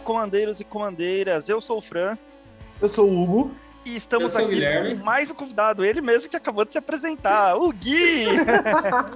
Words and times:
comandeiros 0.00 0.60
e 0.60 0.64
comandeiras. 0.64 1.48
Eu 1.48 1.60
sou 1.60 1.78
o 1.78 1.82
Fran. 1.82 2.16
Eu 2.80 2.88
sou 2.88 3.08
o 3.08 3.22
Hugo. 3.22 3.54
E 3.84 3.96
estamos 3.96 4.36
aqui 4.36 4.60
com 4.60 5.02
mais 5.02 5.30
um 5.30 5.34
convidado, 5.34 5.82
ele 5.82 6.02
mesmo 6.02 6.28
que 6.28 6.36
acabou 6.36 6.66
de 6.66 6.72
se 6.72 6.76
apresentar, 6.76 7.56
o 7.56 7.72
Gui! 7.72 8.26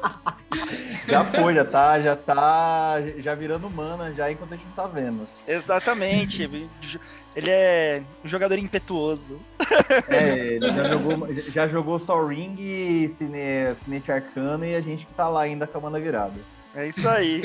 já 1.07 1.23
foi, 1.23 1.55
já 1.55 1.65
tá, 1.67 2.01
já 2.01 2.17
tá, 2.17 2.95
já 3.19 3.35
virando 3.35 3.69
mana 3.69 4.13
já 4.15 4.33
enquanto 4.33 4.55
a 4.55 4.57
gente 4.57 4.67
não 4.67 4.73
tá 4.73 4.87
vendo. 4.87 5.29
Exatamente. 5.47 6.49
Ele 7.37 7.51
é 7.51 8.03
um 8.25 8.29
jogador 8.29 8.57
impetuoso. 8.59 9.41
É, 10.09 10.55
ele 10.55 10.69
já 10.69 10.89
jogou, 10.89 11.35
já 11.49 11.69
jogou 11.69 11.99
Sol 11.99 12.29
Ring, 12.29 13.09
Cine, 13.09 13.75
Cinete 13.83 14.13
Arcano 14.13 14.65
e 14.65 14.77
a 14.77 14.81
gente 14.81 15.05
que 15.05 15.13
tá 15.15 15.29
lá 15.29 15.43
ainda 15.43 15.67
com 15.67 15.79
a 15.79 15.81
mana 15.81 15.99
virada. 15.99 16.39
É 16.77 16.87
isso 16.87 17.09
aí. 17.09 17.43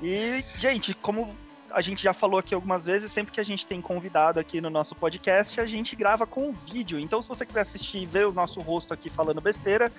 E, 0.00 0.44
gente, 0.56 0.94
como 0.94 1.34
a 1.74 1.80
gente 1.80 2.02
já 2.02 2.12
falou 2.12 2.38
aqui 2.38 2.54
algumas 2.54 2.84
vezes, 2.84 3.10
sempre 3.10 3.32
que 3.32 3.40
a 3.40 3.44
gente 3.44 3.66
tem 3.66 3.80
convidado 3.80 4.38
aqui 4.38 4.60
no 4.60 4.70
nosso 4.70 4.94
podcast, 4.94 5.60
a 5.60 5.66
gente 5.66 5.96
grava 5.96 6.26
com 6.26 6.52
vídeo. 6.52 6.98
Então, 6.98 7.20
se 7.20 7.28
você 7.28 7.44
quiser 7.46 7.60
assistir 7.60 7.98
e 7.98 8.06
ver 8.06 8.26
o 8.26 8.32
nosso 8.32 8.60
rosto 8.60 8.92
aqui 8.92 9.08
falando 9.08 9.40
besteira, 9.40 9.90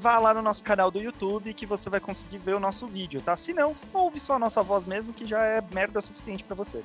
vá 0.00 0.18
lá 0.18 0.32
no 0.32 0.42
nosso 0.42 0.62
canal 0.62 0.90
do 0.90 1.00
YouTube 1.00 1.52
que 1.54 1.66
você 1.66 1.90
vai 1.90 2.00
conseguir 2.00 2.38
ver 2.38 2.54
o 2.54 2.60
nosso 2.60 2.86
vídeo, 2.86 3.20
tá? 3.20 3.36
Se 3.36 3.52
não, 3.52 3.74
ouve 3.92 4.20
só 4.20 4.34
a 4.34 4.38
nossa 4.38 4.62
voz 4.62 4.86
mesmo, 4.86 5.12
que 5.12 5.26
já 5.26 5.42
é 5.42 5.62
merda 5.72 6.00
suficiente 6.00 6.44
para 6.44 6.54
você. 6.56 6.82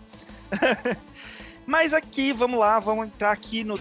Mas 1.65 1.93
aqui, 1.93 2.33
vamos 2.33 2.59
lá, 2.59 2.79
vamos 2.79 3.07
entrar 3.07 3.31
aqui 3.31 3.63
no 3.63 3.75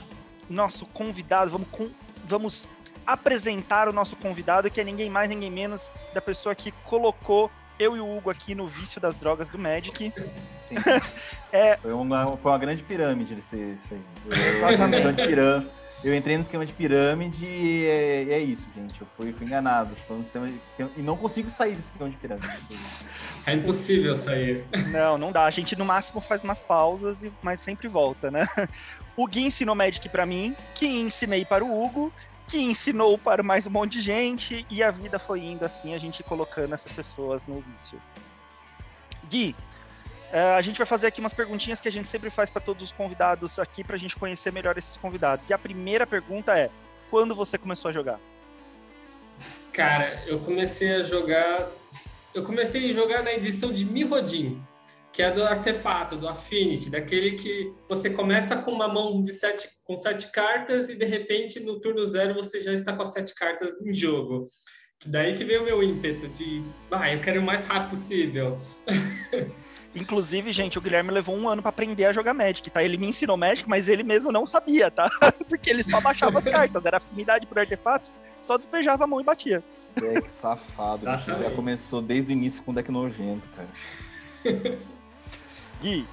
nosso 0.48 0.84
convidado, 0.86 1.50
vamos, 1.50 1.68
com, 1.70 1.90
vamos 2.24 2.68
apresentar 3.06 3.88
o 3.88 3.92
nosso 3.92 4.16
convidado, 4.16 4.70
que 4.70 4.80
é 4.80 4.84
ninguém 4.84 5.08
mais, 5.08 5.28
ninguém 5.28 5.50
menos 5.50 5.90
da 6.12 6.20
pessoa 6.20 6.54
que 6.54 6.72
colocou 6.84 7.50
eu 7.80 7.96
e 7.96 8.00
o 8.00 8.16
Hugo 8.16 8.28
aqui 8.28 8.54
no 8.54 8.68
vício 8.68 9.00
das 9.00 9.16
drogas 9.16 9.48
do 9.48 9.58
Magic. 9.58 10.12
é... 11.50 11.78
foi, 11.78 11.92
uma, 11.92 12.36
foi 12.36 12.52
uma 12.52 12.58
grande 12.58 12.82
pirâmide 12.82 13.34
isso 13.34 13.56
aí. 13.56 13.76
Exatamente. 14.58 15.22
Eu 16.02 16.14
entrei 16.14 16.36
no 16.36 16.42
esquema 16.42 16.64
de 16.64 16.72
pirâmide 16.72 17.44
e 17.44 17.86
é, 17.86 18.34
é 18.34 18.38
isso, 18.38 18.66
gente. 18.74 19.00
Eu 19.00 19.06
fui, 19.16 19.32
fui 19.32 19.46
enganado. 19.46 19.94
De, 19.94 20.86
e 20.96 21.02
não 21.02 21.16
consigo 21.16 21.50
sair 21.50 21.74
desse 21.74 21.90
esquema 21.90 22.10
de 22.10 22.16
pirâmide. 22.16 22.48
É 23.46 23.54
impossível 23.54 24.14
sair. 24.16 24.64
Não, 24.90 25.18
não 25.18 25.32
dá. 25.32 25.44
A 25.44 25.50
gente 25.50 25.76
no 25.76 25.84
máximo 25.84 26.20
faz 26.20 26.42
umas 26.42 26.60
pausas, 26.60 27.18
mas 27.42 27.60
sempre 27.60 27.88
volta, 27.88 28.30
né? 28.30 28.46
O 29.16 29.26
Gui 29.26 29.42
ensinou 29.42 29.74
Magic 29.74 30.08
para 30.08 30.24
mim, 30.24 30.56
que 30.74 30.86
ensinei 30.86 31.44
para 31.44 31.62
o 31.62 31.84
Hugo, 31.84 32.10
que 32.50 32.60
ensinou 32.60 33.16
para 33.16 33.44
mais 33.44 33.68
um 33.68 33.70
monte 33.70 33.92
de 33.92 34.00
gente, 34.00 34.66
e 34.68 34.82
a 34.82 34.90
vida 34.90 35.20
foi 35.20 35.40
indo 35.40 35.64
assim, 35.64 35.94
a 35.94 35.98
gente 35.98 36.20
colocando 36.24 36.74
essas 36.74 36.90
pessoas 36.90 37.46
no 37.46 37.60
vício. 37.60 38.02
Gui, 39.28 39.54
uh, 40.32 40.56
a 40.56 40.60
gente 40.60 40.76
vai 40.76 40.86
fazer 40.86 41.06
aqui 41.06 41.20
umas 41.20 41.32
perguntinhas 41.32 41.80
que 41.80 41.86
a 41.86 41.92
gente 41.92 42.08
sempre 42.08 42.28
faz 42.28 42.50
para 42.50 42.60
todos 42.60 42.82
os 42.82 42.90
convidados 42.90 43.60
aqui, 43.60 43.84
para 43.84 43.94
a 43.94 43.98
gente 43.98 44.16
conhecer 44.16 44.52
melhor 44.52 44.76
esses 44.76 44.96
convidados. 44.96 45.48
E 45.48 45.52
a 45.52 45.58
primeira 45.58 46.04
pergunta 46.04 46.58
é: 46.58 46.70
quando 47.08 47.36
você 47.36 47.56
começou 47.56 47.88
a 47.88 47.92
jogar? 47.92 48.18
Cara, 49.72 50.20
eu 50.26 50.40
comecei 50.40 50.96
a 50.96 51.02
jogar. 51.04 51.68
Eu 52.34 52.42
comecei 52.42 52.90
a 52.90 52.92
jogar 52.92 53.22
na 53.22 53.32
edição 53.32 53.72
de 53.72 53.84
Mirrodin 53.84 54.60
que 55.20 55.24
é 55.24 55.30
do 55.30 55.44
artefato, 55.44 56.16
do 56.16 56.26
Affinity, 56.26 56.88
daquele 56.88 57.32
que 57.32 57.70
você 57.86 58.08
começa 58.08 58.56
com 58.56 58.70
uma 58.70 58.88
mão 58.88 59.20
de 59.20 59.34
sete, 59.34 59.68
com 59.84 59.98
sete 59.98 60.32
cartas 60.32 60.88
e 60.88 60.96
de 60.96 61.04
repente 61.04 61.60
no 61.60 61.78
turno 61.78 62.06
zero 62.06 62.32
você 62.32 62.58
já 62.62 62.72
está 62.72 62.94
com 62.94 63.02
as 63.02 63.12
sete 63.12 63.34
cartas 63.34 63.78
em 63.82 63.94
jogo. 63.94 64.46
Que 64.98 65.10
daí 65.10 65.34
que 65.34 65.44
veio 65.44 65.60
o 65.60 65.64
meu 65.66 65.82
ímpeto 65.82 66.26
de, 66.28 66.62
ah, 66.90 67.12
eu 67.12 67.20
quero 67.20 67.38
o 67.38 67.44
mais 67.44 67.66
rápido 67.66 67.90
possível. 67.90 68.58
Inclusive, 69.94 70.52
gente, 70.52 70.78
o 70.78 70.80
Guilherme 70.80 71.10
levou 71.10 71.36
um 71.36 71.46
ano 71.46 71.60
para 71.60 71.68
aprender 71.68 72.06
a 72.06 72.12
jogar 72.12 72.32
Magic, 72.32 72.70
tá? 72.70 72.82
Ele 72.82 72.96
me 72.96 73.08
ensinou 73.08 73.36
Magic, 73.36 73.68
mas 73.68 73.90
ele 73.90 74.02
mesmo 74.02 74.32
não 74.32 74.46
sabia, 74.46 74.90
tá? 74.90 75.10
Porque 75.50 75.68
ele 75.68 75.82
só 75.82 76.00
baixava 76.00 76.38
as 76.38 76.44
cartas, 76.44 76.86
era 76.86 76.96
afinidade 76.96 77.46
por 77.46 77.58
artefatos, 77.58 78.14
só 78.40 78.56
despejava 78.56 79.04
a 79.04 79.06
mão 79.06 79.20
e 79.20 79.24
batia. 79.24 79.62
É, 80.02 80.18
que 80.18 80.32
safado, 80.32 81.04
já 81.04 81.50
começou 81.54 82.00
desde 82.00 82.30
o 82.30 82.32
início 82.32 82.62
com 82.62 82.72
deck 82.72 82.90
nojento, 82.90 83.46
cara. 83.50 83.68
Gui, 85.80 86.06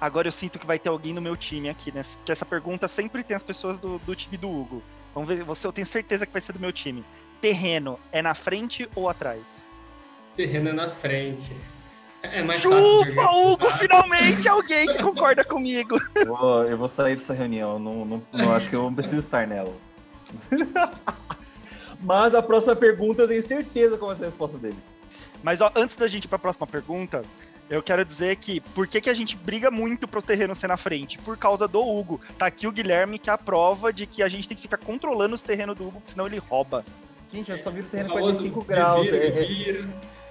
agora 0.00 0.28
eu 0.28 0.32
sinto 0.32 0.58
que 0.58 0.66
vai 0.66 0.78
ter 0.78 0.88
alguém 0.88 1.12
no 1.12 1.20
meu 1.20 1.36
time 1.36 1.68
aqui, 1.68 1.92
né? 1.92 2.02
Porque 2.16 2.32
essa 2.32 2.46
pergunta 2.46 2.88
sempre 2.88 3.22
tem 3.22 3.36
as 3.36 3.42
pessoas 3.42 3.78
do, 3.78 3.98
do 4.00 4.14
time 4.14 4.36
do 4.36 4.48
Hugo. 4.48 4.82
Vamos 5.14 5.28
ver, 5.28 5.42
você, 5.44 5.66
eu 5.66 5.72
tenho 5.72 5.86
certeza 5.86 6.26
que 6.26 6.32
vai 6.32 6.40
ser 6.40 6.52
do 6.52 6.60
meu 6.60 6.72
time. 6.72 7.04
Terreno 7.40 7.98
é 8.12 8.20
na 8.20 8.34
frente 8.34 8.88
ou 8.94 9.08
atrás? 9.08 9.66
Terreno 10.36 10.70
é 10.70 10.72
na 10.72 10.88
frente. 10.88 11.56
É 12.22 12.42
mais 12.42 12.60
Chupa, 12.60 13.14
fácil. 13.14 13.52
Hugo, 13.52 13.70
finalmente 13.72 14.48
alguém 14.48 14.86
que 14.88 15.02
concorda 15.02 15.44
comigo. 15.44 15.96
Eu 16.16 16.26
vou, 16.26 16.64
eu 16.64 16.76
vou 16.76 16.88
sair 16.88 17.16
dessa 17.16 17.32
reunião, 17.32 17.78
não, 17.78 18.04
não, 18.04 18.22
não 18.32 18.54
acho 18.54 18.68
que 18.68 18.74
eu 18.74 18.82
não 18.82 18.94
preciso 18.94 19.20
estar 19.20 19.46
nela. 19.46 19.72
Mas 22.00 22.34
a 22.34 22.42
próxima 22.42 22.76
pergunta 22.76 23.22
eu 23.22 23.28
tenho 23.28 23.42
certeza 23.42 23.96
qual 23.96 24.08
vai 24.08 24.16
ser 24.16 24.24
a 24.24 24.26
resposta 24.26 24.58
dele. 24.58 24.76
Mas 25.42 25.60
ó, 25.60 25.70
antes 25.74 25.96
da 25.96 26.08
gente 26.08 26.24
ir 26.24 26.28
para 26.28 26.36
a 26.36 26.40
próxima 26.40 26.66
pergunta, 26.66 27.22
eu 27.70 27.82
quero 27.82 28.04
dizer 28.04 28.36
que 28.36 28.60
por 28.60 28.86
que, 28.86 29.00
que 29.00 29.10
a 29.10 29.14
gente 29.14 29.36
briga 29.36 29.70
muito 29.70 30.08
para 30.08 30.18
os 30.18 30.24
terrenos 30.24 30.58
ser 30.58 30.68
na 30.68 30.76
frente? 30.76 31.18
Por 31.18 31.36
causa 31.36 31.68
do 31.68 31.80
Hugo. 31.80 32.20
Tá 32.38 32.46
aqui 32.46 32.66
o 32.66 32.72
Guilherme 32.72 33.18
que 33.18 33.28
é 33.28 33.32
a 33.32 33.38
prova 33.38 33.92
de 33.92 34.06
que 34.06 34.22
a 34.22 34.28
gente 34.28 34.48
tem 34.48 34.56
que 34.56 34.62
ficar 34.62 34.78
controlando 34.78 35.34
os 35.34 35.42
terrenos 35.42 35.76
do 35.76 35.88
Hugo, 35.88 36.02
senão 36.04 36.26
ele 36.26 36.38
rouba. 36.38 36.84
Gente, 37.30 37.50
eu 37.50 37.58
só 37.58 37.70
viro 37.70 37.86
o 37.86 37.90
terreno 37.90 38.10
45 38.10 38.64
graus. 38.64 39.02
Vira, 39.02 39.16
é, 39.16 39.28
é, 39.28 39.84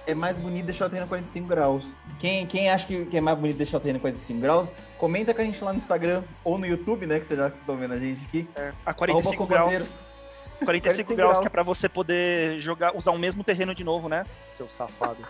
é, 0.08 0.14
mais 0.14 0.36
bonito 0.36 0.66
deixar 0.66 0.86
o 0.86 0.90
terreno 0.90 1.06
45 1.06 1.46
graus. 1.46 1.84
Quem, 2.18 2.44
quem 2.46 2.68
acha 2.68 2.84
que, 2.86 3.16
é 3.16 3.20
mais 3.20 3.38
bonito 3.38 3.56
deixar 3.56 3.76
o 3.76 3.80
terreno 3.80 4.00
45 4.00 4.40
graus, 4.40 4.68
comenta 4.98 5.32
com 5.32 5.40
a 5.40 5.44
gente 5.44 5.62
lá 5.62 5.72
no 5.72 5.78
Instagram 5.78 6.24
ou 6.42 6.58
no 6.58 6.66
YouTube, 6.66 7.06
né? 7.06 7.20
Que 7.20 7.26
vocês 7.26 7.38
já 7.38 7.48
estão 7.48 7.76
vendo 7.76 7.94
a 7.94 7.98
gente 7.98 8.24
aqui. 8.24 8.48
É, 8.56 8.72
a 8.84 8.92
45 8.92 9.46
graus. 9.46 9.70
45, 10.58 10.64
45 10.64 11.14
graus, 11.14 11.30
graus 11.30 11.40
que 11.40 11.46
é 11.46 11.50
pra 11.50 11.62
você 11.62 11.88
poder 11.88 12.60
jogar, 12.60 12.96
usar 12.96 13.12
o 13.12 13.18
mesmo 13.18 13.44
terreno 13.44 13.72
de 13.72 13.84
novo, 13.84 14.08
né? 14.08 14.24
Seu 14.54 14.68
safado. 14.68 15.24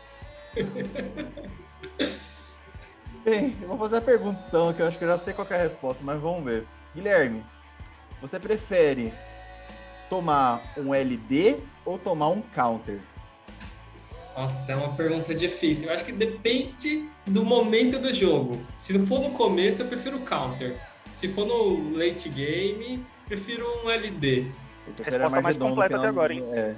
Bem, 3.24 3.56
eu 3.60 3.68
vou 3.68 3.78
fazer 3.78 3.96
a 3.96 4.00
pergunta 4.00 4.42
então, 4.48 4.72
que 4.72 4.80
eu 4.80 4.86
acho 4.86 4.98
que 4.98 5.04
eu 5.04 5.08
já 5.08 5.18
sei 5.18 5.34
qual 5.34 5.46
é 5.50 5.54
a 5.54 5.62
resposta, 5.62 6.02
mas 6.02 6.20
vamos 6.20 6.44
ver. 6.44 6.66
Guilherme, 6.94 7.44
você 8.20 8.38
prefere 8.40 9.12
tomar 10.08 10.62
um 10.76 10.94
LD 10.94 11.56
ou 11.84 11.98
tomar 11.98 12.28
um 12.28 12.40
counter? 12.40 13.00
Nossa, 14.36 14.72
é 14.72 14.76
uma 14.76 14.94
pergunta 14.94 15.34
difícil. 15.34 15.88
Eu 15.88 15.94
acho 15.94 16.04
que 16.04 16.12
depende 16.12 17.08
do 17.26 17.44
momento 17.44 17.98
do 17.98 18.14
jogo. 18.14 18.60
Se 18.76 18.96
for 19.00 19.20
no 19.20 19.32
começo, 19.32 19.82
eu 19.82 19.88
prefiro 19.88 20.20
counter. 20.20 20.76
Se 21.10 21.28
for 21.28 21.44
no 21.44 21.96
late 21.96 22.28
game, 22.28 23.04
prefiro 23.26 23.66
um 23.84 23.90
LD. 23.90 24.46
Resposta 25.04 25.40
mais 25.40 25.56
completa 25.56 25.96
até 25.96 26.06
agora, 26.06 26.32
hein? 26.32 26.44
É. 26.52 26.76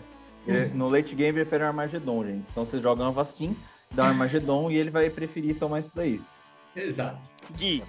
No 0.73 0.89
late 0.89 1.15
game, 1.15 1.39
eu 1.39 1.45
prefiro 1.45 1.67
Armagedon, 1.67 2.25
gente. 2.25 2.51
Então 2.51 2.65
você 2.65 2.81
joga 2.81 3.07
uma 3.07 3.21
assim, 3.21 3.55
da 3.93 4.07
Armagedon 4.07 4.71
e 4.71 4.77
ele 4.77 4.91
vai 4.91 5.11
preferir 5.11 5.59
tomar 5.59 5.81
isso 5.81 5.95
daí. 5.95 6.21
Exato. 6.75 7.19
Gui, 7.53 7.83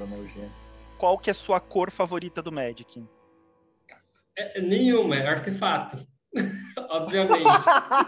qual 0.98 1.18
que 1.18 1.30
é 1.30 1.32
a 1.32 1.36
sua 1.36 1.60
cor 1.60 1.92
favorita 1.92 2.42
do 2.42 2.52
Magic? 2.52 3.04
É, 4.38 4.62
nenhuma, 4.62 5.16
é 5.16 5.28
artefato. 5.28 6.06
Obviamente. 6.90 7.44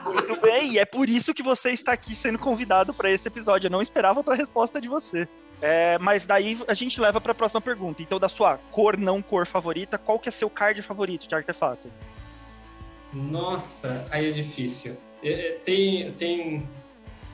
Muito 0.05 0.41
bem, 0.41 0.73
e 0.73 0.79
é 0.79 0.85
por 0.85 1.09
isso 1.09 1.33
que 1.33 1.43
você 1.43 1.71
está 1.71 1.91
aqui 1.91 2.15
sendo 2.15 2.39
convidado 2.39 2.93
para 2.93 3.11
esse 3.11 3.27
episódio. 3.27 3.67
Eu 3.67 3.71
não 3.71 3.81
esperava 3.81 4.19
outra 4.19 4.35
resposta 4.35 4.79
de 4.79 4.87
você. 4.87 5.27
É, 5.61 5.97
mas 5.99 6.25
daí 6.25 6.59
a 6.67 6.73
gente 6.73 6.99
leva 6.99 7.21
para 7.21 7.31
a 7.31 7.35
próxima 7.35 7.61
pergunta. 7.61 8.01
Então, 8.01 8.19
da 8.19 8.27
sua 8.27 8.57
cor 8.71 8.97
não 8.97 9.21
cor 9.21 9.45
favorita, 9.45 9.97
qual 9.97 10.19
que 10.19 10.27
é 10.27 10.31
seu 10.31 10.49
card 10.49 10.81
favorito 10.81 11.27
de 11.27 11.35
artefato? 11.35 11.89
Nossa, 13.13 14.07
aí 14.09 14.29
é 14.29 14.31
difícil. 14.31 14.97
É, 15.21 15.29
é, 15.29 15.51
tem, 15.59 16.11
tem 16.13 16.67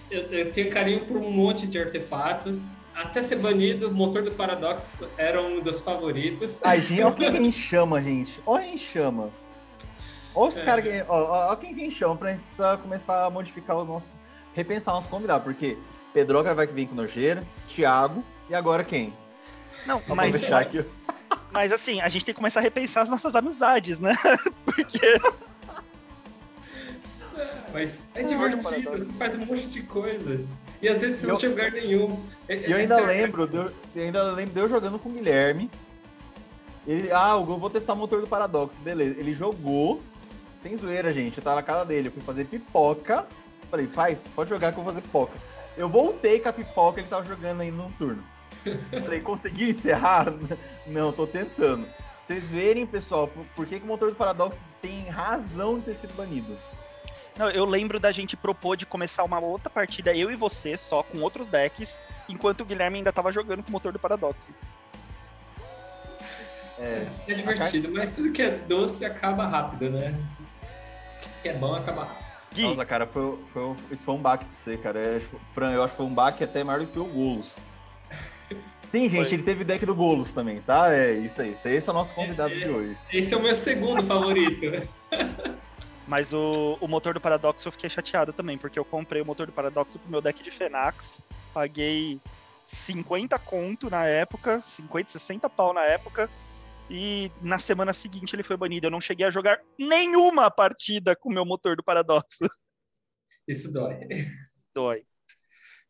eu, 0.10 0.22
eu 0.24 0.52
tenho 0.52 0.70
carinho 0.70 1.06
por 1.06 1.18
um 1.18 1.30
monte 1.30 1.68
de 1.68 1.80
artefatos. 1.80 2.60
Até 2.96 3.24
ser 3.24 3.38
banido, 3.38 3.88
o 3.88 3.94
motor 3.94 4.24
do 4.24 4.32
Paradox 4.32 4.98
era 5.18 5.42
um 5.42 5.62
dos 5.62 5.80
favoritos. 5.80 6.60
Ai, 6.64 6.82
gente, 6.82 7.02
olha 7.02 7.16
quem 7.16 7.34
quem 7.34 7.52
chama, 7.54 8.02
gente. 8.02 8.42
Olha 8.46 8.66
quem 8.66 8.78
chama. 8.78 9.30
Olha 10.36 10.50
os 10.50 10.58
é. 10.58 10.66
caras 10.66 10.84
que. 10.84 11.06
Olha 11.08 11.56
quem 11.56 11.74
quem 11.74 11.90
chama 11.90 12.16
pra 12.16 12.32
gente 12.32 12.42
precisar 12.42 12.78
começar 12.78 13.26
a 13.26 13.30
modificar 13.30 13.78
os 13.78 13.88
nossos. 13.88 14.12
repensar 14.54 14.94
nossos 14.94 15.10
convidados. 15.10 15.44
Porque 15.46 15.78
Pedroca 16.14 16.54
vai 16.54 16.68
vir 16.68 16.88
com 16.88 16.96
nojeira, 16.96 17.44
Thiago, 17.68 18.24
e 18.50 18.56
agora 18.56 18.84
quem? 18.84 19.14
Não, 19.86 20.02
mas. 20.08 20.52
Aqui. 20.52 20.86
Mas 21.52 21.72
assim, 21.72 22.00
a 22.02 22.08
gente 22.10 22.26
tem 22.26 22.34
que 22.34 22.38
começar 22.38 22.60
a 22.60 22.64
repensar 22.64 23.02
as 23.02 23.10
nossas 23.10 23.36
amizades, 23.36 24.00
né? 24.00 24.14
Porque. 24.66 25.20
Mas 27.74 28.00
é 28.16 28.24
divertido, 28.24 28.98
você 28.98 29.12
faz 29.14 29.36
um 29.36 29.46
monte 29.46 29.68
de 29.68 29.84
coisas. 29.84 30.58
E 30.82 30.88
às 30.88 31.02
vezes 31.02 31.20
você 31.20 31.26
eu, 31.26 31.30
não 31.30 31.40
chega 31.40 31.54
lugar 31.54 31.72
nenhum. 31.72 32.24
É, 32.48 32.72
eu 32.72 32.78
ainda 32.78 33.00
é 33.00 33.06
lembro, 33.06 33.50
eu 33.96 34.04
ainda 34.04 34.24
lembro 34.32 34.54
de 34.54 34.60
eu 34.60 34.70
jogando 34.70 34.98
com 34.98 35.10
o 35.10 35.12
Guilherme. 35.12 35.70
Ele, 36.88 37.12
ah, 37.12 37.32
eu 37.34 37.46
vou 37.46 37.70
testar 37.70 37.94
o 37.94 37.96
motor 37.96 38.22
do 38.22 38.28
Paradoxo. 38.28 38.80
Beleza. 38.80 39.20
Ele 39.20 39.34
jogou, 39.34 40.02
sem 40.58 40.76
zoeira, 40.76 41.14
gente. 41.14 41.38
Eu 41.38 41.44
tava 41.44 41.58
na 41.58 41.64
casa 41.64 41.86
dele, 41.86 42.08
eu 42.08 42.12
fui 42.12 42.22
fazer 42.22 42.46
pipoca. 42.46 43.26
Falei, 43.70 43.88
faz, 43.88 44.28
pode 44.36 44.50
jogar 44.50 44.72
que 44.72 44.80
eu 44.80 44.84
vou 44.84 44.94
fazer 44.94 45.04
pipoca. 45.06 45.34
Eu 45.78 45.88
voltei 45.88 46.40
com 46.40 46.50
a 46.50 46.54
pipoca, 46.54 47.00
ele 47.00 47.08
tava 47.08 47.26
jogando 47.26 47.62
aí 47.62 47.72
no 47.72 47.92
turno. 47.92 48.24
Falei, 48.90 49.22
consegui 49.22 49.70
encerrar? 49.70 50.34
Não, 50.88 51.12
tô 51.12 51.28
tentando. 51.28 51.86
Vocês 52.24 52.48
verem, 52.48 52.86
pessoal, 52.86 53.28
por, 53.28 53.46
por 53.56 53.66
que, 53.66 53.80
que 53.80 53.86
o 53.86 53.88
motor 53.88 54.10
do 54.10 54.16
Paradox 54.16 54.62
tem 54.82 55.08
razão 55.10 55.80
de 55.80 55.86
ter 55.86 55.96
sido 55.96 56.14
banido. 56.16 56.58
Não, 57.40 57.50
eu 57.50 57.64
lembro 57.64 58.02
da 58.02 58.12
gente 58.12 58.36
propor 58.36 58.76
de 58.76 58.86
começar 58.86 59.24
uma 59.24 59.40
outra 59.40 59.70
partida, 59.70 60.14
eu 60.14 60.30
e 60.30 60.36
você, 60.36 60.76
só 60.76 61.02
com 61.02 61.20
outros 61.20 61.48
decks, 61.48 62.04
enquanto 62.28 62.62
o 62.62 62.66
Guilherme 62.66 62.98
ainda 62.98 63.14
tava 63.14 63.32
jogando 63.32 63.64
com 63.64 63.70
o 63.70 63.72
motor 63.72 63.94
do 63.94 63.98
Paradoxo. 63.98 64.50
É, 66.78 67.08
é 67.30 67.34
divertido, 67.34 67.90
mas 67.94 68.14
tudo 68.14 68.34
que 68.34 68.42
é 68.42 68.52
doce 68.52 69.06
acaba 69.06 69.48
rápido, 69.48 69.90
né? 69.90 70.14
O 71.24 71.42
que 71.42 71.48
é 71.48 71.54
bom 71.54 71.74
acaba 71.76 72.04
rápido. 72.04 72.26
Gui. 72.54 72.64
Nossa, 72.64 72.86
cara, 72.86 73.08
foi, 73.08 73.40
foi, 73.54 73.76
isso 73.90 74.04
foi 74.04 74.16
um 74.16 74.22
baque 74.22 74.44
pra 74.44 74.56
você, 74.58 74.78
cara. 74.78 75.00
É, 75.00 75.22
Fran, 75.54 75.72
eu 75.72 75.82
acho 75.82 75.92
que 75.92 75.98
foi 75.98 76.06
um 76.08 76.14
baque 76.14 76.44
até 76.44 76.62
maior 76.62 76.82
do 76.82 76.88
que 76.88 77.00
o 77.00 77.06
Golos. 77.06 77.58
Sim, 78.92 79.10
gente, 79.10 79.28
foi. 79.28 79.34
ele 79.36 79.44
teve 79.44 79.64
deck 79.64 79.86
do 79.86 79.96
Golos 79.96 80.34
também, 80.34 80.60
tá? 80.60 80.94
É 80.94 81.14
isso 81.14 81.42
aí. 81.42 81.56
Esse 81.64 81.88
é 81.88 81.92
o 81.92 81.96
nosso 81.96 82.14
convidado 82.14 82.54
é, 82.54 82.58
de 82.58 82.70
hoje. 82.70 82.98
Esse 83.14 83.34
é 83.34 83.38
o 83.38 83.42
meu 83.42 83.56
segundo 83.56 84.04
favorito. 84.04 84.66
Mas 86.10 86.34
o, 86.34 86.76
o 86.82 86.88
motor 86.88 87.14
do 87.14 87.22
Paradoxo 87.22 87.68
eu 87.68 87.72
fiquei 87.72 87.88
chateado 87.88 88.34
também, 88.34 88.58
porque 88.58 88.80
eu 88.80 88.84
comprei 88.84 89.22
o 89.22 89.26
motor 89.26 89.46
do 89.46 89.54
Paradoxo 89.54 90.00
pro 90.00 90.10
meu 90.10 90.20
deck 90.20 90.42
de 90.42 90.50
Fenax. 90.50 91.24
Paguei 91.54 92.20
50 92.66 93.38
conto 93.38 93.92
na 93.92 94.08
época, 94.08 94.60
50, 94.60 95.12
60 95.12 95.48
pau 95.52 95.72
na 95.72 95.86
época. 95.86 96.28
E 96.90 97.32
na 97.44 97.60
semana 97.60 97.94
seguinte 97.94 98.36
ele 98.36 98.42
foi 98.42 98.58
banido. 98.58 98.88
Eu 98.88 98.92
não 98.92 99.00
cheguei 99.00 99.28
a 99.28 99.30
jogar 99.30 99.62
nenhuma 99.78 100.50
partida 100.50 101.16
com 101.16 101.30
o 101.30 101.32
meu 101.32 101.46
motor 101.46 101.76
do 101.76 101.84
Paradoxo. 101.84 102.44
Isso 103.48 103.72
dói. 103.72 104.00
Dói. 104.74 105.06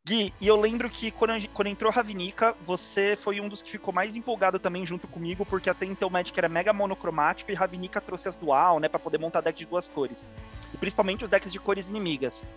Gui, 0.09 0.33
e 0.41 0.47
eu 0.47 0.59
lembro 0.59 0.89
que 0.89 1.11
quando, 1.11 1.47
quando 1.49 1.67
entrou 1.67 1.91
Ravnica, 1.91 2.55
você 2.65 3.15
foi 3.15 3.39
um 3.39 3.47
dos 3.47 3.61
que 3.61 3.69
ficou 3.69 3.93
mais 3.93 4.15
empolgado 4.15 4.57
também 4.57 4.83
junto 4.83 5.07
comigo, 5.07 5.45
porque 5.45 5.69
até 5.69 5.85
então 5.85 6.09
o 6.09 6.11
Magic 6.11 6.35
era 6.35 6.49
mega 6.49 6.73
monocromático 6.73 7.51
e 7.51 7.53
Ravnica 7.53 8.01
trouxe 8.01 8.27
as 8.27 8.35
dual, 8.35 8.79
né, 8.79 8.89
para 8.89 8.97
poder 8.97 9.19
montar 9.19 9.41
deck 9.41 9.59
de 9.59 9.67
duas 9.67 9.87
cores. 9.87 10.33
E 10.73 10.77
principalmente 10.77 11.23
os 11.23 11.29
decks 11.29 11.51
de 11.51 11.59
cores 11.59 11.89
inimigas. 11.89 12.47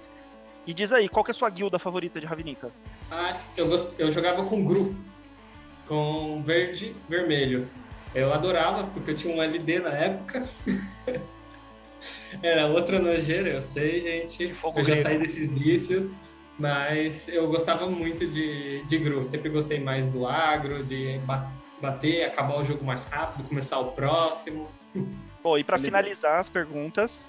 E 0.66 0.72
diz 0.72 0.94
aí, 0.94 1.10
qual 1.10 1.22
que 1.22 1.30
é 1.30 1.32
a 1.32 1.34
sua 1.34 1.50
guilda 1.50 1.78
favorita 1.78 2.18
de 2.18 2.24
Ravnica? 2.24 2.72
Ah, 3.10 3.36
eu, 3.54 3.68
gost... 3.68 3.92
eu 3.98 4.10
jogava 4.10 4.44
com 4.44 4.64
grupo, 4.64 4.94
com 5.86 6.42
verde 6.42 6.96
vermelho. 7.06 7.68
Eu 8.14 8.32
adorava, 8.32 8.84
porque 8.84 9.10
eu 9.10 9.14
tinha 9.14 9.36
um 9.36 9.42
LD 9.42 9.78
na 9.80 9.90
época. 9.90 10.48
Era 12.42 12.66
outra 12.66 12.98
nojeira, 12.98 13.50
eu 13.50 13.60
sei, 13.60 14.00
gente. 14.00 14.56
Eu 14.74 14.84
já 14.84 14.96
saí 14.96 15.18
desses 15.18 15.52
vícios, 15.52 16.18
mas 16.62 17.26
eu 17.26 17.48
gostava 17.48 17.90
muito 17.90 18.24
de, 18.24 18.84
de 18.84 18.98
Gru. 18.98 19.24
Sempre 19.24 19.48
gostei 19.48 19.80
mais 19.80 20.08
do 20.08 20.28
agro, 20.28 20.84
de 20.84 21.20
bater, 21.80 22.24
acabar 22.24 22.56
o 22.56 22.64
jogo 22.64 22.84
mais 22.84 23.04
rápido, 23.06 23.48
começar 23.48 23.80
o 23.80 23.90
próximo. 23.90 24.68
Bom, 25.42 25.58
e 25.58 25.64
para 25.64 25.76
finalizar 25.76 26.38
as 26.38 26.48
perguntas, 26.48 27.28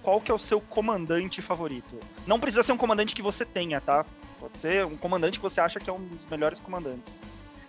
qual 0.00 0.20
que 0.20 0.30
é 0.30 0.34
o 0.34 0.38
seu 0.38 0.60
comandante 0.60 1.42
favorito? 1.42 1.98
Não 2.24 2.38
precisa 2.38 2.62
ser 2.62 2.70
um 2.70 2.76
comandante 2.76 3.16
que 3.16 3.22
você 3.22 3.44
tenha, 3.44 3.80
tá? 3.80 4.06
Pode 4.38 4.56
ser 4.56 4.86
um 4.86 4.96
comandante 4.96 5.40
que 5.40 5.42
você 5.42 5.60
acha 5.60 5.80
que 5.80 5.90
é 5.90 5.92
um 5.92 5.98
dos 5.98 6.24
melhores 6.30 6.60
comandantes. 6.60 7.12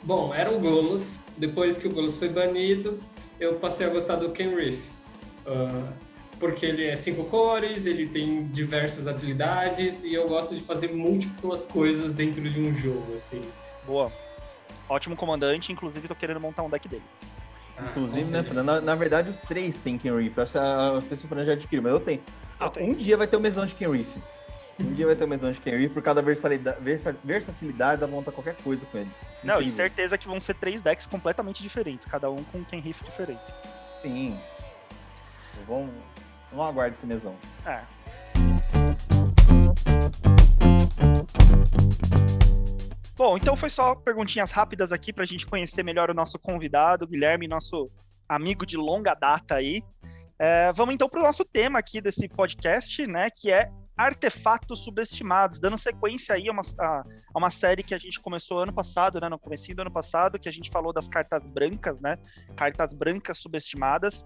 Bom, 0.03 0.31
era 0.31 0.53
o 0.53 0.59
Golos. 0.59 1.15
Depois 1.35 1.75
que 1.75 1.87
o 1.87 1.91
Golos 1.91 2.17
foi 2.17 2.29
banido, 2.29 3.01
eu 3.39 3.55
passei 3.55 3.87
a 3.87 3.89
gostar 3.89 4.17
do 4.17 4.29
Ken 4.29 4.55
Reef. 4.55 4.79
Uh, 5.47 5.91
porque 6.43 6.65
ele 6.65 6.85
é 6.85 6.97
cinco 6.97 7.23
cores, 7.23 7.85
ele 7.85 8.05
tem 8.05 8.43
diversas 8.47 9.07
habilidades 9.07 10.03
e 10.03 10.13
eu 10.13 10.27
gosto 10.27 10.53
de 10.53 10.61
fazer 10.61 10.91
múltiplas 10.91 11.65
coisas 11.65 12.13
dentro 12.13 12.41
de 12.49 12.59
um 12.59 12.75
jogo, 12.75 13.15
assim. 13.15 13.41
Boa. 13.87 14.11
Ótimo 14.89 15.15
comandante, 15.15 15.71
inclusive 15.71 16.05
tô 16.05 16.13
querendo 16.13 16.41
montar 16.41 16.63
um 16.63 16.69
deck 16.69 16.85
dele. 16.85 17.03
Ah, 17.77 17.83
inclusive, 17.89 18.29
né, 18.29 18.43
Fran, 18.43 18.61
na, 18.61 18.81
na, 18.81 18.93
verdade 18.93 19.29
os 19.29 19.39
três 19.39 19.77
têm 19.77 19.97
Ken 19.97 20.13
Reef. 20.17 20.37
Eu 20.37 20.93
não 20.95 21.01
sei 21.01 21.15
se 21.15 21.23
o 21.23 21.29
Fran 21.29 21.45
já 21.45 21.53
adquiriu, 21.53 21.81
mas 21.81 21.93
eu 21.93 21.99
tenho. 22.01 22.21
Eu 22.59 22.69
tenho. 22.69 22.91
Um 22.91 22.93
dia 22.93 23.15
vai 23.15 23.25
ter 23.25 23.37
o 23.37 23.39
um 23.39 23.41
mesão 23.41 23.65
de 23.65 23.73
Ken 23.73 23.89
Reef. 23.89 24.09
Um 24.81 24.93
dia 24.93 25.05
vai 25.05 25.15
ter 25.15 25.25
mais 25.25 25.41
um 25.43 25.51
de 25.51 25.61
Kenry 25.61 25.87
por 25.87 26.03
causa 26.03 26.21
da 26.21 26.25
versatilidade, 26.25 26.77
versatilidade 27.23 28.01
da 28.01 28.07
montar 28.07 28.33
qualquer 28.33 28.55
coisa 28.57 28.85
com 28.87 28.97
ele. 28.97 29.11
Não, 29.43 29.61
e 29.61 29.71
certeza 29.71 30.17
que 30.17 30.27
vão 30.27 30.41
ser 30.41 30.55
três 30.55 30.81
decks 30.81 31.07
completamente 31.07 31.61
diferentes, 31.61 32.05
cada 32.05 32.29
um 32.29 32.43
com 32.45 32.57
um 32.57 32.63
Ken 32.65 32.79
Riff 32.79 33.01
diferente. 33.03 33.39
Sim. 34.01 34.37
Vamos, 35.67 35.93
vamos 36.53 36.69
aguardar 36.69 36.97
esse 36.97 37.05
mesão. 37.05 37.35
É. 37.65 37.81
Bom, 43.15 43.37
então 43.37 43.55
foi 43.55 43.69
só 43.69 43.95
perguntinhas 43.95 44.51
rápidas 44.51 44.91
aqui 44.91 45.13
para 45.13 45.23
a 45.23 45.27
gente 45.27 45.45
conhecer 45.45 45.83
melhor 45.83 46.09
o 46.09 46.13
nosso 46.13 46.37
convidado, 46.39 47.07
Guilherme, 47.07 47.47
nosso 47.47 47.89
amigo 48.27 48.65
de 48.65 48.77
longa 48.77 49.13
data 49.13 49.55
aí. 49.55 49.83
É, 50.39 50.71
vamos 50.73 50.95
então 50.95 51.07
para 51.07 51.19
o 51.19 51.23
nosso 51.23 51.45
tema 51.45 51.79
aqui 51.79 52.01
desse 52.01 52.27
podcast, 52.27 53.05
né, 53.07 53.29
que 53.29 53.51
é 53.51 53.71
artefatos 53.95 54.83
subestimados, 54.83 55.59
dando 55.59 55.77
sequência 55.77 56.33
aí 56.33 56.49
a 56.49 56.51
uma, 56.51 56.63
a, 56.79 57.03
a 57.33 57.37
uma 57.37 57.51
série 57.51 57.83
que 57.83 57.93
a 57.93 57.97
gente 57.99 58.19
começou 58.19 58.59
ano 58.59 58.73
passado, 58.73 59.21
né, 59.21 59.29
no 59.29 59.37
começo 59.37 59.73
do 59.73 59.81
ano 59.81 59.91
passado, 59.91 60.39
que 60.39 60.49
a 60.49 60.51
gente 60.51 60.71
falou 60.71 60.91
das 60.91 61.07
cartas 61.07 61.45
brancas, 61.47 62.01
né, 62.01 62.17
cartas 62.55 62.93
brancas 62.93 63.39
subestimadas. 63.39 64.25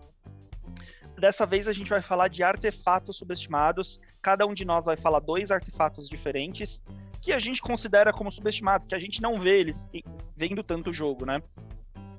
Dessa 1.18 1.46
vez 1.46 1.68
a 1.68 1.74
gente 1.74 1.90
vai 1.90 2.02
falar 2.02 2.28
de 2.28 2.44
artefatos 2.44 3.18
subestimados. 3.18 4.00
Cada 4.22 4.46
um 4.46 4.54
de 4.54 4.64
nós 4.66 4.86
vai 4.86 4.96
falar 4.96 5.20
dois 5.20 5.52
artefatos 5.52 6.08
diferentes 6.08 6.84
que 7.22 7.34
a 7.34 7.40
gente 7.40 7.62
considera 7.62 8.14
como 8.14 8.32
subestimados, 8.32 8.88
que 8.88 8.96
a 8.96 9.00
gente 9.00 9.22
não 9.22 9.40
vê 9.40 9.60
eles 9.60 9.90
vendo 10.36 10.64
tanto 10.64 10.94
jogo, 10.94 11.26
né? 11.26 11.42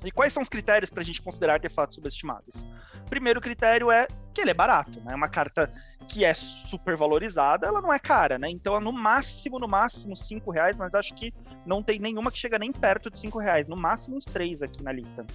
E 0.05 0.11
quais 0.11 0.33
são 0.33 0.43
os 0.43 0.49
critérios 0.49 0.91
para 0.91 1.03
a 1.03 1.05
gente 1.05 1.23
considerar 1.23 1.55
artefatos 1.55 1.97
subestimados? 1.97 2.67
Primeiro 3.09 3.41
critério 3.41 3.91
é 3.91 4.07
que 4.33 4.41
ele 4.41 4.51
é 4.51 4.55
barato, 4.55 5.01
né? 5.01 5.15
Uma 5.15 5.29
carta 5.29 5.73
que 6.09 6.25
é 6.25 6.35
super 6.35 6.97
valorizada, 6.97 7.67
ela 7.67 7.83
não 7.83 7.93
é 7.93 7.99
cara, 7.99 8.39
né? 8.39 8.49
Então, 8.49 8.81
no 8.81 8.93
máximo, 8.93 9.59
no 9.59 9.69
máximo, 9.69 10.17
cinco 10.17 10.51
reais, 10.51 10.77
mas 10.77 10.95
acho 10.95 11.15
que 11.15 11.33
não 11.67 11.83
tem 11.83 11.99
nenhuma 11.99 12.31
que 12.31 12.39
chega 12.39 12.59
nem 12.59 12.73
perto 12.73 13.11
de 13.11 13.19
cinco 13.19 13.39
reais. 13.39 13.67
No 13.67 13.77
máximo, 13.77 14.17
uns 14.17 14.25
três 14.25 14.63
aqui 14.63 14.83
na 14.83 14.93
lista. 14.93 15.27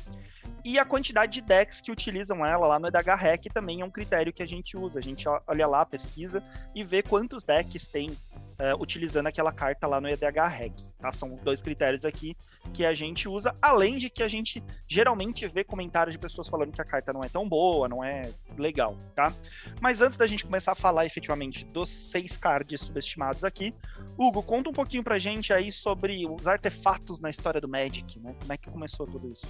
E 0.65 0.80
a 0.80 0.86
quantidade 0.86 1.33
de 1.33 1.42
decks 1.42 1.81
que 1.81 1.92
utilizam 1.92 2.45
ela 2.45 2.65
lá 2.68 2.80
no 2.80 2.88
EDH 2.88 3.51
também 3.54 3.81
é 3.81 3.86
um 3.86 3.92
critério 3.92 4.31
que 4.31 4.42
a 4.42 4.48
gente 4.48 4.77
usa. 4.77 5.00
A 5.00 5.01
gente 5.01 5.25
olha 5.48 5.68
lá, 5.68 5.86
pesquisa 5.86 6.42
e 6.74 6.83
vê 6.83 7.04
quantos 7.04 7.43
decks 7.43 7.86
tem 7.86 8.10
uh, 8.12 8.82
utilizando 8.82 9.27
aquela 9.27 9.51
carta 9.51 9.88
lá 9.88 10.00
no 10.00 10.08
EDH 10.08 10.48
Rec. 10.50 10.74
Tá? 11.00 11.12
São 11.12 11.36
dois 11.43 11.62
critérios 11.62 12.05
aqui 12.05 12.36
que 12.74 12.86
a 12.86 12.93
gente 12.93 13.27
usa, 13.27 13.55
além 13.62 13.98
de 13.98 14.10
que 14.10 14.24
a 14.24 14.27
gente 14.27 14.63
geralmente 14.88 15.48
vê 15.48 15.63
comentários 15.63 16.15
de 16.15 16.20
pessoas 16.20 16.48
falando 16.48 16.72
que 16.72 16.82
a 16.82 16.86
carta 16.86 17.12
não 17.12 17.22
é 17.22 17.27
tão 17.27 17.48
boa, 17.48 17.89
não 17.89 18.03
é 18.03 18.32
legal, 18.58 18.98
tá? 19.13 19.34
Mas 19.82 20.01
antes 20.01 20.17
da 20.17 20.25
gente 20.25 20.46
começar 20.46 20.72
a 20.72 20.75
falar 20.75 21.05
efetivamente 21.05 21.65
dos 21.65 21.89
seis 21.89 22.38
cards 22.38 22.82
subestimados 22.82 23.43
aqui, 23.43 23.75
Hugo, 24.17 24.41
conta 24.41 24.70
um 24.70 24.74
pouquinho 24.74 25.03
pra 25.03 25.17
gente 25.17 25.51
aí 25.51 25.72
sobre 25.72 26.25
os 26.25 26.48
artefatos 26.48 27.20
na 27.20 27.29
história 27.29 27.60
do 27.60 27.67
Magic, 27.67 28.20
né? 28.20 28.34
Como 28.39 28.53
é 28.53 28.58
que 28.58 28.70
começou 28.70 29.05
tudo 29.05 29.29
isso? 29.29 29.46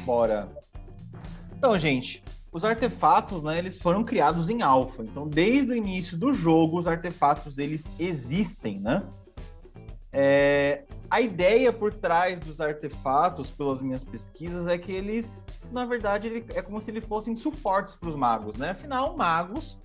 Bora. 0.00 0.48
Então, 1.56 1.78
gente, 1.78 2.22
os 2.50 2.64
artefatos, 2.64 3.42
né, 3.42 3.58
eles 3.58 3.78
foram 3.78 4.04
criados 4.04 4.50
em 4.50 4.62
alfa. 4.62 5.02
Então, 5.02 5.28
desde 5.28 5.70
o 5.70 5.74
início 5.74 6.16
do 6.16 6.34
jogo, 6.34 6.78
os 6.78 6.86
artefatos 6.86 7.58
eles 7.58 7.90
existem, 7.98 8.80
né? 8.80 9.04
É, 10.12 10.84
a 11.08 11.20
ideia 11.20 11.72
por 11.72 11.94
trás 11.94 12.38
dos 12.38 12.60
artefatos, 12.60 13.50
pelas 13.50 13.80
minhas 13.80 14.04
pesquisas, 14.04 14.66
é 14.66 14.76
que 14.76 14.92
eles, 14.92 15.46
na 15.70 15.86
verdade, 15.86 16.26
ele, 16.26 16.44
é 16.54 16.60
como 16.60 16.80
se 16.80 16.90
eles 16.90 17.04
fossem 17.04 17.34
suportes 17.34 17.94
para 17.94 18.10
os 18.10 18.16
magos, 18.16 18.58
né? 18.58 18.70
Afinal, 18.70 19.16
magos, 19.16 19.78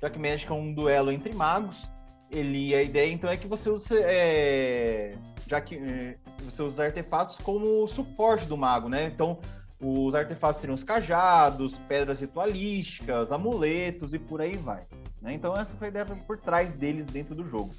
já 0.00 0.08
que 0.08 0.18
Magic 0.18 0.50
é 0.50 0.54
um 0.54 0.72
duelo 0.72 1.12
entre 1.12 1.34
magos, 1.34 1.90
ele 2.30 2.74
a 2.74 2.82
ideia 2.82 3.12
então 3.12 3.30
é 3.30 3.36
que 3.36 3.46
você 3.46 3.70
use, 3.70 3.96
é, 3.98 5.16
já 5.46 5.60
que 5.60 5.76
é, 5.76 6.16
você 6.42 6.62
usa 6.62 6.84
artefatos 6.84 7.38
como 7.38 7.86
suporte 7.86 8.46
do 8.46 8.56
mago, 8.56 8.88
né? 8.88 9.04
Então 9.04 9.38
os 9.80 10.14
artefatos 10.14 10.60
seriam 10.60 10.74
os 10.74 10.84
cajados, 10.84 11.78
pedras 11.88 12.20
ritualísticas, 12.20 13.30
amuletos 13.30 14.14
e 14.14 14.18
por 14.18 14.40
aí 14.40 14.56
vai. 14.56 14.86
Né? 15.20 15.34
Então 15.34 15.56
essa 15.56 15.76
foi 15.76 15.88
a 15.88 15.90
ideia 15.90 16.06
por 16.06 16.38
trás 16.38 16.72
deles 16.72 17.04
dentro 17.06 17.34
do 17.34 17.46
jogo. 17.46 17.74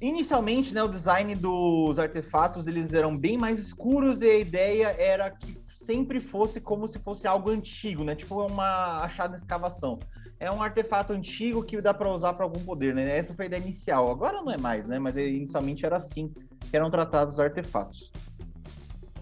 Inicialmente, 0.00 0.74
né, 0.74 0.82
o 0.82 0.88
design 0.88 1.34
dos 1.34 1.98
artefatos 1.98 2.66
eles 2.66 2.92
eram 2.92 3.16
bem 3.16 3.38
mais 3.38 3.58
escuros 3.58 4.20
e 4.20 4.28
a 4.28 4.38
ideia 4.38 4.94
era 4.98 5.30
que 5.30 5.58
sempre 5.70 6.20
fosse 6.20 6.60
como 6.60 6.86
se 6.86 6.98
fosse 6.98 7.26
algo 7.26 7.50
antigo, 7.50 8.04
né? 8.04 8.14
Tipo 8.14 8.46
uma 8.46 9.00
achada 9.00 9.30
na 9.30 9.36
escavação. 9.36 9.98
É 10.38 10.50
um 10.50 10.62
artefato 10.62 11.12
antigo 11.12 11.62
que 11.62 11.80
dá 11.80 11.94
para 11.94 12.12
usar 12.12 12.34
para 12.34 12.44
algum 12.44 12.62
poder, 12.62 12.94
né? 12.94 13.16
Essa 13.16 13.34
foi 13.34 13.46
a 13.46 13.48
ideia 13.48 13.60
inicial. 13.60 14.10
Agora 14.10 14.42
não 14.42 14.52
é 14.52 14.56
mais, 14.58 14.86
né? 14.86 14.98
Mas 14.98 15.16
inicialmente 15.16 15.86
era 15.86 15.96
assim 15.96 16.28
que 16.70 16.76
eram 16.76 16.90
tratados 16.90 17.34
os 17.34 17.40
artefatos. 17.40 18.12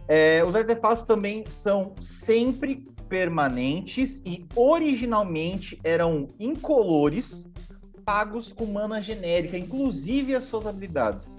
É, 0.08 0.44
os 0.44 0.54
artefatos 0.54 1.04
também 1.04 1.46
são 1.46 1.94
sempre 2.00 2.86
permanentes 3.08 4.20
e 4.26 4.44
originalmente 4.56 5.78
eram 5.84 6.30
incolores, 6.38 7.48
pagos 8.04 8.52
com 8.52 8.66
mana 8.66 9.00
genérica, 9.00 9.56
inclusive 9.56 10.34
as 10.34 10.44
suas 10.44 10.66
habilidades. 10.66 11.36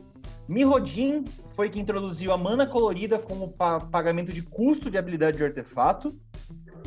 Mirrodin 0.48 1.26
foi 1.56 1.70
que 1.70 1.80
introduziu 1.80 2.32
a 2.32 2.38
mana 2.38 2.66
colorida 2.66 3.18
como 3.18 3.50
pa 3.50 3.80
pagamento 3.80 4.32
de 4.32 4.42
custo 4.42 4.90
de 4.90 4.98
habilidade 4.98 5.38
de 5.38 5.44
artefato. 5.44 6.16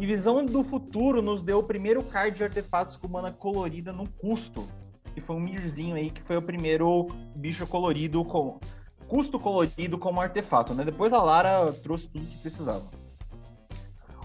E 0.01 0.07
Visão 0.07 0.47
do 0.47 0.63
Futuro 0.63 1.21
nos 1.21 1.43
deu 1.43 1.59
o 1.59 1.63
primeiro 1.63 2.05
card 2.05 2.37
de 2.37 2.45
artefatos 2.45 2.97
com 2.97 3.09
mana 3.09 3.33
colorida 3.33 3.93
no 3.93 4.09
custo. 4.09 4.69
Que 5.13 5.21
foi 5.21 5.35
um 5.35 5.41
Mirzinho 5.41 5.97
aí, 5.97 6.11
que 6.11 6.23
foi 6.23 6.37
o 6.37 6.43
primeiro 6.43 7.09
bicho 7.35 7.67
colorido 7.67 8.25
com 8.25 8.61
custo 9.09 9.41
colorido 9.41 9.99
como 9.99 10.21
artefato, 10.21 10.73
né? 10.73 10.85
Depois 10.85 11.13
a 11.13 11.21
Lara 11.21 11.73
trouxe 11.73 12.09
tudo 12.09 12.27
que 12.27 12.39
precisava. 12.39 12.89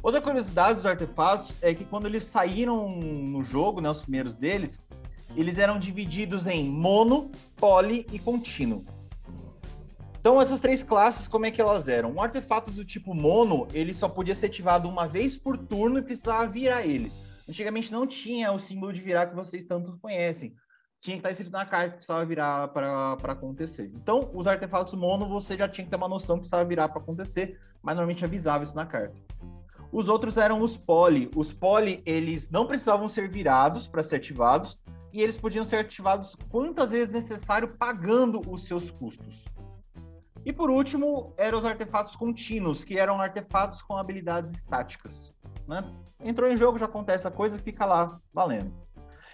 Outra 0.04 0.22
curiosidade 0.22 0.76
dos 0.76 0.86
artefatos 0.86 1.58
é 1.62 1.74
que 1.74 1.86
quando 1.86 2.06
eles 2.06 2.24
saíram 2.24 2.90
no 3.00 3.42
jogo, 3.42 3.82
né, 3.82 3.90
os 3.90 4.02
primeiros 4.02 4.36
deles, 4.36 4.80
eles 5.36 5.58
eram 5.58 5.80
divididos 5.80 6.46
em 6.46 6.70
mono, 6.70 7.32
poli 7.56 8.06
e 8.12 8.20
contínuo. 8.20 8.86
Então, 10.24 10.40
essas 10.40 10.62
três 10.62 10.82
classes, 10.82 11.28
como 11.28 11.46
é 11.46 11.52
que 11.52 11.60
elas 11.60 11.90
eram? 11.90 12.14
Um 12.14 12.22
artefato 12.22 12.72
do 12.72 12.86
tipo 12.86 13.14
mono, 13.14 13.68
ele 13.74 13.94
só 13.94 14.08
podia 14.08 14.34
ser 14.34 14.46
ativado 14.46 14.88
uma 14.88 15.06
vez 15.06 15.36
por 15.36 15.58
turno 15.58 16.00
e 16.00 16.02
precisava 16.02 16.48
virar 16.48 16.86
ele. 16.86 17.12
Antigamente 17.46 17.92
não 17.92 18.08
tinha 18.08 18.50
o 18.54 18.58
símbolo 18.58 18.94
de 18.94 19.02
virar 19.02 19.28
que 19.28 19.36
vocês 19.36 19.66
tanto 19.66 19.98
conhecem. 19.98 20.56
Tinha 21.02 21.18
que 21.18 21.20
estar 21.20 21.32
escrito 21.32 21.52
na 21.52 21.66
carta 21.66 21.90
que 21.90 21.96
precisava 21.98 22.24
virar 22.24 22.70
para 22.70 23.34
acontecer. 23.34 23.92
Então, 23.96 24.32
os 24.34 24.48
artefatos 24.48 24.94
mono, 24.94 25.28
você 25.28 25.58
já 25.58 25.68
tinha 25.68 25.84
que 25.84 25.92
ter 25.92 25.98
uma 25.98 26.08
noção 26.08 26.38
que 26.38 26.44
precisava 26.44 26.64
virar 26.64 26.88
para 26.88 27.02
acontecer, 27.02 27.60
mas 27.82 27.98
normalmente 27.98 28.24
avisava 28.24 28.64
isso 28.64 28.78
na 28.78 28.86
carta. 28.86 29.14
Os 29.92 30.08
outros 30.08 30.38
eram 30.38 30.62
os 30.62 30.78
poli. 30.78 31.30
Os 31.36 31.52
poli, 31.52 32.02
eles 32.06 32.50
não 32.50 32.66
precisavam 32.66 33.10
ser 33.10 33.30
virados 33.30 33.90
para 33.90 34.02
ser 34.02 34.16
ativados, 34.16 34.80
e 35.12 35.22
eles 35.22 35.36
podiam 35.36 35.66
ser 35.66 35.76
ativados 35.76 36.38
quantas 36.50 36.92
vezes 36.92 37.10
necessário, 37.10 37.76
pagando 37.78 38.42
os 38.50 38.64
seus 38.64 38.90
custos. 38.90 39.44
E 40.46 40.52
por 40.52 40.70
último, 40.70 41.34
eram 41.38 41.60
os 41.60 41.66
artefatos 41.66 42.16
contínuos, 42.16 42.84
que 42.84 42.98
eram 42.98 43.22
artefatos 43.22 43.82
com 43.82 43.98
habilidades 43.98 44.54
estáticas. 44.54 45.34
Né? 45.68 45.84
Entrou 46.24 46.52
em 46.52 46.58
jogo, 46.58 46.78
já 46.78 46.86
acontece 46.86 47.28
a 47.28 47.32
coisa, 47.32 47.58
fica 47.58 47.86
lá 47.86 48.20
valendo. 48.34 48.74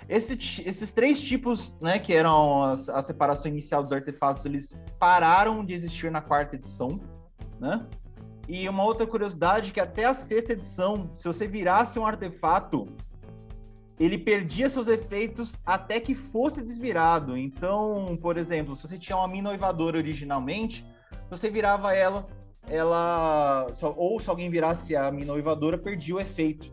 Esse, 0.08 0.34
esses 0.66 0.94
três 0.94 1.22
tipos, 1.22 1.76
né, 1.80 2.00
que 2.00 2.14
eram 2.14 2.64
a, 2.64 2.72
a 2.72 3.02
separação 3.02 3.52
inicial 3.52 3.84
dos 3.84 3.92
artefatos, 3.92 4.46
eles 4.46 4.76
pararam 5.00 5.64
de 5.64 5.74
existir 5.74 6.12
na 6.12 6.22
quarta 6.22 6.56
edição, 6.56 7.00
né? 7.60 7.86
E 8.48 8.68
uma 8.68 8.84
outra 8.84 9.06
curiosidade 9.06 9.72
que 9.72 9.80
até 9.80 10.06
a 10.06 10.14
sexta 10.14 10.54
edição, 10.54 11.12
se 11.14 11.28
você 11.28 11.48
virasse 11.48 12.00
um 12.00 12.08
artefato, 12.08 12.88
ele 14.00 14.18
perdia 14.18 14.68
seus 14.68 14.88
efeitos 14.88 15.56
até 15.64 16.00
que 16.00 16.16
fosse 16.16 16.60
desvirado. 16.64 17.38
Então, 17.38 18.18
por 18.20 18.38
exemplo, 18.38 18.76
se 18.76 18.88
você 18.88 18.98
tinha 18.98 19.16
uma 19.16 19.28
mina 19.28 19.52
oivadora 19.52 20.00
originalmente, 20.00 20.84
você 21.30 21.50
virava 21.50 21.94
ela, 21.94 22.28
ela 22.68 23.68
ou 23.96 24.20
se 24.20 24.30
alguém 24.30 24.50
virasse 24.50 24.96
a 24.96 25.12
mina 25.12 25.34
oivadora, 25.34 25.78
perdia 25.78 26.16
o 26.16 26.20
efeito, 26.20 26.72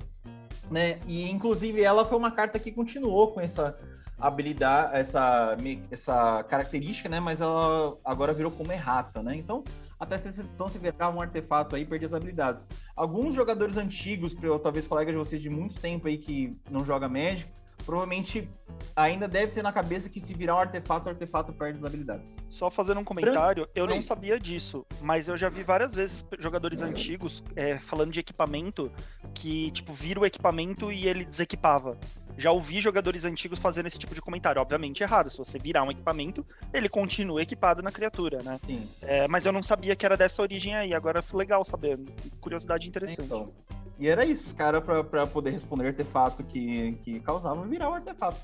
né? 0.70 0.98
E 1.06 1.30
inclusive 1.30 1.82
ela 1.82 2.04
foi 2.04 2.16
uma 2.16 2.30
carta 2.30 2.58
que 2.58 2.72
continuou 2.72 3.32
com 3.32 3.40
essa 3.40 3.78
habilidade, 4.18 4.96
essa 4.96 5.56
essa 5.90 6.42
característica, 6.44 7.08
né? 7.08 7.20
Mas 7.20 7.40
ela 7.40 7.96
agora 8.04 8.32
virou 8.32 8.50
como 8.50 8.72
errata, 8.72 9.22
né? 9.22 9.36
Então, 9.36 9.62
até 9.98 10.18
sexta 10.18 10.42
edição 10.42 10.68
se 10.68 10.78
virar 10.78 11.10
um 11.10 11.20
artefato 11.20 11.75
aí 11.75 11.84
perdia 11.84 12.06
as 12.06 12.14
habilidades. 12.14 12.66
Alguns 12.94 13.34
jogadores 13.34 13.76
antigos, 13.76 14.34
talvez 14.62 14.86
colegas 14.86 15.12
de 15.12 15.18
vocês 15.18 15.40
de 15.40 15.50
muito 15.50 15.80
tempo 15.80 16.06
aí 16.06 16.18
que 16.18 16.56
não 16.70 16.84
joga 16.84 17.08
Magic, 17.08 17.50
provavelmente 17.86 18.50
ainda 18.96 19.28
deve 19.28 19.52
ter 19.52 19.62
na 19.62 19.72
cabeça 19.72 20.10
que 20.10 20.18
se 20.18 20.34
virar 20.34 20.56
um 20.56 20.58
artefato, 20.58 21.06
o 21.06 21.10
artefato 21.10 21.52
perde 21.52 21.78
as 21.78 21.84
habilidades. 21.84 22.36
Só 22.50 22.68
fazendo 22.68 23.00
um 23.00 23.04
comentário, 23.04 23.68
eu 23.74 23.86
não 23.86 24.02
sabia 24.02 24.40
disso, 24.40 24.84
mas 25.00 25.28
eu 25.28 25.36
já 25.36 25.48
vi 25.48 25.62
várias 25.62 25.94
vezes 25.94 26.26
jogadores 26.38 26.82
antigos 26.82 27.44
é, 27.54 27.78
falando 27.78 28.10
de 28.10 28.18
equipamento 28.18 28.90
que, 29.32 29.70
tipo, 29.70 29.92
vira 29.92 30.18
o 30.18 30.26
equipamento 30.26 30.90
e 30.90 31.06
ele 31.06 31.24
desequipava. 31.24 31.96
Já 32.36 32.52
ouvi 32.52 32.80
jogadores 32.80 33.24
antigos 33.24 33.58
fazendo 33.58 33.86
esse 33.86 33.98
tipo 33.98 34.14
de 34.14 34.20
comentário. 34.20 34.60
Obviamente 34.60 35.02
errado. 35.02 35.30
Se 35.30 35.38
você 35.38 35.58
virar 35.58 35.82
um 35.82 35.90
equipamento, 35.90 36.44
ele 36.72 36.88
continua 36.88 37.42
equipado 37.42 37.82
na 37.82 37.90
criatura, 37.90 38.42
né? 38.42 38.60
Sim. 38.66 38.88
É, 39.00 39.26
mas 39.26 39.46
eu 39.46 39.52
não 39.52 39.62
sabia 39.62 39.96
que 39.96 40.04
era 40.04 40.16
dessa 40.16 40.42
origem 40.42 40.74
aí. 40.74 40.92
Agora 40.94 41.22
foi 41.22 41.38
legal 41.38 41.64
saber. 41.64 41.98
Curiosidade 42.40 42.88
interessante. 42.88 43.22
Então, 43.22 43.52
e 43.98 44.08
era 44.08 44.24
isso, 44.24 44.46
os 44.46 44.52
caras, 44.52 44.84
pra, 44.84 45.02
pra 45.02 45.26
poder 45.26 45.50
responder 45.50 45.88
artefato 45.88 46.44
que, 46.44 46.92
que 47.02 47.20
causava, 47.20 47.66
virar 47.66 47.88
o 47.88 47.94
artefato. 47.94 48.38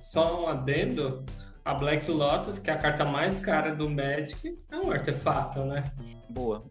Só 0.00 0.42
um 0.42 0.48
adendo, 0.48 1.24
a 1.64 1.74
Black 1.74 2.10
Lotus, 2.10 2.58
que 2.58 2.70
é 2.70 2.72
a 2.72 2.78
carta 2.78 3.04
mais 3.04 3.38
cara 3.38 3.72
do 3.72 3.88
Magic, 3.88 4.58
é 4.70 4.76
um 4.76 4.90
artefato, 4.90 5.60
né? 5.64 5.92
Boa. 6.28 6.64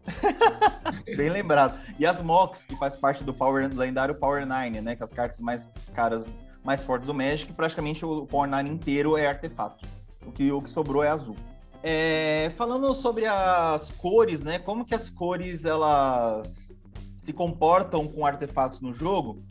Bem 1.16 1.30
lembrado. 1.30 1.78
E 1.98 2.04
as 2.04 2.20
Mox, 2.20 2.66
que 2.66 2.76
faz 2.76 2.94
parte 2.94 3.24
do 3.24 3.32
Power 3.32 3.70
lendário 3.72 4.14
Power 4.14 4.44
9, 4.44 4.80
né? 4.82 4.96
Que 4.96 5.02
as 5.02 5.12
cartas 5.12 5.38
mais 5.38 5.68
caras, 5.94 6.26
mais 6.64 6.84
fortes 6.84 7.06
do 7.06 7.14
Magic, 7.14 7.52
praticamente 7.52 8.04
o 8.04 8.26
Power 8.26 8.48
9 8.48 8.68
inteiro 8.68 9.16
é 9.16 9.26
artefato. 9.26 9.86
O 10.26 10.32
que, 10.32 10.52
o 10.52 10.60
que 10.60 10.70
sobrou 10.70 11.02
é 11.02 11.08
azul. 11.08 11.36
É, 11.82 12.52
falando 12.56 12.92
sobre 12.92 13.26
as 13.26 13.90
cores, 13.92 14.42
né? 14.42 14.58
Como 14.58 14.84
que 14.84 14.94
as 14.94 15.08
cores 15.08 15.64
elas 15.64 16.74
se 17.16 17.32
comportam 17.32 18.06
com 18.06 18.26
artefatos 18.26 18.80
no 18.80 18.92
jogo, 18.92 19.42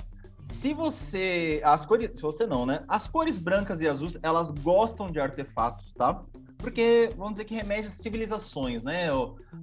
se 0.41 0.73
você. 0.73 1.61
As 1.63 1.85
cores. 1.85 2.11
Se 2.15 2.21
você 2.21 2.45
não, 2.45 2.65
né? 2.65 2.83
As 2.87 3.07
cores 3.07 3.37
brancas 3.37 3.81
e 3.81 3.87
azuis, 3.87 4.17
elas 4.23 4.49
gostam 4.49 5.11
de 5.11 5.19
artefatos, 5.19 5.91
tá? 5.93 6.23
Porque, 6.57 7.13
vamos 7.15 7.33
dizer 7.33 7.45
que 7.45 7.55
remete 7.55 7.87
às 7.87 7.93
civilizações, 7.93 8.83
né? 8.83 9.07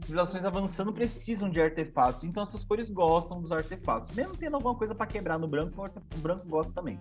Civilizações 0.01 0.45
avançando 0.45 0.93
precisam 0.93 1.51
de 1.51 1.61
artefatos. 1.61 2.25
Então, 2.25 2.43
essas 2.43 2.65
cores 2.65 2.89
gostam 2.89 3.41
dos 3.41 3.53
artefatos. 3.53 4.15
Mesmo 4.15 4.37
tendo 4.37 4.55
alguma 4.55 4.75
coisa 4.75 4.95
para 4.95 5.07
quebrar 5.07 5.39
no 5.39 5.47
branco, 5.47 5.85
o 6.15 6.19
branco 6.19 6.49
gosta 6.49 6.73
também. 6.73 6.99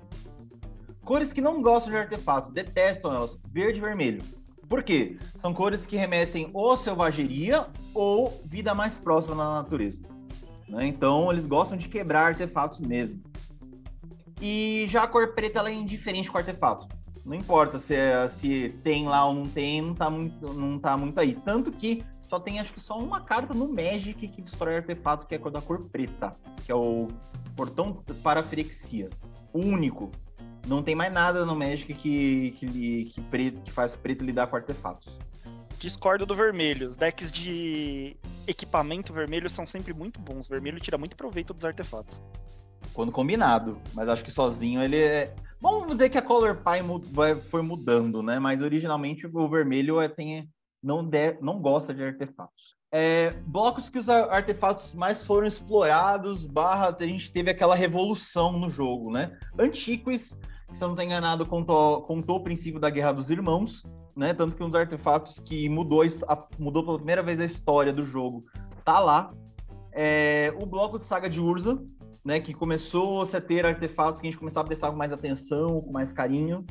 Cores 1.06 1.32
que 1.32 1.40
não 1.40 1.62
gostam 1.62 1.92
de 1.94 2.00
artefatos, 2.00 2.50
detestam 2.50 3.14
elas. 3.14 3.38
Verde 3.52 3.78
e 3.78 3.82
vermelho. 3.82 4.24
Por 4.68 4.82
quê? 4.82 5.18
São 5.36 5.54
cores 5.54 5.86
que 5.86 5.96
remetem 5.96 6.50
ou 6.52 6.76
selvageria 6.76 7.68
ou 7.94 8.42
vida 8.44 8.74
mais 8.74 8.98
próxima 8.98 9.36
na 9.36 9.54
natureza. 9.54 10.04
Né? 10.68 10.88
Então, 10.88 11.32
eles 11.32 11.46
gostam 11.46 11.78
de 11.78 11.88
quebrar 11.88 12.30
artefatos 12.30 12.80
mesmo. 12.80 13.22
E 14.42 14.88
já 14.90 15.04
a 15.04 15.08
cor 15.08 15.34
preta 15.36 15.60
ela 15.60 15.70
é 15.70 15.74
indiferente 15.74 16.30
com 16.30 16.38
o 16.38 16.40
artefato. 16.40 16.88
Não 17.24 17.36
importa 17.36 17.78
se, 17.78 17.96
é, 17.96 18.28
se 18.28 18.70
tem 18.84 19.08
lá 19.08 19.26
ou 19.26 19.34
não 19.36 19.48
tem, 19.48 19.82
não 19.82 19.94
tá, 19.94 20.10
muito, 20.10 20.54
não 20.54 20.80
tá 20.80 20.98
muito 20.98 21.20
aí. 21.20 21.36
Tanto 21.36 21.72
que 21.72 22.04
só 22.28 22.40
tem 22.40 22.60
acho 22.60 22.74
que 22.74 22.82
só 22.82 23.00
uma 23.00 23.22
carta 23.22 23.54
no 23.54 23.68
Magic 23.68 24.28
que 24.28 24.42
destrói 24.42 24.78
artefato, 24.78 25.28
que 25.28 25.36
é 25.36 25.38
a 25.38 25.42
cor 25.42 25.52
da 25.52 25.62
cor 25.62 25.86
preta, 25.92 26.36
que 26.66 26.72
é 26.72 26.76
o 26.76 27.08
portão 27.56 27.94
parafrexia. 28.24 29.10
O 29.54 29.60
único. 29.60 30.12
Não 30.66 30.82
tem 30.82 30.96
mais 30.96 31.14
nada 31.14 31.46
no 31.46 31.56
Magic 31.56 31.94
que, 31.94 32.52
que, 32.52 33.06
que, 33.06 33.22
preto, 33.22 33.62
que 33.62 33.72
faz 33.72 33.96
preto 33.96 34.24
lidar 34.24 34.48
com 34.48 34.56
artefatos. 34.56 35.20
Discordo 35.80 36.26
do 36.26 36.34
vermelho. 36.34 36.88
Os 36.88 36.98
decks 36.98 37.32
de 37.32 38.18
equipamento 38.48 39.14
vermelho 39.14 39.50
são 39.50 39.66
sempre 39.66 39.94
muito 39.94 40.20
bons. 40.20 40.48
O 40.48 40.50
vermelho 40.50 40.80
tira 40.80 40.98
muito 40.98 41.16
proveito 41.16 41.54
dos 41.54 41.66
artefatos. 41.66 42.24
Quando 42.94 43.12
combinado. 43.12 43.80
Mas 43.94 44.10
acho 44.10 44.24
que 44.24 44.32
sozinho 44.32 44.82
ele 44.82 44.98
é. 44.98 45.36
Vamos 45.62 45.92
dizer 45.92 46.10
que 46.10 46.18
a 46.18 46.22
Color 46.22 46.58
Pie 46.58 47.42
foi 47.50 47.62
mudando, 47.62 48.24
né? 48.24 48.40
Mas 48.40 48.62
originalmente 48.62 49.28
o 49.28 49.50
vermelho 49.50 50.02
é, 50.02 50.08
tem, 50.08 50.50
não, 50.82 51.04
de, 51.04 51.38
não 51.42 51.60
gosta 51.60 51.94
de 51.94 52.04
artefatos. 52.04 52.76
É, 52.92 53.32
blocos 53.46 53.90
que 53.90 54.00
os 54.00 54.08
artefatos 54.08 54.94
mais 54.94 55.24
foram 55.24 55.46
explorados, 55.46 56.46
barra, 56.46 56.96
a 56.98 57.06
gente 57.06 57.32
teve 57.32 57.52
aquela 57.52 57.76
revolução 57.76 58.58
no 58.58 58.70
jogo, 58.70 59.12
né? 59.12 59.38
Se 60.72 60.84
eu 60.84 60.88
não 60.88 60.94
estou 60.94 61.06
enganado, 61.06 61.46
contou, 61.46 62.02
contou 62.02 62.38
o 62.38 62.44
princípio 62.44 62.80
da 62.80 62.90
Guerra 62.90 63.14
dos 63.14 63.30
Irmãos, 63.30 63.84
né? 64.16 64.34
Tanto 64.34 64.56
que 64.56 64.64
um 64.64 64.70
dos 64.70 64.80
artefatos 64.80 65.40
que 65.40 65.70
mudou, 65.70 66.04
a, 66.28 66.48
mudou 66.58 66.84
pela 66.84 66.98
primeira 66.98 67.24
vez 67.24 67.40
a 67.40 67.46
história 67.46 67.94
do 67.94 68.04
jogo 68.04 68.46
tá 68.84 69.00
lá. 69.00 69.34
É, 69.92 70.54
o 70.60 70.66
bloco 70.66 71.00
de 71.00 71.06
saga 71.06 71.30
de 71.30 71.40
Urza, 71.40 71.82
né? 72.24 72.40
Que 72.40 72.54
começou 72.54 73.24
a 73.24 73.42
ter 73.42 73.66
artefatos 73.66 74.20
que 74.20 74.28
a 74.28 74.32
gente 74.32 74.40
começava 74.40 74.66
a 74.66 74.68
prestar 74.68 74.92
com 74.92 74.98
mais 74.98 75.14
atenção, 75.14 75.82
com 75.82 75.92
mais 75.92 76.12
carinho. 76.12 76.66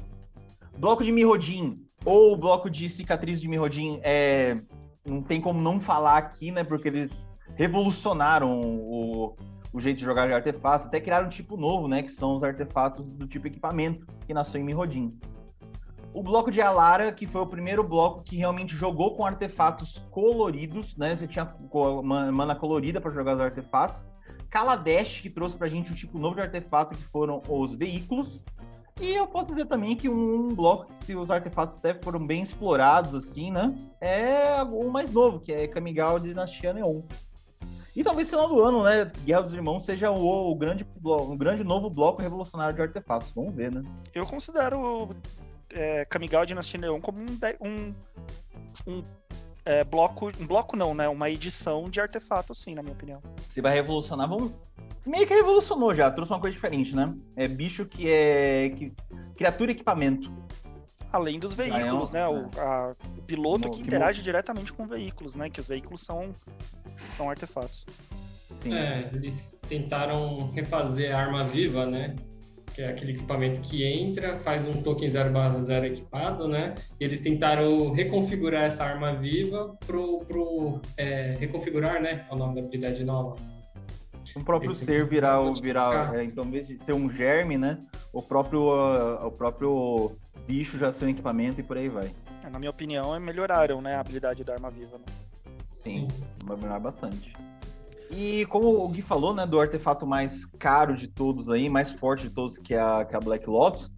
Bloco 0.78 1.04
de 1.04 1.12
Mirrodin, 1.12 1.80
ou 2.04 2.32
o 2.32 2.36
bloco 2.36 2.68
de 2.68 2.88
cicatriz 2.88 3.40
de 3.40 3.48
Mirrodin, 3.48 4.00
é, 4.02 4.60
não 5.04 5.22
tem 5.22 5.40
como 5.40 5.60
não 5.60 5.80
falar 5.80 6.18
aqui, 6.18 6.50
né? 6.50 6.64
Porque 6.64 6.88
eles 6.88 7.26
revolucionaram 7.54 8.60
o, 8.60 9.36
o 9.74 9.80
jeito 9.80 9.98
de 9.98 10.04
jogar 10.04 10.28
de 10.28 10.32
artefatos, 10.32 10.86
até 10.86 11.00
criaram 11.00 11.26
um 11.26 11.30
tipo 11.30 11.56
novo, 11.56 11.88
né? 11.88 12.00
Que 12.00 12.12
são 12.12 12.36
os 12.36 12.44
artefatos 12.44 13.10
do 13.10 13.26
tipo 13.26 13.48
equipamento, 13.48 14.06
que 14.24 14.32
nasceu 14.32 14.60
em 14.60 14.64
Mirrodin. 14.64 15.18
O 16.12 16.22
bloco 16.22 16.48
de 16.48 16.60
Alara, 16.60 17.10
que 17.10 17.26
foi 17.26 17.40
o 17.40 17.46
primeiro 17.46 17.82
bloco 17.82 18.22
que 18.22 18.36
realmente 18.36 18.76
jogou 18.76 19.16
com 19.16 19.26
artefatos 19.26 20.06
coloridos, 20.12 20.96
né? 20.96 21.16
Você 21.16 21.26
tinha 21.26 21.52
mana 22.32 22.54
colorida 22.54 23.00
para 23.00 23.10
jogar 23.10 23.34
os 23.34 23.40
artefatos. 23.40 24.06
Kaladesh, 24.48 25.18
que 25.20 25.28
trouxe 25.28 25.56
pra 25.56 25.66
gente 25.66 25.90
um 25.90 25.94
tipo 25.96 26.20
novo 26.20 26.36
de 26.36 26.42
artefato, 26.42 26.96
que 26.96 27.02
foram 27.08 27.42
os 27.48 27.74
veículos. 27.74 28.40
E 29.00 29.12
eu 29.12 29.26
posso 29.26 29.46
dizer 29.46 29.64
também 29.64 29.96
que 29.96 30.08
um 30.08 30.54
bloco 30.54 30.86
que 31.00 31.16
os 31.16 31.32
artefatos 31.32 31.74
até 31.74 31.94
foram 31.94 32.24
bem 32.24 32.42
explorados, 32.42 33.12
assim, 33.12 33.50
né? 33.50 33.76
É 34.00 34.62
o 34.62 34.88
mais 34.88 35.10
novo, 35.10 35.40
que 35.40 35.52
é 35.52 35.66
Kamigawa 35.66 36.20
Dinastia 36.20 36.72
Neon. 36.72 37.02
E 37.96 38.02
talvez 38.02 38.30
no 38.30 38.38
final 38.38 38.48
do 38.48 38.62
ano, 38.62 38.82
né? 38.82 39.10
Guerra 39.24 39.42
dos 39.42 39.54
Irmãos 39.54 39.84
seja 39.84 40.10
o, 40.10 40.50
o 40.50 40.54
grande, 40.56 40.84
o 41.02 41.36
grande 41.36 41.62
novo 41.62 41.88
bloco 41.88 42.20
revolucionário 42.20 42.74
de 42.74 42.82
artefatos. 42.82 43.30
Vamos 43.30 43.54
ver, 43.54 43.70
né? 43.70 43.82
Eu 44.12 44.26
considero 44.26 45.14
é, 45.72 46.04
Kamigawa 46.04 46.44
Dinastia 46.44 46.80
Neon 46.80 47.00
como 47.00 47.20
um, 47.20 47.38
um, 47.60 47.94
um 48.86 49.04
é, 49.64 49.84
bloco. 49.84 50.32
Um 50.40 50.46
bloco 50.46 50.76
não, 50.76 50.92
né? 50.92 51.08
Uma 51.08 51.30
edição 51.30 51.88
de 51.88 52.00
artefato, 52.00 52.52
sim, 52.52 52.74
na 52.74 52.82
minha 52.82 52.94
opinião. 52.94 53.22
Se 53.46 53.60
vai 53.60 53.72
revolucionar, 53.72 54.28
vamos. 54.28 54.52
Meio 55.06 55.26
que 55.26 55.34
revolucionou 55.34 55.94
já, 55.94 56.10
trouxe 56.10 56.32
uma 56.32 56.40
coisa 56.40 56.54
diferente, 56.54 56.96
né? 56.96 57.14
É 57.36 57.46
bicho 57.46 57.86
que 57.86 58.10
é. 58.10 58.70
Que... 58.70 58.92
Criatura 59.36 59.70
e 59.70 59.74
equipamento. 59.74 60.32
Além 61.12 61.38
dos 61.38 61.54
veículos, 61.54 62.12
ah, 62.12 62.18
é 62.18 62.28
um... 62.28 62.34
né? 62.42 62.48
O, 62.56 62.60
a, 62.60 62.96
o 63.18 63.22
piloto 63.22 63.70
que, 63.70 63.76
que 63.76 63.82
interage 63.82 64.20
diretamente 64.20 64.72
com 64.72 64.84
veículos, 64.84 65.36
né? 65.36 65.48
Que 65.48 65.60
os 65.60 65.68
veículos 65.68 66.00
são 66.00 66.34
são 67.16 67.30
artefatos. 67.30 67.84
Sim. 68.60 68.74
É, 68.74 69.10
eles 69.12 69.58
tentaram 69.68 70.50
refazer 70.52 71.14
a 71.14 71.18
arma 71.18 71.44
viva, 71.44 71.86
né? 71.86 72.16
Que 72.72 72.82
é 72.82 72.88
aquele 72.88 73.12
equipamento 73.12 73.60
que 73.60 73.84
entra, 73.84 74.36
faz 74.36 74.66
um 74.66 74.82
token 74.82 75.08
0/0 75.08 75.84
equipado, 75.84 76.48
né? 76.48 76.74
E 76.98 77.04
eles 77.04 77.20
tentaram 77.20 77.92
reconfigurar 77.92 78.64
essa 78.64 78.84
arma 78.84 79.14
viva 79.14 79.76
pro, 79.86 80.20
pro 80.20 80.80
é, 80.96 81.36
reconfigurar, 81.38 82.00
né? 82.00 82.26
É 82.28 82.34
o 82.34 82.36
nome 82.36 82.54
da 82.54 82.60
habilidade 82.60 83.04
nova. 83.04 83.36
O 84.34 84.42
próprio 84.42 84.74
ser 84.74 85.06
virar, 85.06 85.40
o, 85.40 85.54
virar 85.54 86.16
é, 86.16 86.24
então, 86.24 86.44
em 86.46 86.50
vez 86.50 86.66
de 86.66 86.78
ser 86.78 86.94
um 86.94 87.10
germe, 87.10 87.58
né? 87.58 87.78
O 88.12 88.22
próprio, 88.22 88.62
uh, 88.62 89.26
o 89.26 89.30
próprio 89.30 90.16
bicho 90.46 90.78
já 90.78 90.90
ser 90.90 91.06
um 91.06 91.08
equipamento 91.10 91.60
e 91.60 91.62
por 91.62 91.76
aí 91.76 91.88
vai. 91.88 92.10
É, 92.42 92.48
na 92.48 92.58
minha 92.58 92.70
opinião, 92.70 93.18
melhoraram, 93.20 93.82
né, 93.82 93.94
a 93.94 94.00
habilidade 94.00 94.42
da 94.42 94.54
arma 94.54 94.70
viva. 94.70 94.98
Né? 94.98 95.04
Sim, 95.84 96.08
vai 96.44 96.56
melhorar 96.56 96.80
bastante. 96.80 97.34
E 98.10 98.46
como 98.46 98.68
o 98.68 98.88
Gui 98.88 99.02
falou, 99.02 99.34
né, 99.34 99.46
do 99.46 99.60
artefato 99.60 100.06
mais 100.06 100.46
caro 100.58 100.96
de 100.96 101.06
todos 101.06 101.50
aí, 101.50 101.68
mais 101.68 101.92
forte 101.92 102.24
de 102.24 102.30
todos, 102.30 102.56
que 102.56 102.74
é 102.74 102.80
a, 102.80 103.04
que 103.04 103.14
é 103.14 103.18
a 103.18 103.20
Black 103.20 103.48
Lotus, 103.48 103.92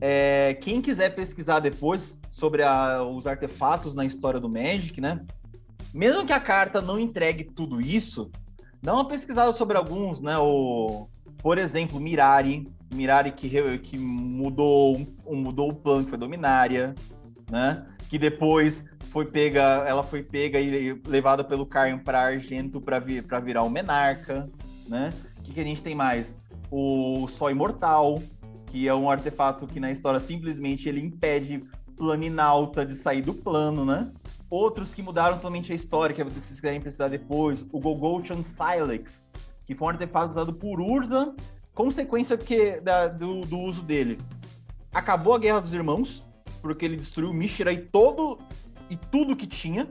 é, 0.00 0.58
quem 0.60 0.80
quiser 0.80 1.14
pesquisar 1.14 1.60
depois 1.60 2.20
sobre 2.30 2.62
a, 2.62 3.02
os 3.02 3.26
artefatos 3.26 3.94
na 3.94 4.04
história 4.04 4.40
do 4.40 4.48
Magic, 4.48 5.00
né, 5.00 5.20
mesmo 5.94 6.24
que 6.26 6.32
a 6.32 6.40
carta 6.40 6.80
não 6.80 6.98
entregue 6.98 7.44
tudo 7.44 7.80
isso, 7.80 8.30
dá 8.82 8.94
uma 8.94 9.06
pesquisada 9.06 9.52
sobre 9.52 9.76
alguns, 9.76 10.20
né, 10.20 10.36
o, 10.38 11.06
por 11.38 11.58
exemplo, 11.58 12.00
Mirari, 12.00 12.68
Mirari 12.92 13.30
que, 13.32 13.78
que 13.78 13.98
mudou, 13.98 15.06
mudou 15.26 15.70
o 15.70 15.74
plano, 15.74 16.04
que 16.04 16.10
foi 16.10 16.18
Dominária, 16.18 16.94
né, 17.50 17.86
que 18.08 18.18
depois 18.18 18.84
foi 19.10 19.26
pega, 19.26 19.60
ela 19.86 20.02
foi 20.02 20.22
pega 20.22 20.58
e 20.58 20.92
levada 21.06 21.42
pelo 21.44 21.66
Caio 21.66 21.98
para 22.02 22.20
Argento 22.20 22.80
para 22.80 22.98
vir, 22.98 23.24
para 23.24 23.40
virar 23.40 23.64
o 23.64 23.70
Menarca, 23.70 24.48
né? 24.88 25.12
O 25.38 25.42
que, 25.42 25.52
que 25.52 25.60
a 25.60 25.64
gente 25.64 25.82
tem 25.82 25.94
mais? 25.94 26.40
O 26.70 27.26
Só 27.28 27.50
Imortal, 27.50 28.22
que 28.66 28.86
é 28.86 28.94
um 28.94 29.10
artefato 29.10 29.66
que 29.66 29.80
na 29.80 29.90
história 29.90 30.20
simplesmente 30.20 30.88
ele 30.88 31.00
impede 31.00 31.64
Planinauta 31.96 32.86
de 32.86 32.94
sair 32.94 33.20
do 33.20 33.34
plano, 33.34 33.84
né? 33.84 34.10
Outros 34.48 34.94
que 34.94 35.02
mudaram 35.02 35.36
totalmente 35.36 35.72
a 35.72 35.74
história, 35.74 36.14
que 36.14 36.22
é 36.22 36.24
que 36.24 36.30
vocês 36.30 36.60
querem 36.60 36.80
precisar 36.80 37.08
depois, 37.08 37.66
o 37.72 37.80
Gogolchan 37.80 38.42
Silex, 38.42 39.28
que 39.66 39.74
foi 39.74 39.88
um 39.88 39.90
artefato 39.90 40.30
usado 40.30 40.54
por 40.54 40.80
Urza, 40.80 41.34
consequência 41.74 42.38
que, 42.38 42.80
da, 42.80 43.08
do, 43.08 43.44
do 43.44 43.58
uso 43.58 43.82
dele. 43.82 44.18
Acabou 44.92 45.34
a 45.34 45.38
Guerra 45.38 45.60
dos 45.60 45.74
Irmãos, 45.74 46.24
porque 46.62 46.84
ele 46.84 46.96
destruiu 46.96 47.34
Mishra 47.34 47.72
e 47.72 47.78
todo 47.78 48.38
e 48.90 48.96
tudo 48.96 49.36
que 49.36 49.46
tinha 49.46 49.88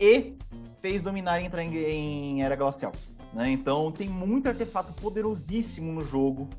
e 0.00 0.36
fez 0.82 1.00
Dominar 1.00 1.40
entrar 1.40 1.62
em, 1.62 1.74
em 1.74 2.42
Era 2.42 2.56
Glacial. 2.56 2.92
Né? 3.32 3.50
Então 3.50 3.92
tem 3.92 4.08
muito 4.08 4.48
artefato 4.48 4.92
poderosíssimo 4.94 5.92
no 5.92 6.04
jogo. 6.04 6.50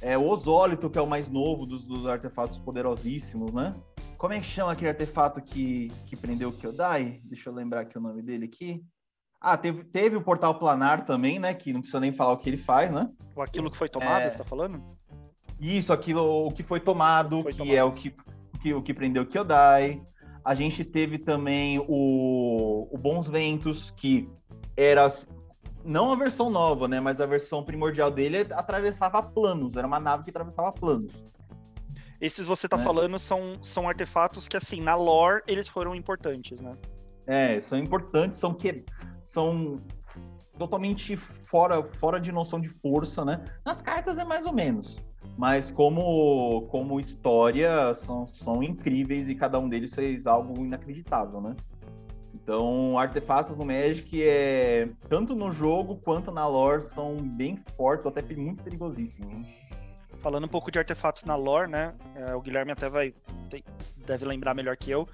É, 0.00 0.16
o 0.16 0.28
Osólito, 0.28 0.90
que 0.90 0.98
é 0.98 1.02
o 1.02 1.06
mais 1.06 1.28
novo 1.28 1.64
dos, 1.64 1.86
dos, 1.86 2.06
artefatos 2.06 2.58
poderosíssimos, 2.58 3.52
né? 3.52 3.74
Como 4.18 4.32
é 4.32 4.40
que 4.40 4.46
chama 4.46 4.72
aquele 4.72 4.90
artefato 4.90 5.40
que, 5.40 5.90
que 6.06 6.14
prendeu 6.14 6.50
o 6.50 6.52
Kyodai? 6.52 7.20
Deixa 7.24 7.48
eu 7.48 7.54
lembrar 7.54 7.80
aqui 7.80 7.96
o 7.96 8.00
nome 8.00 8.22
dele 8.22 8.44
aqui. 8.44 8.84
Ah, 9.40 9.56
teve, 9.56 9.84
teve 9.84 10.16
o 10.16 10.22
Portal 10.22 10.58
Planar 10.58 11.04
também, 11.04 11.38
né? 11.38 11.54
Que 11.54 11.72
não 11.72 11.80
precisa 11.80 12.00
nem 12.00 12.12
falar 12.12 12.32
o 12.32 12.36
que 12.36 12.48
ele 12.48 12.56
faz, 12.56 12.90
né? 12.90 13.10
Ou 13.34 13.42
aquilo 13.42 13.70
que 13.70 13.76
foi 13.76 13.88
tomado, 13.88 14.22
é... 14.22 14.30
você 14.30 14.38
tá 14.38 14.44
falando? 14.44 14.82
Isso, 15.58 15.92
aquilo 15.92 16.46
o 16.46 16.52
que 16.52 16.62
foi 16.62 16.80
tomado, 16.80 17.42
foi 17.42 17.52
que 17.52 17.58
tomado. 17.58 17.76
é 17.76 17.84
o 17.84 17.92
que, 17.92 18.14
que, 18.60 18.74
o 18.74 18.82
que 18.82 18.92
prendeu 18.92 19.22
o 19.22 19.26
Kyodai. 19.26 20.02
A 20.46 20.54
gente 20.54 20.84
teve 20.84 21.18
também 21.18 21.80
o, 21.88 22.88
o 22.88 22.96
Bons 22.96 23.28
Ventos, 23.28 23.90
que 23.90 24.30
era 24.76 25.08
não 25.84 26.12
a 26.12 26.14
versão 26.14 26.48
nova, 26.48 26.86
né? 26.86 27.00
Mas 27.00 27.20
a 27.20 27.26
versão 27.26 27.64
primordial 27.64 28.12
dele 28.12 28.46
atravessava 28.52 29.20
planos, 29.20 29.74
era 29.74 29.84
uma 29.84 29.98
nave 29.98 30.22
que 30.22 30.30
atravessava 30.30 30.70
planos. 30.70 31.12
Esses 32.20 32.46
você 32.46 32.68
tá 32.68 32.76
né? 32.76 32.84
falando 32.84 33.18
são, 33.18 33.58
são 33.60 33.88
artefatos 33.88 34.46
que, 34.46 34.56
assim, 34.56 34.80
na 34.80 34.94
lore, 34.94 35.42
eles 35.48 35.66
foram 35.66 35.96
importantes, 35.96 36.60
né? 36.60 36.76
É, 37.26 37.58
são 37.58 37.76
importantes, 37.76 38.38
são 38.38 38.54
que 38.54 38.84
são 39.20 39.82
totalmente 40.56 41.16
fora, 41.16 41.82
fora 41.98 42.20
de 42.20 42.30
noção 42.30 42.60
de 42.60 42.68
força, 42.68 43.24
né? 43.24 43.44
Nas 43.64 43.82
cartas 43.82 44.16
é 44.16 44.24
mais 44.24 44.46
ou 44.46 44.52
menos 44.52 44.96
mas 45.36 45.70
como, 45.70 46.62
como 46.70 47.00
história 47.00 47.92
são, 47.94 48.26
são 48.26 48.62
incríveis 48.62 49.28
e 49.28 49.34
cada 49.34 49.58
um 49.58 49.68
deles 49.68 49.90
fez 49.90 50.26
algo 50.26 50.64
inacreditável, 50.64 51.40
né? 51.40 51.54
Então, 52.34 52.96
artefatos 52.98 53.56
no 53.56 53.64
Magic 53.64 54.22
é 54.22 54.88
tanto 55.08 55.34
no 55.34 55.50
jogo 55.50 55.96
quanto 55.96 56.30
na 56.30 56.46
lore 56.46 56.82
são 56.82 57.16
bem 57.16 57.58
fortes, 57.76 58.06
até 58.06 58.22
muito 58.36 58.62
perigosíssimos. 58.62 59.26
Né? 59.26 59.42
Falando 60.18 60.44
um 60.44 60.48
pouco 60.48 60.70
de 60.70 60.78
artefatos 60.78 61.24
na 61.24 61.34
lore, 61.34 61.70
né? 61.70 61.94
É, 62.14 62.34
o 62.34 62.40
Guilherme 62.40 62.72
até 62.72 62.88
vai 62.88 63.12
deve 64.06 64.24
lembrar 64.24 64.54
melhor 64.54 64.76
que 64.76 64.90
eu. 64.90 65.08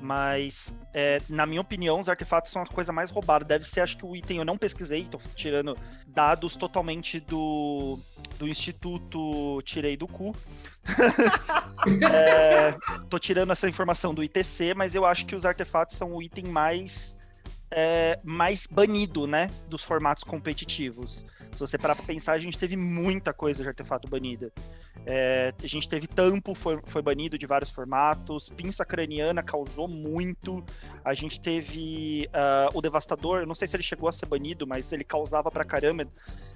Mas, 0.00 0.74
é, 0.94 1.20
na 1.28 1.44
minha 1.46 1.60
opinião, 1.60 1.98
os 1.98 2.08
artefatos 2.08 2.52
são 2.52 2.62
a 2.62 2.66
coisa 2.66 2.92
mais 2.92 3.10
roubada. 3.10 3.44
Deve 3.44 3.64
ser, 3.64 3.80
acho 3.80 3.96
que 3.96 4.04
o 4.04 4.14
item 4.14 4.38
eu 4.38 4.44
não 4.44 4.56
pesquisei, 4.56 5.04
tô 5.04 5.18
tirando 5.34 5.76
dados 6.06 6.56
totalmente 6.56 7.18
do, 7.18 7.98
do 8.38 8.48
Instituto 8.48 9.60
Tirei 9.62 9.96
do 9.96 10.06
Cu. 10.06 10.34
é, 12.12 12.74
tô 13.08 13.18
tirando 13.18 13.52
essa 13.52 13.68
informação 13.68 14.14
do 14.14 14.22
ITC, 14.22 14.74
mas 14.74 14.94
eu 14.94 15.04
acho 15.04 15.26
que 15.26 15.34
os 15.34 15.44
artefatos 15.44 15.96
são 15.96 16.14
o 16.14 16.22
item 16.22 16.44
mais, 16.46 17.16
é, 17.70 18.18
mais 18.22 18.66
banido, 18.66 19.26
né? 19.26 19.50
Dos 19.68 19.82
formatos 19.82 20.24
competitivos. 20.24 21.26
Se 21.52 21.60
você 21.60 21.76
parar 21.76 21.94
pra 21.94 22.04
pensar, 22.04 22.32
a 22.32 22.38
gente 22.38 22.58
teve 22.58 22.76
muita 22.76 23.32
coisa 23.32 23.62
de 23.62 23.68
artefato 23.68 24.08
banida. 24.08 24.52
É, 25.04 25.52
a 25.62 25.66
gente 25.66 25.88
teve 25.88 26.06
tampo, 26.06 26.54
foi, 26.54 26.80
foi 26.84 27.02
banido 27.02 27.38
de 27.38 27.46
vários 27.46 27.70
formatos, 27.70 28.48
pinça 28.50 28.84
craniana 28.84 29.42
causou 29.42 29.88
muito. 29.88 30.64
A 31.04 31.14
gente 31.14 31.40
teve 31.40 32.28
uh, 32.28 32.76
o 32.76 32.80
Devastador, 32.80 33.46
não 33.46 33.54
sei 33.54 33.66
se 33.66 33.76
ele 33.76 33.82
chegou 33.82 34.08
a 34.08 34.12
ser 34.12 34.26
banido, 34.26 34.66
mas 34.66 34.92
ele 34.92 35.04
causava 35.04 35.50
pra 35.50 35.64
caramba 35.64 36.06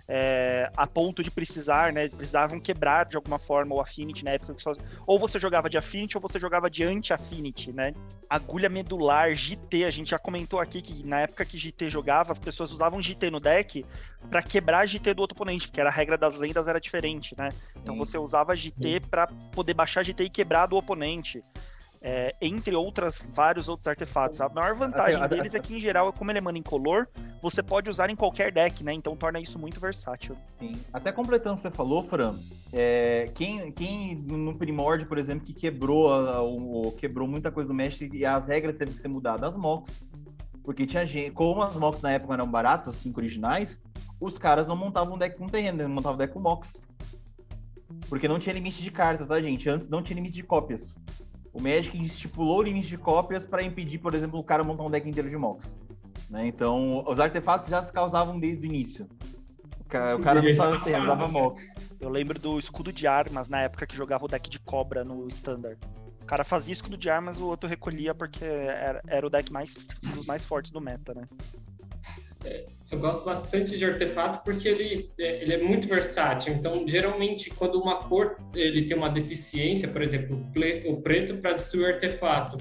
é, 0.06 0.70
a 0.76 0.86
ponto 0.86 1.22
de 1.22 1.30
precisar, 1.30 1.92
né? 1.92 2.08
Precisavam 2.08 2.60
quebrar 2.60 3.06
de 3.06 3.16
alguma 3.16 3.38
forma 3.38 3.74
o 3.74 3.80
Affinity 3.80 4.24
na 4.24 4.32
época. 4.32 4.54
Só... 4.58 4.72
Ou 5.06 5.18
você 5.18 5.38
jogava 5.38 5.70
de 5.70 5.78
Affinity 5.78 6.16
ou 6.16 6.20
você 6.20 6.38
jogava 6.38 6.68
de 6.68 6.84
anti-Affinity, 6.84 7.72
né? 7.72 7.94
Agulha 8.28 8.68
medular, 8.68 9.34
GT, 9.34 9.84
a 9.84 9.90
gente 9.90 10.10
já 10.10 10.18
comentou 10.18 10.60
aqui 10.60 10.82
que 10.82 11.06
na 11.06 11.20
época 11.20 11.44
que 11.44 11.56
GT 11.56 11.88
jogava, 11.88 12.32
as 12.32 12.38
pessoas 12.38 12.70
usavam 12.70 13.00
GT 13.00 13.30
no 13.30 13.40
deck 13.40 13.84
para 14.30 14.42
quebrar 14.42 14.86
GT 14.86 15.14
do 15.14 15.20
outro 15.20 15.36
oponente, 15.36 15.68
porque 15.68 15.80
a 15.80 15.90
regra 15.90 16.18
das 16.18 16.38
lendas 16.38 16.68
era 16.68 16.80
diferente, 16.80 17.34
né? 17.36 17.50
Então 17.76 17.96
você 17.96 18.18
usava 18.18 18.54
GT 18.54 19.00
para 19.00 19.26
poder 19.52 19.74
baixar 19.74 20.02
GT 20.02 20.24
e 20.24 20.30
quebrar 20.30 20.66
do 20.66 20.76
oponente 20.76 21.42
é, 22.06 22.34
entre 22.38 22.76
outras 22.76 23.26
vários 23.32 23.66
outros 23.66 23.88
artefatos. 23.88 24.38
A 24.38 24.48
maior 24.50 24.74
vantagem 24.74 25.26
deles 25.26 25.54
é 25.54 25.58
que, 25.58 25.74
em 25.74 25.80
geral, 25.80 26.12
como 26.12 26.30
ele 26.30 26.36
é 26.36 26.40
mana 26.42 26.58
incolor, 26.58 27.08
você 27.40 27.62
pode 27.62 27.88
usar 27.88 28.10
em 28.10 28.14
qualquer 28.14 28.52
deck, 28.52 28.84
né? 28.84 28.92
Então 28.92 29.16
torna 29.16 29.40
isso 29.40 29.58
muito 29.58 29.80
versátil. 29.80 30.36
Sim. 30.58 30.76
Até 30.92 31.10
completando 31.10 31.54
o 31.54 31.56
que 31.56 31.62
você 31.62 31.70
falou, 31.70 32.04
Fran, 32.04 32.38
é, 32.70 33.30
quem, 33.34 33.72
quem 33.72 34.16
no 34.16 34.54
Primórdio, 34.54 35.06
por 35.06 35.16
exemplo, 35.16 35.46
que 35.46 35.54
quebrou, 35.54 36.12
a, 36.12 36.42
o, 36.42 36.92
quebrou 36.92 37.26
muita 37.26 37.50
coisa 37.50 37.68
do 37.68 37.74
Magic 37.74 38.14
e 38.14 38.26
as 38.26 38.46
regras 38.46 38.76
teve 38.76 38.92
que 38.92 39.00
ser 39.00 39.08
mudadas, 39.08 39.54
as 39.54 39.56
MOCs. 39.56 40.06
Porque 40.62 40.86
tinha 40.86 41.06
gente, 41.06 41.30
como 41.30 41.62
as 41.62 41.74
MOCs 41.74 42.02
na 42.02 42.12
época 42.12 42.34
eram 42.34 42.50
baratas, 42.50 42.88
as 42.88 42.96
cinco 42.96 43.18
originais, 43.18 43.80
os 44.20 44.36
caras 44.36 44.66
não 44.66 44.76
montavam 44.76 45.16
deck 45.16 45.38
com 45.38 45.48
terreno, 45.48 45.80
eles 45.80 45.90
montavam 45.90 46.18
deck 46.18 46.34
com 46.34 46.40
MOCs. 46.40 46.82
Porque 48.10 48.28
não 48.28 48.38
tinha 48.38 48.52
limite 48.52 48.82
de 48.82 48.90
carta, 48.90 49.24
tá, 49.24 49.40
gente? 49.40 49.68
Antes 49.70 49.88
não 49.88 50.02
tinha 50.02 50.16
limite 50.16 50.34
de 50.34 50.42
cópias 50.42 50.98
o 51.54 51.62
Magic 51.62 51.96
estipulou 52.04 52.58
o 52.58 52.62
limite 52.62 52.88
de 52.88 52.98
cópias 52.98 53.46
para 53.46 53.62
impedir, 53.62 53.98
por 53.98 54.12
exemplo, 54.12 54.40
o 54.40 54.44
cara 54.44 54.64
montar 54.64 54.82
um 54.82 54.90
deck 54.90 55.08
inteiro 55.08 55.30
de 55.30 55.36
Mox. 55.36 55.78
Né? 56.28 56.48
Então, 56.48 57.04
os 57.06 57.20
artefatos 57.20 57.68
já 57.68 57.80
se 57.80 57.92
causavam 57.92 58.38
desde 58.38 58.66
o 58.66 58.68
início. 58.68 59.08
O 59.80 60.20
cara 60.20 60.42
não 60.42 60.50
assim, 60.74 60.96
usava 60.96 61.28
Mox. 61.28 61.72
Eu 62.00 62.10
lembro 62.10 62.38
do 62.38 62.58
escudo 62.58 62.92
de 62.92 63.06
armas 63.06 63.48
na 63.48 63.60
época 63.60 63.86
que 63.86 63.96
jogava 63.96 64.24
o 64.24 64.28
deck 64.28 64.50
de 64.50 64.58
cobra 64.58 65.04
no 65.04 65.28
Standard. 65.28 65.78
O 66.20 66.26
cara 66.26 66.42
fazia 66.42 66.72
escudo 66.72 66.96
de 66.96 67.08
armas, 67.08 67.38
o 67.38 67.46
outro 67.46 67.68
recolhia 67.68 68.14
porque 68.14 68.44
era, 68.44 69.00
era 69.06 69.26
o 69.26 69.30
deck 69.30 69.52
mais, 69.52 69.76
um 70.04 70.16
dos 70.16 70.26
mais 70.26 70.44
fortes 70.44 70.72
do 70.72 70.80
meta, 70.80 71.14
né? 71.14 71.28
Eu 72.90 72.98
gosto 72.98 73.24
bastante 73.24 73.76
de 73.76 73.84
artefato 73.84 74.44
porque 74.44 74.68
ele, 74.68 75.10
ele 75.18 75.54
é 75.54 75.62
muito 75.62 75.88
versátil. 75.88 76.52
Então, 76.54 76.86
geralmente, 76.86 77.50
quando 77.50 77.80
uma 77.80 78.04
cor 78.04 78.36
ele 78.54 78.82
tem 78.82 78.96
uma 78.96 79.08
deficiência, 79.08 79.88
por 79.88 80.02
exemplo, 80.02 80.46
o 80.86 81.02
preto 81.02 81.34
para 81.38 81.54
destruir 81.54 81.86
artefato, 81.86 82.58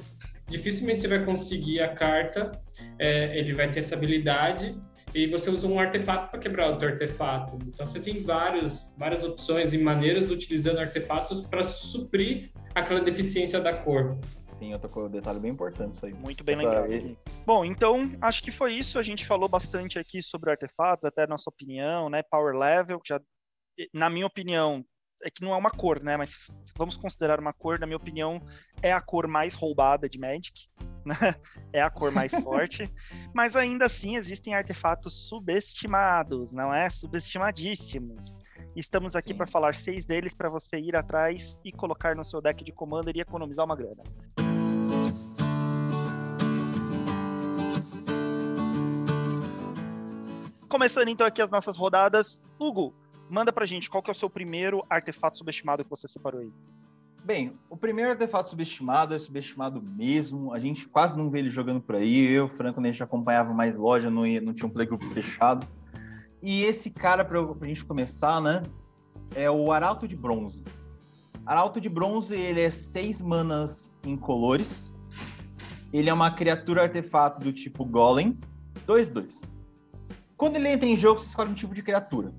dificilmente 0.47 1.01
você 1.01 1.07
vai 1.07 1.23
conseguir 1.23 1.81
a 1.81 1.89
carta. 1.89 2.51
É, 2.97 3.37
ele 3.37 3.53
vai 3.53 3.69
ter 3.69 3.81
essa 3.81 3.95
habilidade 3.95 4.75
e 5.13 5.27
você 5.27 5.49
usa 5.49 5.67
um 5.67 5.79
artefato 5.79 6.31
para 6.31 6.39
quebrar 6.39 6.67
outro 6.67 6.87
artefato. 6.87 7.59
Então, 7.67 7.85
você 7.85 7.99
tem 7.99 8.23
várias, 8.23 8.91
várias 8.97 9.23
opções 9.23 9.73
e 9.73 9.77
maneiras 9.77 10.31
utilizando 10.31 10.79
artefatos 10.79 11.41
para 11.41 11.63
suprir 11.63 12.49
aquela 12.73 13.01
deficiência 13.01 13.59
da 13.59 13.73
cor. 13.73 14.17
Sim, 14.63 14.73
outro 14.73 15.09
detalhe 15.09 15.39
bem 15.41 15.51
importante 15.51 15.95
isso 15.95 16.05
aí. 16.05 16.13
Muito 16.13 16.41
bem 16.41 16.55
Essa, 16.55 16.81
lembrado. 16.81 17.17
Bom, 17.45 17.65
então 17.65 18.11
acho 18.21 18.41
que 18.41 18.49
foi 18.49 18.73
isso. 18.73 18.97
A 18.97 19.03
gente 19.03 19.25
falou 19.25 19.49
bastante 19.49 19.99
aqui 19.99 20.21
sobre 20.21 20.51
artefatos, 20.51 21.03
até 21.03 21.23
a 21.23 21.27
nossa 21.27 21.49
opinião, 21.49 22.09
né? 22.09 22.23
Power 22.23 22.55
level, 22.55 23.01
já 23.05 23.19
na 23.93 24.09
minha 24.09 24.25
opinião, 24.25 24.85
é 25.21 25.29
que 25.29 25.41
não 25.41 25.53
é 25.53 25.57
uma 25.57 25.69
cor, 25.69 26.01
né? 26.01 26.15
Mas 26.15 26.37
vamos 26.77 26.95
considerar 26.95 27.41
uma 27.41 27.51
cor, 27.51 27.77
na 27.77 27.85
minha 27.85 27.97
opinião, 27.97 28.41
é 28.81 28.93
a 28.93 29.01
cor 29.01 29.27
mais 29.27 29.53
roubada 29.53 30.07
de 30.07 30.17
Magic. 30.17 30.67
Né? 31.05 31.35
é 31.73 31.81
a 31.81 31.89
cor 31.89 32.13
mais 32.13 32.31
forte. 32.41 32.89
Mas 33.33 33.57
ainda 33.57 33.83
assim 33.83 34.15
existem 34.15 34.55
artefatos 34.55 35.27
subestimados, 35.27 36.53
não 36.53 36.73
é? 36.73 36.89
Subestimadíssimos. 36.89 38.39
Estamos 38.73 39.13
aqui 39.13 39.33
para 39.33 39.45
falar 39.45 39.75
seis 39.75 40.05
deles 40.05 40.33
para 40.33 40.49
você 40.49 40.77
ir 40.77 40.95
atrás 40.95 41.59
e 41.61 41.73
colocar 41.73 42.15
no 42.15 42.23
seu 42.23 42.41
deck 42.41 42.63
de 42.63 42.71
Commander 42.71 43.17
e 43.17 43.19
economizar 43.19 43.65
uma 43.65 43.75
grana. 43.75 44.01
Começando 50.73 51.09
então 51.09 51.27
aqui 51.27 51.39
as 51.39 51.51
nossas 51.51 51.77
rodadas. 51.77 52.41
Hugo, 52.59 52.95
manda 53.29 53.53
pra 53.53 53.63
gente 53.63 53.87
qual 53.87 54.01
que 54.01 54.09
é 54.09 54.11
o 54.11 54.15
seu 54.15 54.27
primeiro 54.27 54.83
artefato 54.89 55.37
subestimado 55.37 55.83
que 55.83 55.89
você 55.91 56.07
separou 56.07 56.41
aí. 56.41 56.51
Bem, 57.23 57.55
o 57.69 57.77
primeiro 57.77 58.09
artefato 58.09 58.49
subestimado 58.49 59.13
é 59.13 59.19
subestimado 59.19 59.83
mesmo. 59.95 60.51
A 60.51 60.59
gente 60.59 60.87
quase 60.87 61.15
não 61.15 61.29
vê 61.29 61.37
ele 61.37 61.51
jogando 61.51 61.79
por 61.79 61.93
aí. 61.93 62.25
Eu, 62.25 62.49
Franco, 62.49 62.79
a 62.79 62.83
gente 62.87 63.03
acompanhava 63.03 63.53
mais 63.53 63.75
loja, 63.75 64.09
não, 64.09 64.25
ia, 64.25 64.41
não 64.41 64.51
tinha 64.51 64.67
um 64.67 64.71
playgroup 64.71 65.03
fechado. 65.13 65.67
E 66.41 66.63
esse 66.63 66.89
cara, 66.89 67.23
para 67.23 67.39
a 67.39 67.67
gente 67.67 67.85
começar, 67.85 68.41
né? 68.41 68.63
É 69.35 69.51
o 69.51 69.71
Arauto 69.71 70.07
de 70.07 70.15
Bronze. 70.15 70.63
Arauto 71.45 71.79
de 71.79 71.87
Bronze, 71.87 72.33
ele 72.33 72.61
é 72.61 72.71
seis 72.71 73.21
manas 73.21 73.95
incolores. 74.03 74.91
Ele 75.93 76.09
é 76.09 76.13
uma 76.13 76.31
criatura 76.31 76.81
artefato 76.81 77.41
do 77.41 77.53
tipo 77.53 77.85
Golem. 77.85 78.39
2-2. 78.87 79.53
Quando 80.43 80.57
ele 80.57 80.67
entra 80.67 80.89
em 80.89 80.97
jogo, 80.97 81.21
você 81.21 81.27
escolhe 81.27 81.51
um 81.51 81.55
tipo 81.55 81.73
de 81.73 81.81
criatura. 81.81 82.33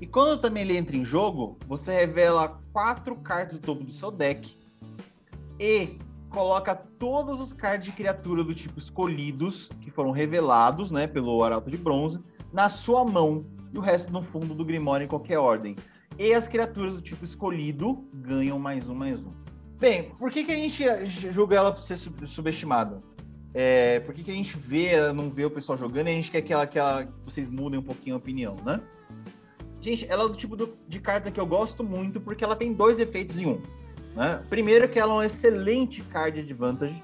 E 0.00 0.08
quando 0.08 0.40
também 0.40 0.64
ele 0.64 0.76
entra 0.76 0.96
em 0.96 1.04
jogo, 1.04 1.56
você 1.68 1.92
revela 1.92 2.60
quatro 2.72 3.14
cartas 3.14 3.60
do 3.60 3.62
topo 3.64 3.84
do 3.84 3.92
seu 3.92 4.10
deck 4.10 4.58
e 5.60 6.00
coloca 6.30 6.74
todos 6.74 7.40
os 7.40 7.52
cards 7.52 7.84
de 7.86 7.92
criatura 7.92 8.42
do 8.42 8.52
tipo 8.52 8.76
escolhidos, 8.76 9.70
que 9.80 9.88
foram 9.88 10.10
revelados 10.10 10.90
né, 10.90 11.06
pelo 11.06 11.44
Arauto 11.44 11.70
de 11.70 11.76
Bronze, 11.76 12.18
na 12.52 12.68
sua 12.68 13.04
mão 13.04 13.46
e 13.72 13.78
o 13.78 13.80
resto 13.80 14.12
no 14.12 14.24
fundo 14.24 14.52
do 14.52 14.64
Grimório 14.64 15.04
em 15.04 15.08
qualquer 15.08 15.38
ordem. 15.38 15.76
E 16.18 16.34
as 16.34 16.48
criaturas 16.48 16.94
do 16.94 17.00
tipo 17.00 17.24
escolhido 17.24 18.04
ganham 18.12 18.58
mais 18.58 18.88
um, 18.88 18.96
mais 18.96 19.20
um. 19.20 19.30
Bem, 19.78 20.10
por 20.18 20.28
que, 20.28 20.42
que 20.42 20.50
a 20.50 20.56
gente 20.56 20.84
julga 21.30 21.54
ela 21.54 21.76
ser 21.76 21.94
subestimada? 22.26 23.00
É, 23.54 24.00
por 24.00 24.14
que, 24.14 24.24
que 24.24 24.30
a 24.30 24.34
gente 24.34 24.56
vê, 24.56 25.12
não 25.12 25.28
vê 25.28 25.44
o 25.44 25.50
pessoal 25.50 25.76
jogando 25.76 26.08
e 26.08 26.10
a 26.10 26.14
gente 26.14 26.30
quer 26.30 26.40
que, 26.40 26.52
ela, 26.52 26.66
que, 26.66 26.78
ela, 26.78 27.06
vocês 27.24 27.46
mudem 27.46 27.78
um 27.78 27.82
pouquinho 27.82 28.14
a 28.14 28.18
opinião, 28.18 28.56
né? 28.64 28.80
Gente, 29.80 30.06
ela 30.08 30.24
é 30.24 30.28
do 30.28 30.36
tipo 30.36 30.56
do, 30.56 30.78
de 30.88 31.00
carta 31.00 31.30
que 31.30 31.40
eu 31.40 31.46
gosto 31.46 31.84
muito 31.84 32.20
porque 32.20 32.44
ela 32.44 32.56
tem 32.56 32.72
dois 32.72 32.98
efeitos 32.98 33.38
em 33.38 33.46
um. 33.46 33.62
Né? 34.14 34.42
Primeiro 34.48 34.88
que 34.88 34.98
ela 34.98 35.12
é 35.12 35.16
um 35.16 35.22
excelente 35.22 36.00
card 36.02 36.38
advantage, 36.38 37.02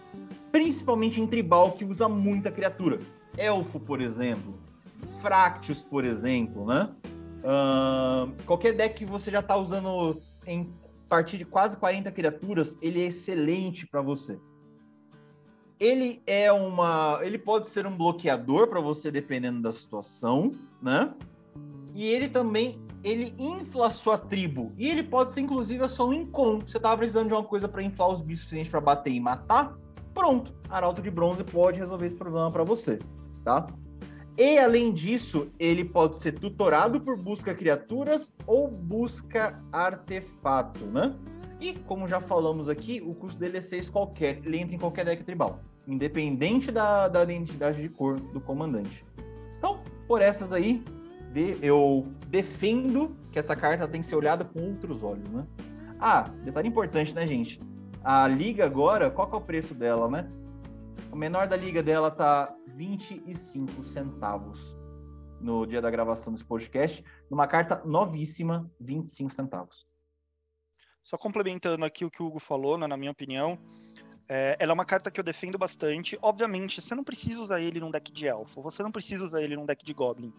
principalmente 0.51 1.21
em 1.21 1.27
tribal 1.27 1.73
que 1.73 1.85
usa 1.85 2.09
muita 2.09 2.51
criatura. 2.51 2.99
Elfo, 3.37 3.79
por 3.79 4.01
exemplo. 4.01 4.59
Fractus, 5.21 5.83
por 5.83 6.05
exemplo, 6.05 6.67
né? 6.67 6.89
Uh, 7.39 8.33
qualquer 8.45 8.73
deck 8.73 8.97
que 8.97 9.05
você 9.05 9.31
já 9.31 9.41
está 9.41 9.57
usando 9.57 10.21
em 10.47 10.73
partir 11.09 11.39
de 11.39 11.45
quase 11.45 11.77
40 11.77 12.11
criaturas, 12.13 12.77
ele 12.81 13.03
é 13.03 13.07
excelente 13.07 13.87
para 13.87 14.01
você 14.01 14.39
ele 15.81 16.23
é 16.27 16.51
uma. 16.53 17.21
Ele 17.23 17.39
pode 17.39 17.69
ser 17.69 17.87
um 17.87 17.97
bloqueador 17.97 18.69
para 18.69 18.81
você, 18.81 19.11
dependendo 19.11 19.61
da 19.61 19.73
situação, 19.73 20.53
né? 20.83 21.13
E 21.95 22.07
ele 22.07 22.29
também 22.29 22.81
ele 23.05 23.35
infla 23.39 23.87
a 23.87 23.91
sua 23.91 24.19
tribo. 24.19 24.73
E 24.77 24.89
ele 24.89 25.03
pode 25.03 25.33
ser, 25.33 25.41
inclusive, 25.41 25.83
a 25.85 25.89
sua 25.89 26.15
incon. 26.15 26.61
Você 26.61 26.79
tava 26.79 26.99
precisando 26.99 27.29
de 27.29 27.35
uma 27.35 27.45
coisa 27.45 27.69
para 27.69 27.83
inflar 27.83 28.11
os 28.11 28.21
bichos 28.21 28.45
suficiente 28.45 28.71
para 28.71 28.81
bater 28.81 29.13
e 29.13 29.21
matar? 29.21 29.77
Pronto. 30.13 30.53
Arauto 30.69 31.01
de 31.01 31.11
Bronze 31.11 31.45
pode 31.45 31.79
resolver 31.79 32.07
esse 32.07 32.17
problema 32.17 32.51
para 32.51 32.65
você, 32.65 32.99
tá? 33.45 33.67
E 34.37 34.59
além 34.59 34.93
disso, 34.93 35.53
ele 35.59 35.85
pode 35.85 36.17
ser 36.17 36.33
tutorado 36.39 37.01
por 37.01 37.17
busca 37.17 37.55
criaturas 37.55 38.33
ou 38.47 38.69
busca 38.69 39.61
artefato, 39.73 40.85
né? 40.87 41.15
E 41.61 41.75
como 41.75 42.07
já 42.07 42.21
falamos 42.21 42.69
aqui, 42.69 43.03
o 43.05 43.15
custo 43.15 43.39
dele 43.39 43.59
é 43.59 43.61
6 43.61 43.91
qualquer, 43.91 44.41
ele 44.45 44.59
entra 44.59 44.75
em 44.75 44.79
qualquer 44.79 45.05
deck 45.05 45.25
tribal 45.25 45.61
independente 45.89 46.71
da, 46.71 47.09
da 47.09 47.23
identidade 47.23 47.81
de 47.81 47.89
cor 47.89 48.21
do 48.21 48.41
comandante. 48.41 49.05
Então, 49.57 49.81
por 50.07 50.21
essas 50.21 50.53
aí, 50.53 50.85
eu 51.63 52.07
defendo 52.29 53.17
que 53.33 53.39
essa 53.39 53.57
carta 53.57 53.89
tem 53.89 54.03
que 54.03 54.07
ser 54.07 54.15
olhada 54.15 54.45
com 54.45 54.61
outros 54.61 55.03
olhos, 55.03 55.29
né? 55.31 55.47
Ah, 55.99 56.31
detalhe 56.45 56.69
importante, 56.69 57.15
né, 57.15 57.27
gente? 57.27 57.61
A 58.05 58.29
liga 58.29 58.65
agora, 58.67 59.11
qual 59.11 59.29
que 59.29 59.35
é 59.35 59.39
o 59.39 59.41
preço 59.41 59.75
dela, 59.75 60.09
né? 60.09 60.31
O 61.11 61.17
menor 61.17 61.49
da 61.49 61.57
liga 61.57 61.83
dela 61.83 62.11
tá 62.11 62.55
25 62.77 63.85
centavos 63.85 64.77
no 65.41 65.67
dia 65.67 65.81
da 65.81 65.91
gravação 65.91 66.33
desse 66.33 66.45
podcast, 66.45 67.03
numa 67.31 67.47
carta 67.47 67.83
novíssima, 67.85 68.71
25 68.79 69.33
centavos. 69.33 69.88
Só 71.09 71.17
complementando 71.17 71.87
aqui 71.87 72.05
o 72.05 72.11
que 72.11 72.23
o 72.23 72.27
Hugo 72.27 72.39
falou, 72.39 72.77
né, 72.77 72.87
na 72.87 72.95
minha 72.95 73.11
opinião, 73.11 73.59
é, 74.29 74.59
ela 74.61 74.73
é 74.73 74.75
uma 74.75 74.85
carta 74.85 75.11
que 75.11 75.19
eu 75.19 75.25
defendo 75.25 75.57
bastante. 75.57 76.19
Obviamente, 76.21 76.83
você 76.83 76.95
não 76.95 77.03
precisa 77.03 77.41
usar 77.41 77.63
ele 77.63 77.81
num 77.81 77.91
deck 77.91 78.13
de 78.13 78.27
elfo, 78.27 78.61
você 78.61 78.83
não 78.83 78.93
precisa 78.93 79.25
usar 79.25 79.41
ele 79.41 79.57
num 79.57 79.65
deck 79.65 79.83
de 79.83 79.95
goblin, 79.95 80.31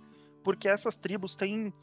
porque 0.43 0.69
essas 0.69 0.95
tribos 0.95 1.35
têm 1.35 1.73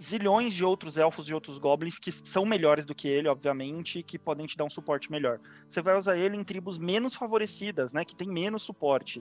zilhões 0.00 0.54
de 0.54 0.64
outros 0.64 0.96
elfos 0.98 1.28
e 1.28 1.34
outros 1.34 1.58
goblins 1.58 1.98
que 1.98 2.12
são 2.12 2.46
melhores 2.46 2.86
do 2.86 2.94
que 2.94 3.08
ele, 3.08 3.26
obviamente, 3.26 4.04
que 4.04 4.16
podem 4.16 4.46
te 4.46 4.56
dar 4.56 4.66
um 4.66 4.70
suporte 4.70 5.10
melhor. 5.10 5.40
Você 5.66 5.82
vai 5.82 5.98
usar 5.98 6.16
ele 6.16 6.36
em 6.36 6.44
tribos 6.44 6.78
menos 6.78 7.16
favorecidas, 7.16 7.92
né, 7.92 8.04
que 8.04 8.14
tem 8.14 8.28
menos 8.28 8.62
suporte. 8.62 9.20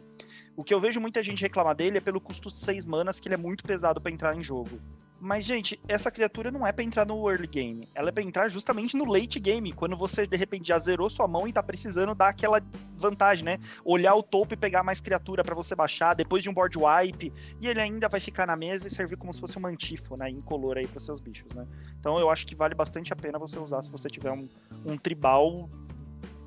O 0.55 0.63
que 0.63 0.75
eu 0.75 0.79
vejo 0.79 1.01
muita 1.01 1.23
gente 1.23 1.41
reclamar 1.41 1.75
dele 1.75 1.97
é 1.97 2.01
pelo 2.01 2.21
custo 2.21 2.49
de 2.49 2.59
6 2.59 2.85
manas, 2.85 3.19
que 3.19 3.27
ele 3.27 3.33
é 3.33 3.37
muito 3.37 3.63
pesado 3.63 3.99
para 3.99 4.11
entrar 4.11 4.37
em 4.37 4.43
jogo. 4.43 4.79
Mas, 5.21 5.43
gente, 5.43 5.79
essa 5.87 6.09
criatura 6.09 6.49
não 6.49 6.65
é 6.65 6.71
para 6.71 6.83
entrar 6.83 7.05
no 7.05 7.29
early 7.29 7.47
game. 7.47 7.89
Ela 7.93 8.09
é 8.09 8.11
pra 8.11 8.23
entrar 8.23 8.47
justamente 8.47 8.95
no 8.95 9.03
late 9.05 9.39
game, 9.39 9.73
quando 9.73 9.97
você, 9.97 10.25
de 10.25 10.37
repente, 10.37 10.69
já 10.69 10.79
zerou 10.79 11.09
sua 11.09 11.27
mão 11.27 11.47
e 11.47 11.51
tá 11.51 11.61
precisando 11.61 12.15
dar 12.15 12.29
aquela 12.29 12.61
vantagem, 12.95 13.43
né? 13.43 13.59
Olhar 13.83 14.15
o 14.15 14.23
topo 14.23 14.53
e 14.53 14.57
pegar 14.57 14.81
mais 14.81 15.01
criatura 15.01 15.43
para 15.43 15.53
você 15.53 15.75
baixar, 15.75 16.13
depois 16.13 16.41
de 16.41 16.49
um 16.49 16.53
board 16.53 16.77
wipe, 16.77 17.33
e 17.59 17.67
ele 17.67 17.81
ainda 17.81 18.07
vai 18.07 18.19
ficar 18.19 18.47
na 18.47 18.55
mesa 18.55 18.87
e 18.87 18.89
servir 18.89 19.17
como 19.17 19.33
se 19.33 19.41
fosse 19.41 19.57
um 19.57 19.61
mantifo, 19.61 20.15
né? 20.15 20.29
Incolor 20.29 20.77
aí 20.77 20.87
pros 20.87 21.03
seus 21.03 21.19
bichos, 21.19 21.53
né? 21.53 21.67
Então 21.99 22.17
eu 22.17 22.29
acho 22.29 22.47
que 22.47 22.55
vale 22.55 22.73
bastante 22.73 23.11
a 23.11 23.15
pena 23.15 23.37
você 23.37 23.59
usar 23.59 23.81
se 23.81 23.89
você 23.89 24.09
tiver 24.09 24.31
um, 24.31 24.47
um 24.85 24.97
tribal 24.97 25.69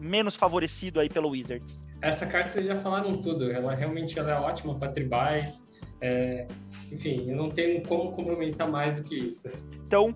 menos 0.01 0.35
favorecido 0.35 0.99
aí 0.99 1.09
pelo 1.09 1.31
Wizards. 1.31 1.81
Essa 2.01 2.27
carta 2.27 2.49
vocês 2.49 2.67
já 2.67 2.77
falaram 2.77 3.21
tudo. 3.21 3.51
Ela 3.51 3.75
realmente 3.75 4.19
ela 4.19 4.33
é 4.33 4.35
ótima 4.35 4.75
para 4.79 4.91
tribais 4.91 5.63
é, 6.03 6.49
enfim, 6.91 7.31
eu 7.31 7.37
não 7.37 7.49
tenho 7.49 7.81
como 7.85 8.11
complementar 8.11 8.69
mais 8.69 8.97
do 8.97 9.05
que 9.05 9.15
isso. 9.15 9.49
Então, 9.87 10.15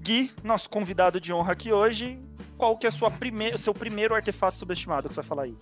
Gui, 0.00 0.30
nosso 0.44 0.70
convidado 0.70 1.20
de 1.20 1.32
honra 1.32 1.52
aqui 1.52 1.72
hoje, 1.72 2.18
qual 2.56 2.78
que 2.78 2.86
é 2.86 2.90
o 2.90 3.10
prime 3.10 3.58
seu 3.58 3.74
primeiro 3.74 4.14
artefato 4.14 4.56
subestimado 4.56 5.08
que 5.08 5.14
você 5.14 5.20
vai 5.20 5.28
falar 5.28 5.42
aí? 5.42 5.56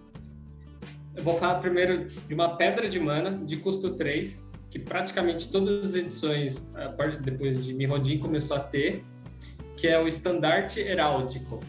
Eu 1.14 1.23
vou 1.25 1.33
falar 1.33 1.61
primeiro 1.61 2.05
de 2.07 2.35
uma 2.35 2.57
pedra 2.57 2.87
de 2.88 3.01
mana 3.01 3.38
de 3.45 3.57
custo 3.57 3.95
3, 3.95 4.45
que 4.71 4.79
praticamente 4.79 5.51
todas 5.51 5.87
as 5.87 5.95
edições, 5.95 6.71
depois 7.23 7.64
de 7.64 7.73
Mirrodin, 7.73 8.19
começou 8.19 8.59
a 8.59 8.61
ter, 8.61 9.03
que 9.75 9.88
é 9.88 9.99
o 9.99 10.07
Estandarte 10.07 10.81
Heráldico. 10.81 11.61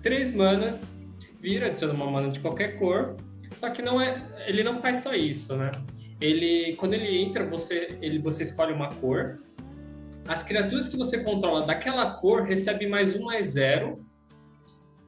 Três 0.00 0.32
manas, 0.32 0.96
vira, 1.40 1.66
adiciona 1.66 1.92
uma 1.92 2.08
mana 2.08 2.30
de 2.30 2.38
qualquer 2.38 2.78
cor, 2.78 3.16
só 3.52 3.70
que 3.70 3.82
não 3.82 4.00
é, 4.00 4.24
ele 4.46 4.62
não 4.62 4.80
faz 4.80 4.98
só 4.98 5.12
isso, 5.12 5.56
né? 5.56 5.72
Ele 6.24 6.76
quando 6.76 6.94
ele 6.94 7.18
entra 7.18 7.44
você 7.46 7.98
ele 8.00 8.18
você 8.18 8.44
escolhe 8.44 8.72
uma 8.72 8.88
cor 8.88 9.38
as 10.26 10.42
criaturas 10.42 10.88
que 10.88 10.96
você 10.96 11.22
controla 11.22 11.66
daquela 11.66 12.12
cor 12.14 12.42
recebem 12.42 12.88
mais 12.88 13.16
um, 13.16 13.24
mais 13.24 13.50
zero. 13.50 14.04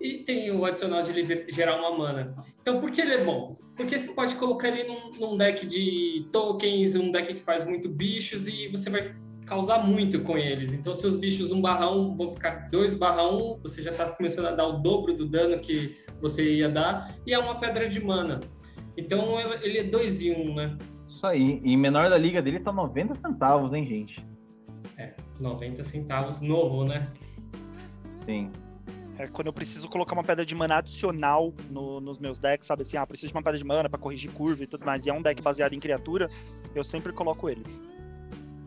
E 0.00 0.18
tem 0.18 0.50
o 0.50 0.64
adicional 0.64 1.02
de 1.02 1.12
gerar 1.50 1.76
uma 1.76 1.96
mana. 1.96 2.34
Então, 2.60 2.78
por 2.78 2.90
que 2.90 3.00
ele 3.00 3.14
é 3.14 3.24
bom? 3.24 3.56
Porque 3.74 3.98
você 3.98 4.12
pode 4.12 4.34
colocar 4.34 4.68
ele 4.68 4.84
num, 4.84 5.10
num 5.18 5.36
deck 5.36 5.66
de 5.66 6.28
tokens, 6.30 6.94
um 6.94 7.10
deck 7.10 7.32
que 7.32 7.40
faz 7.40 7.64
muito 7.64 7.88
bichos, 7.88 8.46
e 8.46 8.68
você 8.68 8.90
vai 8.90 9.14
causar 9.46 9.78
muito 9.78 10.20
com 10.20 10.36
eles. 10.36 10.74
Então, 10.74 10.92
seus 10.92 11.14
bichos 11.14 11.50
1 11.50 11.60
barra 11.60 11.90
1 11.90 12.16
vão 12.16 12.30
ficar 12.30 12.68
2 12.70 12.92
barra 12.94 13.26
1, 13.26 13.60
você 13.62 13.82
já 13.82 13.92
está 13.92 14.06
começando 14.10 14.46
a 14.46 14.52
dar 14.52 14.66
o 14.66 14.78
dobro 14.78 15.14
do 15.14 15.26
dano 15.26 15.58
que 15.58 15.96
você 16.20 16.56
ia 16.56 16.68
dar, 16.68 17.16
e 17.26 17.32
é 17.32 17.38
uma 17.38 17.58
pedra 17.58 17.88
de 17.88 18.02
mana. 18.04 18.40
Então, 18.98 19.40
ele 19.62 19.78
é 19.78 19.84
2 19.84 20.22
em 20.22 20.32
1, 20.32 20.40
um, 20.40 20.54
né? 20.54 20.76
Isso 21.14 21.26
aí. 21.26 21.60
E 21.64 21.76
menor 21.76 22.10
da 22.10 22.18
liga 22.18 22.42
dele 22.42 22.58
tá 22.58 22.72
90 22.72 23.14
centavos, 23.14 23.72
hein, 23.72 23.86
gente? 23.86 24.26
É, 24.98 25.14
90 25.40 25.84
centavos 25.84 26.40
novo, 26.40 26.84
né? 26.84 27.08
Sim. 28.24 28.50
É 29.16 29.28
quando 29.28 29.46
eu 29.46 29.52
preciso 29.52 29.88
colocar 29.88 30.14
uma 30.14 30.24
pedra 30.24 30.44
de 30.44 30.54
mana 30.56 30.78
adicional 30.78 31.54
no, 31.70 32.00
nos 32.00 32.18
meus 32.18 32.40
decks, 32.40 32.66
sabe 32.66 32.82
assim, 32.82 32.96
ah, 32.96 33.06
preciso 33.06 33.28
de 33.28 33.36
uma 33.36 33.42
pedra 33.44 33.56
de 33.56 33.64
mana 33.64 33.88
para 33.88 33.98
corrigir 33.98 34.32
curva 34.32 34.64
e 34.64 34.66
tudo 34.66 34.84
mais, 34.84 35.06
e 35.06 35.10
é 35.10 35.14
um 35.14 35.22
deck 35.22 35.40
baseado 35.40 35.72
em 35.72 35.78
criatura, 35.78 36.28
eu 36.74 36.82
sempre 36.82 37.12
coloco 37.12 37.48
ele. 37.48 37.64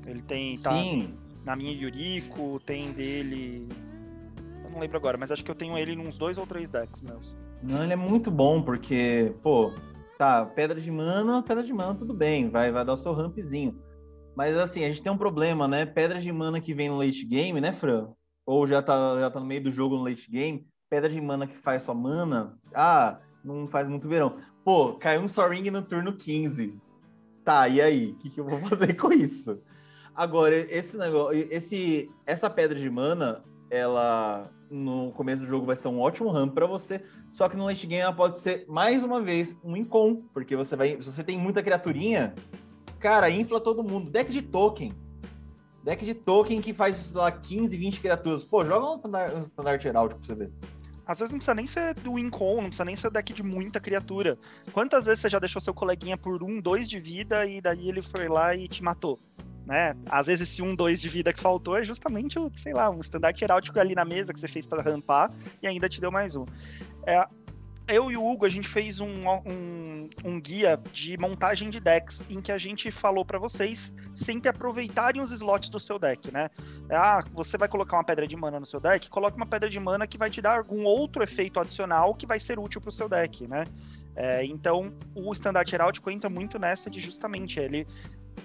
Ele 0.05 0.21
tem. 0.21 0.57
Tá 0.57 0.71
Sim. 0.71 1.17
na 1.43 1.53
minha 1.53 1.73
Yuriko, 1.73 2.61
tem 2.65 2.93
dele. 2.93 3.67
Eu 4.63 4.69
não 4.69 4.79
lembro 4.79 4.95
agora, 4.95 5.17
mas 5.17 5.33
acho 5.33 5.43
que 5.43 5.51
eu 5.51 5.55
tenho 5.55 5.77
ele 5.77 5.97
nos 5.97 6.17
dois 6.17 6.37
ou 6.37 6.47
três 6.47 6.69
decks 6.69 7.01
meus. 7.01 7.35
Não, 7.61 7.83
ele 7.83 7.91
é 7.91 7.97
muito 7.97 8.31
bom, 8.31 8.61
porque, 8.61 9.33
pô, 9.43 9.73
tá, 10.17 10.45
pedra 10.45 10.81
de 10.81 10.91
mana, 10.91 11.43
pedra 11.43 11.63
de 11.63 11.71
mana, 11.71 11.95
tudo 11.95 12.13
bem, 12.13 12.49
vai, 12.49 12.71
vai 12.71 12.83
dar 12.83 12.93
o 12.93 12.97
seu 12.97 13.13
rampzinho. 13.13 13.79
Mas 14.35 14.57
assim, 14.57 14.83
a 14.83 14.87
gente 14.87 15.03
tem 15.03 15.11
um 15.11 15.17
problema, 15.17 15.67
né? 15.67 15.85
Pedra 15.85 16.19
de 16.19 16.31
mana 16.31 16.59
que 16.59 16.73
vem 16.73 16.89
no 16.89 16.97
late 16.97 17.25
game, 17.25 17.59
né, 17.61 17.71
Fran? 17.71 18.13
Ou 18.45 18.67
já 18.67 18.81
tá, 18.81 19.19
já 19.19 19.29
tá 19.29 19.39
no 19.39 19.45
meio 19.45 19.63
do 19.63 19.71
jogo 19.71 19.95
no 19.95 20.03
late 20.03 20.29
game, 20.29 20.67
pedra 20.89 21.09
de 21.09 21.19
mana 21.19 21.47
que 21.47 21.57
faz 21.57 21.83
sua 21.83 21.93
mana, 21.93 22.57
ah, 22.73 23.19
não 23.43 23.67
faz 23.67 23.87
muito 23.87 24.07
verão. 24.07 24.37
Pô, 24.63 24.93
caiu 24.93 25.21
um 25.21 25.27
Soring 25.27 25.69
no 25.69 25.81
turno 25.81 26.13
15. 26.13 26.79
Tá, 27.43 27.67
e 27.67 27.81
aí? 27.81 28.11
O 28.11 28.15
que, 28.17 28.29
que 28.29 28.39
eu 28.39 28.45
vou 28.45 28.59
fazer 28.67 28.93
com 28.95 29.11
isso? 29.11 29.61
Agora, 30.13 30.55
esse 30.55 30.97
negócio, 30.97 31.47
esse, 31.51 32.09
essa 32.25 32.49
pedra 32.49 32.77
de 32.77 32.89
mana, 32.89 33.43
ela 33.69 34.49
no 34.69 35.11
começo 35.13 35.41
do 35.43 35.47
jogo 35.47 35.65
vai 35.65 35.75
ser 35.75 35.87
um 35.87 35.99
ótimo 35.99 36.29
ramp 36.29 36.53
para 36.53 36.65
você, 36.65 37.01
só 37.31 37.47
que 37.47 37.55
no 37.55 37.65
late 37.65 37.87
game 37.87 38.01
ela 38.01 38.13
pode 38.13 38.39
ser 38.39 38.65
mais 38.67 39.05
uma 39.05 39.21
vez 39.21 39.57
um 39.63 39.75
incom, 39.75 40.23
porque 40.33 40.55
você 40.55 40.75
vai, 40.75 40.99
se 40.99 41.11
você 41.11 41.23
tem 41.23 41.37
muita 41.37 41.63
criaturinha, 41.63 42.33
cara, 42.99 43.29
infla 43.29 43.59
todo 43.59 43.83
mundo. 43.83 44.09
Deck 44.09 44.31
de 44.31 44.41
token. 44.41 44.93
Deck 45.83 46.03
de 46.03 46.13
token 46.13 46.59
que 46.61 46.73
faz, 46.73 46.95
sei 46.95 47.21
lá, 47.21 47.31
15, 47.31 47.77
20 47.77 48.01
criaturas. 48.01 48.43
Pô, 48.43 48.65
joga 48.65 48.91
um 48.91 48.97
standard, 48.97 49.35
um 49.35 49.41
standard 49.41 49.87
heráldico 49.87 50.19
pra 50.19 50.27
você 50.27 50.35
ver. 50.35 50.51
Às 51.07 51.19
vezes 51.19 51.31
não 51.31 51.39
precisa 51.39 51.55
nem 51.55 51.65
ser 51.65 51.93
do 51.95 52.19
Incon, 52.19 52.55
não 52.55 52.65
precisa 52.65 52.85
nem 52.85 52.95
ser 52.95 53.09
deck 53.09 53.31
de 53.31 53.41
muita 53.41 53.79
criatura. 53.79 54.37
Quantas 54.73 55.05
vezes 55.05 55.21
você 55.21 55.29
já 55.29 55.39
deixou 55.39 55.61
seu 55.61 55.73
coleguinha 55.73 56.17
por 56.17 56.43
um, 56.43 56.59
dois 56.59 56.89
de 56.89 56.99
vida 56.99 57.45
e 57.45 57.61
daí 57.61 57.87
ele 57.87 58.01
foi 58.01 58.27
lá 58.27 58.53
e 58.53 58.67
te 58.67 58.83
matou? 58.83 59.17
né? 59.67 59.93
Às 60.09 60.27
vezes 60.27 60.49
esse 60.49 60.61
um, 60.61 60.73
dois 60.73 61.01
de 61.01 61.09
vida 61.09 61.33
que 61.33 61.41
faltou 61.41 61.77
é 61.77 61.83
justamente 61.83 62.39
o, 62.39 62.49
sei 62.55 62.73
lá, 62.73 62.89
um 62.89 63.01
estandarte 63.01 63.43
heráldico 63.43 63.77
ali 63.77 63.93
na 63.93 64.05
mesa 64.05 64.33
que 64.33 64.39
você 64.39 64.47
fez 64.47 64.65
para 64.65 64.81
rampar 64.81 65.29
e 65.61 65.67
ainda 65.67 65.89
te 65.89 65.99
deu 65.99 66.09
mais 66.09 66.37
um. 66.37 66.45
É, 67.05 67.27
eu 67.87 68.11
e 68.11 68.17
o 68.17 68.25
Hugo, 68.25 68.45
a 68.45 68.49
gente 68.49 68.67
fez 68.67 68.99
um, 68.99 69.27
um, 69.27 70.09
um, 70.23 70.39
guia 70.39 70.79
de 70.91 71.17
montagem 71.17 71.69
de 71.69 71.79
decks, 71.79 72.23
em 72.29 72.41
que 72.41 72.51
a 72.51 72.57
gente 72.57 72.91
falou 72.91 73.23
para 73.23 73.39
vocês 73.39 73.93
sempre 74.13 74.49
aproveitarem 74.49 75.21
os 75.21 75.31
slots 75.31 75.69
do 75.69 75.79
seu 75.79 75.97
deck, 75.97 76.31
né? 76.31 76.49
Ah, 76.89 77.23
você 77.31 77.57
vai 77.57 77.67
colocar 77.67 77.97
uma 77.97 78.03
pedra 78.03 78.27
de 78.27 78.35
mana 78.35 78.59
no 78.59 78.65
seu 78.65 78.79
deck, 78.79 79.09
coloque 79.09 79.37
uma 79.37 79.45
pedra 79.45 79.69
de 79.69 79.79
mana 79.79 80.05
que 80.05 80.17
vai 80.17 80.29
te 80.29 80.41
dar 80.41 80.57
algum 80.57 80.83
outro 80.83 81.23
efeito 81.23 81.59
adicional 81.59 82.13
que 82.13 82.25
vai 82.25 82.39
ser 82.39 82.59
útil 82.59 82.81
para 82.81 82.89
o 82.89 82.91
seu 82.91 83.07
deck, 83.07 83.47
né? 83.47 83.65
É, 84.15 84.43
então, 84.43 84.91
o 85.15 85.31
estandarte 85.31 85.75
heráldico 85.75 86.09
entra 86.09 86.29
muito 86.29 86.57
nessa 86.57 86.89
de 86.89 86.99
justamente 86.99 87.59
ele 87.59 87.87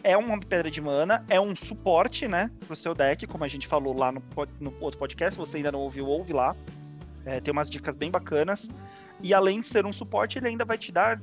é 0.05 0.17
uma 0.17 0.39
pedra 0.39 0.71
de 0.71 0.81
mana, 0.81 1.25
é 1.29 1.41
um 1.41 1.55
suporte, 1.57 2.29
né, 2.29 2.51
pro 2.67 2.77
seu 2.77 2.95
deck, 2.95 3.27
como 3.27 3.45
a 3.45 3.49
gente 3.49 3.67
falou 3.67 3.97
lá 3.97 4.13
no, 4.13 4.23
no 4.61 4.75
outro 4.81 4.99
podcast, 4.99 5.35
se 5.35 5.39
você 5.39 5.59
ainda 5.59 5.73
não 5.73 5.81
ouviu, 5.81 6.07
ouve 6.07 6.33
lá. 6.33 6.55
É, 7.25 7.41
tem 7.41 7.53
umas 7.53 7.71
dicas 7.71 7.97
bem 7.97 8.11
bacanas. 8.11 8.69
E 9.23 9.33
além 9.33 9.61
de 9.61 9.69
ser 9.69 9.87
um 9.87 9.93
suporte, 9.93 10.39
ele 10.39 10.49
ainda 10.49 10.65
vai 10.65 10.77
te 10.77 10.91
dar. 10.91 11.21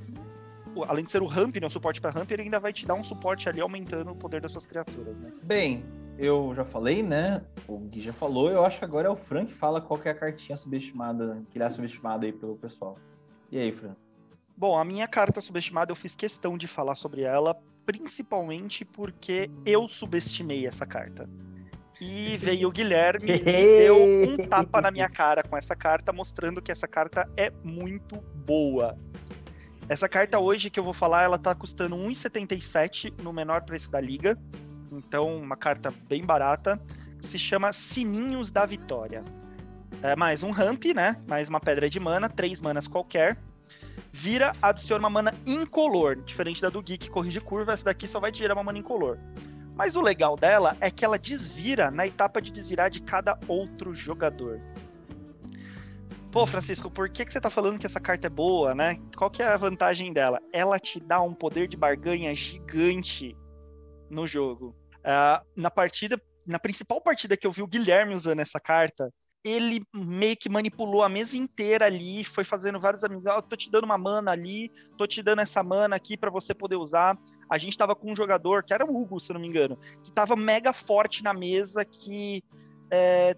Além 0.87 1.03
de 1.03 1.11
ser 1.11 1.21
o 1.21 1.25
ramp, 1.25 1.57
né, 1.57 1.67
o 1.67 1.69
suporte 1.69 1.99
para 1.99 2.11
ramp, 2.11 2.31
ele 2.31 2.43
ainda 2.43 2.59
vai 2.59 2.71
te 2.71 2.85
dar 2.85 2.93
um 2.93 3.03
suporte 3.03 3.49
ali 3.49 3.59
aumentando 3.59 4.11
o 4.11 4.15
poder 4.15 4.39
das 4.39 4.51
suas 4.51 4.65
criaturas, 4.65 5.19
né? 5.19 5.31
Bem, 5.43 5.83
eu 6.17 6.53
já 6.55 6.63
falei, 6.63 7.01
né? 7.01 7.41
O 7.67 7.77
Gui 7.79 8.01
já 8.01 8.13
falou, 8.13 8.51
eu 8.51 8.63
acho 8.63 8.79
que 8.79 8.85
agora 8.85 9.07
é 9.07 9.11
o 9.11 9.15
Frank 9.15 9.51
que 9.51 9.57
fala 9.57 9.81
qual 9.81 9.99
é 10.03 10.09
a 10.09 10.13
cartinha 10.13 10.55
subestimada, 10.55 11.41
que 11.49 11.57
ele 11.57 11.63
é 11.63 11.69
subestimada 11.69 12.25
aí 12.25 12.31
pelo 12.31 12.55
pessoal. 12.55 12.95
E 13.51 13.57
aí, 13.57 13.71
Frank? 13.71 13.95
Bom, 14.55 14.77
a 14.77 14.83
minha 14.83 15.07
carta 15.07 15.39
subestimada, 15.39 15.91
eu 15.91 15.95
fiz 15.95 16.15
questão 16.15 16.57
de 16.57 16.67
falar 16.67 16.95
sobre 16.95 17.21
ela, 17.21 17.57
principalmente 17.85 18.83
porque 18.83 19.49
eu 19.65 19.87
subestimei 19.87 20.67
essa 20.67 20.85
carta. 20.85 21.29
E 21.99 22.37
veio 22.37 22.69
o 22.69 22.71
Guilherme 22.71 23.31
e 23.31 23.39
deu 23.43 23.97
um 23.97 24.37
tapa 24.47 24.81
na 24.81 24.89
minha 24.89 25.09
cara 25.09 25.43
com 25.43 25.57
essa 25.57 25.75
carta, 25.75 26.13
mostrando 26.13 26.61
que 26.61 26.71
essa 26.71 26.87
carta 26.87 27.29
é 27.35 27.51
muito 27.63 28.21
boa. 28.45 28.97
Essa 29.87 30.07
carta 30.07 30.39
hoje 30.39 30.69
que 30.69 30.79
eu 30.79 30.83
vou 30.83 30.93
falar, 30.93 31.23
ela 31.23 31.37
tá 31.37 31.53
custando 31.53 31.95
1,77 31.95 33.21
no 33.21 33.33
menor 33.33 33.63
preço 33.63 33.91
da 33.91 33.99
liga. 33.99 34.37
Então, 34.91 35.35
uma 35.35 35.57
carta 35.57 35.91
bem 36.07 36.23
barata. 36.23 36.79
Se 37.19 37.37
chama 37.37 37.73
Sininhos 37.73 38.51
da 38.51 38.65
Vitória. 38.65 39.23
É 40.01 40.15
mais 40.15 40.43
um 40.43 40.51
ramp, 40.51 40.85
né? 40.95 41.17
Mais 41.27 41.49
uma 41.49 41.59
pedra 41.59 41.89
de 41.89 41.99
mana, 41.99 42.29
três 42.29 42.61
manas 42.61 42.87
qualquer 42.87 43.37
vira, 44.11 44.53
adiciona 44.61 44.99
uma 44.99 45.09
mana 45.09 45.33
incolor, 45.45 46.15
diferente 46.17 46.61
da 46.61 46.69
do 46.69 46.81
Geek 46.81 47.05
que 47.05 47.09
corrige 47.11 47.39
curva, 47.39 47.73
essa 47.73 47.85
daqui 47.85 48.07
só 48.07 48.19
vai 48.19 48.31
te 48.31 48.39
gerar 48.39 48.53
uma 48.53 48.63
mana 48.63 48.79
incolor. 48.79 49.17
Mas 49.79 49.95
o 49.95 50.01
legal 50.01 50.35
dela 50.35 50.75
é 50.81 50.91
que 50.91 51.05
ela 51.05 51.17
desvira 51.17 51.89
na 51.89 52.05
etapa 52.05 52.41
de 52.41 52.51
desvirar 52.51 52.89
de 52.89 53.01
cada 53.01 53.39
outro 53.47 53.95
jogador. 53.95 54.59
Pô, 56.33 56.45
Francisco, 56.45 56.91
por 56.91 57.09
que, 57.09 57.23
que 57.23 57.31
você 57.31 57.39
tá 57.39 57.49
falando 57.49 57.79
que 57.79 57.85
essa 57.85 57.97
carta 57.97 58.27
é 58.27 58.29
boa, 58.29 58.75
né? 58.75 58.97
Qual 59.15 59.31
que 59.31 59.41
é 59.41 59.47
a 59.47 59.55
vantagem 59.55 60.11
dela? 60.11 60.41
Ela 60.51 60.77
te 60.77 60.99
dá 60.99 61.21
um 61.21 61.33
poder 61.33 61.69
de 61.69 61.77
barganha 61.77 62.35
gigante 62.35 63.37
no 64.09 64.27
jogo. 64.27 64.75
Uh, 64.97 65.47
na 65.55 65.71
partida, 65.71 66.21
na 66.45 66.59
principal 66.59 66.99
partida 66.99 67.37
que 67.37 67.47
eu 67.47 67.51
vi 67.53 67.61
o 67.61 67.67
Guilherme 67.67 68.13
usando 68.13 68.41
essa 68.41 68.59
carta, 68.59 69.09
ele 69.43 69.81
meio 69.93 70.35
que 70.35 70.49
manipulou 70.49 71.01
a 71.01 71.09
mesa 71.09 71.37
inteira 71.37 71.85
ali, 71.85 72.23
foi 72.23 72.43
fazendo 72.43 72.79
vários 72.79 73.03
amigos. 73.03 73.25
Oh, 73.25 73.41
tô 73.41 73.55
te 73.55 73.71
dando 73.71 73.85
uma 73.85 73.97
mana 73.97 74.31
ali, 74.31 74.71
tô 74.97 75.07
te 75.07 75.23
dando 75.23 75.39
essa 75.39 75.63
mana 75.63 75.95
aqui 75.95 76.17
para 76.17 76.29
você 76.29 76.53
poder 76.53 76.75
usar. 76.75 77.17
A 77.49 77.57
gente 77.57 77.77
tava 77.77 77.95
com 77.95 78.11
um 78.11 78.15
jogador, 78.15 78.63
que 78.63 78.73
era 78.73 78.85
o 78.85 78.95
Hugo, 78.95 79.19
se 79.19 79.31
não 79.31 79.39
me 79.39 79.47
engano, 79.47 79.77
que 80.03 80.11
tava 80.11 80.35
mega 80.35 80.73
forte 80.73 81.23
na 81.23 81.33
mesa, 81.33 81.85
que 81.85 82.43
é, 82.91 83.35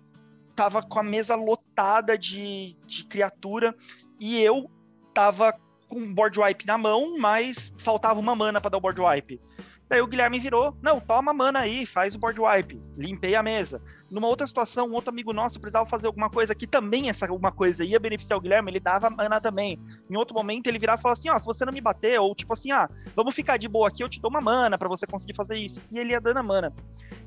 tava 0.55 0.81
com 0.81 0.99
a 0.99 1.03
mesa 1.03 1.35
lotada 1.35 2.17
de, 2.17 2.75
de 2.85 3.05
criatura, 3.05 3.75
e 4.19 4.41
eu 4.41 4.69
tava 5.13 5.53
com 5.87 5.99
um 5.99 6.13
board 6.13 6.39
wipe 6.39 6.65
na 6.65 6.77
mão, 6.77 7.17
mas 7.19 7.73
faltava 7.77 8.19
uma 8.19 8.35
mana 8.35 8.59
para 8.59 8.71
dar 8.71 8.77
o 8.77 8.81
board 8.81 9.01
wipe. 9.01 9.41
Daí 9.91 10.01
o 10.01 10.07
Guilherme 10.07 10.39
virou, 10.39 10.73
não, 10.81 11.01
toma 11.01 11.33
mana 11.33 11.59
aí, 11.59 11.85
faz 11.85 12.15
o 12.15 12.17
board 12.17 12.39
wipe. 12.39 12.81
Limpei 12.95 13.35
a 13.35 13.43
mesa. 13.43 13.83
Numa 14.09 14.25
outra 14.25 14.47
situação, 14.47 14.87
um 14.87 14.93
outro 14.93 15.09
amigo 15.09 15.33
nosso 15.33 15.59
precisava 15.59 15.85
fazer 15.85 16.07
alguma 16.07 16.29
coisa 16.29 16.55
que 16.55 16.65
também 16.65 17.09
essa 17.09 17.27
alguma 17.27 17.51
coisa 17.51 17.83
ia 17.83 17.99
beneficiar 17.99 18.39
o 18.39 18.41
Guilherme, 18.41 18.71
ele 18.71 18.79
dava 18.79 19.09
mana 19.09 19.41
também. 19.41 19.77
Em 20.09 20.15
outro 20.15 20.33
momento, 20.33 20.67
ele 20.67 20.79
virava 20.79 20.97
e 20.97 21.01
falava 21.01 21.19
assim, 21.19 21.29
ó, 21.29 21.35
oh, 21.35 21.39
se 21.39 21.45
você 21.45 21.65
não 21.65 21.73
me 21.73 21.81
bater, 21.81 22.17
ou 22.21 22.33
tipo 22.33 22.53
assim, 22.53 22.71
ah, 22.71 22.89
vamos 23.13 23.35
ficar 23.35 23.57
de 23.57 23.67
boa 23.67 23.89
aqui, 23.89 24.01
eu 24.01 24.07
te 24.07 24.21
dou 24.21 24.31
uma 24.31 24.39
mana 24.39 24.77
para 24.77 24.87
você 24.87 25.05
conseguir 25.05 25.35
fazer 25.35 25.57
isso. 25.57 25.81
E 25.91 25.99
ele 25.99 26.11
ia 26.11 26.21
dando 26.21 26.37
a 26.37 26.43
mana. 26.43 26.73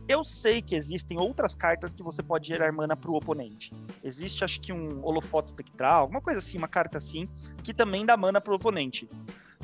Eu 0.09 0.24
sei 0.24 0.62
que 0.62 0.74
existem 0.74 1.20
outras 1.20 1.55
cartas 1.55 1.92
que 1.92 2.03
você 2.03 2.22
pode 2.22 2.48
gerar 2.48 2.72
mana 2.72 2.96
pro 2.96 3.12
oponente. 3.12 3.74
Existe, 4.03 4.42
acho 4.42 4.59
que 4.59 4.72
um 4.72 5.05
holofote 5.05 5.48
espectral, 5.48 6.00
alguma 6.00 6.22
coisa 6.22 6.38
assim, 6.38 6.57
uma 6.57 6.68
carta 6.68 6.96
assim, 6.96 7.29
que 7.62 7.74
também 7.74 8.07
dá 8.07 8.16
mana 8.16 8.40
pro 8.40 8.55
oponente. 8.55 9.07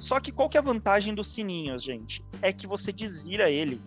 Só 0.00 0.18
que 0.18 0.32
qual 0.32 0.48
que 0.48 0.56
é 0.56 0.60
a 0.60 0.64
vantagem 0.64 1.14
dos 1.14 1.28
sininhos, 1.28 1.82
gente? 1.84 2.24
É 2.42 2.52
que 2.52 2.66
você 2.66 2.92
desvira 2.92 3.50
ele. 3.50 3.78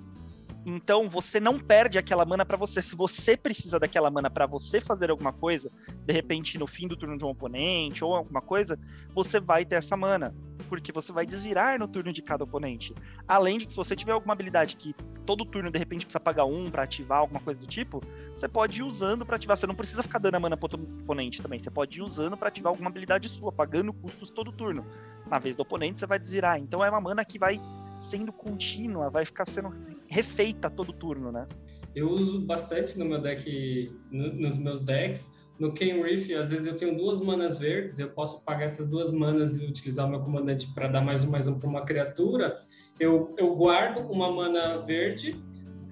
Então 0.66 1.10
você 1.10 1.40
não 1.40 1.60
perde 1.60 1.98
aquela 1.98 2.26
mana 2.26 2.46
para 2.46 2.56
você. 2.56 2.82
Se 2.82 2.96
você 2.96 3.36
precisa 3.36 3.80
daquela 3.80 4.10
mana 4.10 4.30
para 4.30 4.46
você 4.46 4.80
fazer 4.80 5.10
alguma 5.12 5.34
coisa, 5.34 5.72
de 6.06 6.14
repente 6.14 6.58
no 6.58 6.68
fim 6.68 6.88
do 6.88 6.96
turno 6.96 7.18
de 7.18 7.26
um 7.26 7.30
oponente 7.30 8.04
ou 8.04 8.16
alguma 8.16 8.42
coisa, 8.42 8.80
você 9.14 9.40
vai 9.40 9.66
ter 9.66 9.76
essa 9.76 9.98
mana, 9.98 10.34
porque 10.70 10.92
você 10.92 11.12
vai 11.12 11.26
desvirar 11.26 11.78
no 11.78 11.88
turno 11.88 12.14
de 12.14 12.22
cada 12.22 12.44
oponente. 12.44 12.94
Além 13.28 13.58
de 13.58 13.66
que 13.66 13.74
se 13.74 13.78
você 13.78 13.96
tiver 13.96 14.14
alguma 14.14 14.34
habilidade 14.34 14.76
que 14.76 14.96
todo 15.26 15.46
turno 15.46 15.72
de 15.72 15.80
repente 15.80 16.06
precisa 16.06 16.20
pagar 16.20 16.46
um 16.46 16.70
para 16.70 16.84
ativar 16.84 17.20
alguma 17.20 17.40
coisa 17.40 17.60
do 17.60 17.68
tipo, 17.68 18.02
você 18.36 18.48
pode 18.48 18.80
ir 18.80 18.84
usando 18.84 19.26
para 19.26 19.36
ativar. 19.36 19.58
Você 19.58 19.68
não 19.68 19.76
precisa 19.76 20.04
ficar 20.04 20.20
dando 20.20 20.36
a 20.36 20.40
mana 20.40 20.58
pro 20.58 20.70
oponente 20.76 21.42
também. 21.42 21.60
Você 21.60 21.70
pode 21.70 22.00
ir 22.00 22.02
usando 22.02 22.38
para 22.38 22.48
ativar 22.48 22.72
alguma 22.72 22.90
habilidade 22.90 23.28
sua, 23.30 23.52
pagando 23.52 23.94
custos 23.94 24.32
todo 24.32 24.52
turno 24.52 24.86
na 25.28 25.40
vez 25.40 25.56
do 25.56 25.62
oponente, 25.62 26.00
você 26.00 26.06
vai 26.06 26.20
desvirar. 26.20 26.60
Então 26.60 26.84
é 26.84 26.90
uma 26.90 27.02
mana 27.02 27.24
que 27.24 27.40
vai 27.40 27.60
sendo 27.98 28.32
contínua, 28.32 29.10
vai 29.10 29.26
ficar 29.26 29.46
sendo 29.46 29.74
refeita 30.14 30.70
todo 30.70 30.94
turno, 30.94 31.32
né? 31.32 31.48
eu 31.96 32.10
uso 32.10 32.42
bastante 32.42 32.98
no 32.98 33.06
meu 33.06 33.22
deck, 33.22 33.92
no, 34.12 34.34
nos 34.34 34.58
meus 34.58 34.82
decks. 34.82 35.32
No 35.60 35.72
Ken 35.72 36.02
Reef, 36.02 36.32
às 36.32 36.50
vezes 36.50 36.66
eu 36.66 36.76
tenho 36.76 36.98
duas 36.98 37.22
manas 37.22 37.60
verdes, 37.60 38.00
eu 38.00 38.10
posso 38.10 38.44
pagar 38.44 38.66
essas 38.66 38.88
duas 38.88 39.12
manas 39.12 39.58
e 39.58 39.66
utilizar 39.66 40.08
o 40.08 40.10
meu 40.10 40.20
comandante 40.20 40.68
para 40.74 40.88
dar 40.88 41.02
mais 41.02 41.24
um 41.24 41.30
mais 41.30 41.48
um 41.48 41.60
para 41.60 41.70
uma 41.70 41.86
criatura. 41.86 42.58
Eu, 43.00 43.34
eu 43.38 43.56
guardo 43.56 44.00
uma 44.12 44.32
mana 44.32 44.80
verde, 44.80 45.36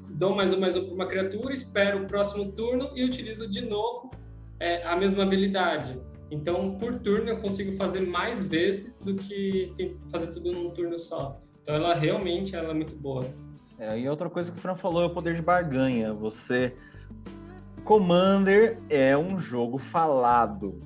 dou 0.10 0.36
mais 0.36 0.51
um 0.51 0.60
mais 0.60 0.75
um 0.75 0.86
para 0.86 0.93
uma 0.93 1.05
criatura, 1.05 1.53
espero 1.53 2.03
o 2.03 2.07
próximo 2.07 2.51
turno 2.53 2.89
e 2.95 3.03
utilizo 3.03 3.47
de 3.47 3.62
novo 3.62 4.10
é, 4.60 4.84
a 4.84 4.95
mesma 4.95 5.23
habilidade. 5.23 6.01
Então, 6.31 6.75
por 6.77 6.99
turno, 6.99 7.29
eu 7.29 7.38
consigo 7.38 7.71
fazer 7.73 8.01
mais 8.01 8.43
vezes 8.43 8.97
do 8.97 9.13
que 9.13 9.95
fazer 10.10 10.27
tudo 10.27 10.51
num 10.51 10.71
turno 10.71 10.97
só. 10.97 11.39
Então, 11.62 11.75
ela 11.75 11.93
realmente 11.93 12.55
ela 12.55 12.71
é 12.71 12.73
muito 12.73 12.95
boa. 12.95 13.25
É, 13.82 13.98
e 13.98 14.08
outra 14.08 14.30
coisa 14.30 14.52
que 14.52 14.60
o 14.60 14.62
Fran 14.62 14.76
falou 14.76 15.02
é 15.02 15.06
o 15.08 15.10
poder 15.10 15.34
de 15.34 15.41
barganha. 15.41 16.13
Você. 16.13 16.72
Commander 17.84 18.78
é 18.91 19.17
um 19.17 19.39
jogo 19.39 19.80
falado. 19.80 20.80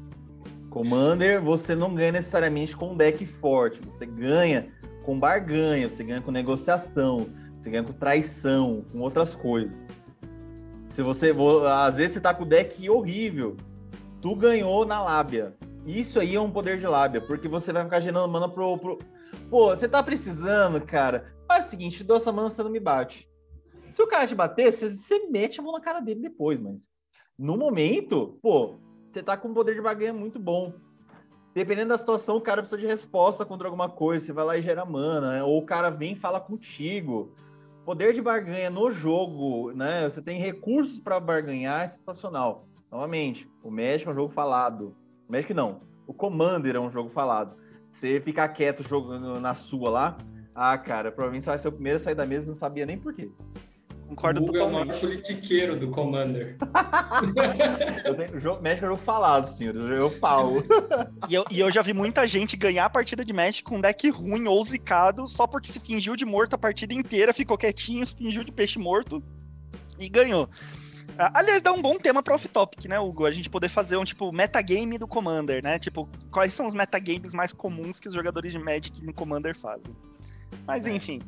Commander, 0.70 1.42
você 1.42 1.76
não 1.76 1.94
ganha 1.94 2.14
necessariamente 2.14 2.76
com 2.76 2.94
um 2.94 2.96
deck 2.96 3.26
forte. 3.26 3.82
Você 3.82 4.06
ganha 4.06 4.72
com 5.04 5.20
barganha, 5.20 5.90
você 5.90 6.06
ganha 6.06 6.22
com 6.22 6.32
negociação, 6.32 7.28
você 7.58 7.70
ganha 7.70 7.84
com 7.84 7.92
traição, 7.92 8.86
com 8.90 9.02
outras 9.02 9.36
coisas. 9.36 9.74
Se 10.88 11.02
você. 11.02 11.36
Às 11.86 11.98
vezes 11.98 12.14
você 12.14 12.22
tá 12.22 12.34
com 12.34 12.44
o 12.44 12.48
deck 12.48 12.90
horrível. 12.90 13.58
Tu 14.22 14.34
ganhou 14.38 14.86
na 14.86 15.04
lábia. 15.04 15.54
Isso 15.86 16.18
aí 16.18 16.34
é 16.34 16.40
um 16.40 16.50
poder 16.50 16.80
de 16.80 16.88
lábia, 16.88 17.20
porque 17.20 17.50
você 17.50 17.74
vai 17.74 17.84
ficar 17.84 18.00
gerando 18.00 18.28
mana 18.32 18.48
pro, 18.48 18.78
pro... 18.78 19.00
Pô, 19.50 19.76
você 19.76 19.88
tá 19.88 20.02
precisando, 20.02 20.80
cara. 20.82 21.35
Faz 21.56 21.68
o 21.68 21.70
seguinte, 21.70 22.04
dou 22.04 22.18
essa 22.18 22.34
mana, 22.34 22.50
você 22.50 22.62
não 22.62 22.70
me 22.70 22.82
bate. 22.82 23.32
Se 23.94 24.02
o 24.02 24.08
cara 24.08 24.28
te 24.28 24.36
bater, 24.36 24.70
você, 24.70 24.94
você 24.94 25.28
mete 25.30 25.58
a 25.58 25.64
mão 25.64 25.72
na 25.72 25.80
cara 25.80 26.02
dele 26.02 26.20
depois, 26.20 26.60
mas 26.60 26.90
no 27.40 27.56
momento, 27.56 28.38
pô, 28.42 28.76
você 29.10 29.24
tá 29.24 29.38
com 29.38 29.48
um 29.48 29.54
poder 29.54 29.74
de 29.74 29.82
barganha 29.82 30.12
muito 30.12 30.38
bom. 30.38 30.74
Dependendo 31.54 31.88
da 31.88 31.98
situação, 31.98 32.36
o 32.36 32.42
cara 32.42 32.62
precisa 32.62 32.82
de 32.82 32.86
resposta 32.86 33.46
contra 33.46 33.70
alguma 33.70 33.88
coisa, 33.88 34.26
você 34.26 34.34
vai 34.34 34.44
lá 34.44 34.58
e 34.58 34.62
gera 34.62 34.84
mana, 34.84 35.32
né? 35.32 35.44
ou 35.44 35.58
o 35.58 35.66
cara 35.66 35.90
vem 35.90 36.12
e 36.12 36.20
fala 36.20 36.42
contigo. 36.42 37.34
Poder 37.86 38.12
de 38.12 38.22
barganha 38.22 38.70
no 38.70 38.92
jogo, 38.92 39.72
né? 39.72 40.10
Você 40.10 40.22
tem 40.22 40.38
recursos 40.38 41.00
para 41.00 41.22
barganhar, 41.22 41.84
é 41.84 41.88
sensacional. 41.88 42.68
Novamente, 42.92 43.50
o 43.64 43.72
Magic 43.72 44.06
é 44.06 44.12
um 44.12 44.16
jogo 44.16 44.34
falado. 44.34 44.94
O 45.30 45.32
Magic 45.32 45.54
não, 45.54 45.80
o 46.06 46.14
Commander 46.14 46.76
é 46.76 46.80
um 46.82 46.92
jogo 46.92 47.12
falado. 47.12 47.56
Você 47.94 48.20
ficar 48.20 48.50
quieto 48.50 48.84
jogando 48.84 49.40
na 49.40 49.54
sua 49.54 49.90
lá, 49.90 50.18
ah, 50.56 50.78
cara, 50.78 51.12
provavelmente 51.12 51.44
você 51.44 51.50
vai 51.50 51.58
ser 51.58 51.68
o 51.68 51.72
primeiro 51.72 51.98
a 51.98 52.00
sair 52.00 52.16
da 52.16 52.26
mesa 52.26 52.46
e 52.46 52.48
não 52.48 52.56
sabia 52.56 52.86
nem 52.86 52.98
por 52.98 53.14
quê. 53.14 53.30
Concordo 54.08 54.44
o 54.44 54.46
totalmente. 54.46 54.78
é 54.78 54.84
o 54.84 54.88
maior 54.88 55.00
politiqueiro 55.00 55.80
do 55.80 55.90
Commander. 55.90 56.56
eu 58.06 58.16
tenho, 58.16 58.36
o 58.36 58.40
jogo, 58.40 58.62
Magic 58.62 58.84
é 58.84 58.88
jogo 58.88 59.02
falado, 59.02 59.46
senhores. 59.46 59.82
Eu 59.82 60.12
falo. 60.12 60.64
e, 61.28 61.34
eu, 61.34 61.44
e 61.50 61.60
eu 61.60 61.72
já 61.72 61.82
vi 61.82 61.92
muita 61.92 62.26
gente 62.28 62.56
ganhar 62.56 62.86
a 62.86 62.90
partida 62.90 63.26
de 63.26 63.34
Magic 63.34 63.64
com 63.64 63.78
um 63.78 63.82
deck 63.82 64.10
ruim 64.10 64.48
ou 64.48 64.64
zicado 64.64 65.28
só 65.28 65.48
porque 65.48 65.72
se 65.72 65.80
fingiu 65.80 66.16
de 66.16 66.24
morto 66.24 66.54
a 66.54 66.58
partida 66.58 66.94
inteira, 66.94 67.34
ficou 67.34 67.58
quietinho, 67.58 68.06
se 68.06 68.16
fingiu 68.16 68.44
de 68.44 68.52
peixe 68.52 68.78
morto 68.78 69.24
e 70.00 70.08
ganhou. 70.08 70.48
Aliás, 71.18 71.62
dá 71.62 71.72
um 71.72 71.82
bom 71.82 71.98
tema 71.98 72.22
para 72.22 72.36
off-topic, 72.36 72.86
né, 72.86 73.00
Hugo? 73.00 73.26
A 73.26 73.32
gente 73.32 73.50
poder 73.50 73.70
fazer 73.70 73.98
um 73.98 74.04
tipo 74.04 74.32
metagame 74.32 74.98
do 74.98 75.08
Commander, 75.08 75.64
né? 75.64 75.80
Tipo, 75.80 76.10
quais 76.32 76.54
são 76.54 76.68
os 76.68 76.74
metagames 76.74 77.34
mais 77.34 77.54
comuns 77.54 78.00
que 78.00 78.08
os 78.08 78.14
jogadores 78.14 78.52
de 78.52 78.60
Magic 78.60 79.04
no 79.04 79.14
Commander 79.14 79.58
fazem? 79.58 79.96
Mas 80.66 80.86
enfim, 80.88 81.22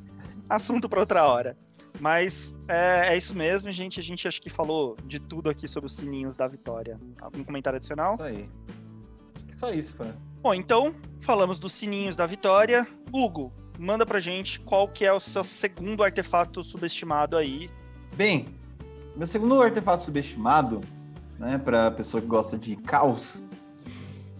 assunto 0.49 0.87
para 0.87 0.99
outra 0.99 1.25
hora. 1.25 1.57
Mas 1.99 2.55
é, 2.67 3.13
é, 3.13 3.17
isso 3.17 3.35
mesmo, 3.35 3.71
gente. 3.71 3.99
A 3.99 4.03
gente 4.03 4.27
acho 4.27 4.41
que 4.41 4.49
falou 4.49 4.95
de 5.05 5.19
tudo 5.19 5.49
aqui 5.49 5.67
sobre 5.67 5.87
os 5.87 5.95
sininhos 5.95 6.35
da 6.35 6.47
vitória. 6.47 6.99
Algum 7.21 7.43
comentário 7.43 7.77
adicional? 7.77 8.13
Isso 8.15 8.23
aí. 8.23 8.49
Só 9.51 9.71
isso, 9.71 9.95
cara. 9.95 10.15
Bom, 10.41 10.53
então, 10.53 10.93
falamos 11.19 11.57
dos 11.57 11.73
sininhos 11.73 12.15
da 12.15 12.25
vitória. 12.25 12.87
Hugo, 13.11 13.51
manda 13.79 14.05
pra 14.05 14.19
gente 14.19 14.59
qual 14.59 14.87
que 14.87 15.05
é 15.05 15.11
o 15.11 15.19
seu 15.19 15.43
segundo 15.43 16.03
artefato 16.03 16.63
subestimado 16.63 17.35
aí. 17.35 17.69
Bem, 18.13 18.47
meu 19.15 19.25
segundo 19.25 19.61
artefato 19.61 20.03
subestimado, 20.03 20.81
né, 21.39 21.57
pra 21.57 21.89
pessoa 21.89 22.21
que 22.21 22.27
gosta 22.27 22.57
de 22.57 22.75
caos, 22.75 23.43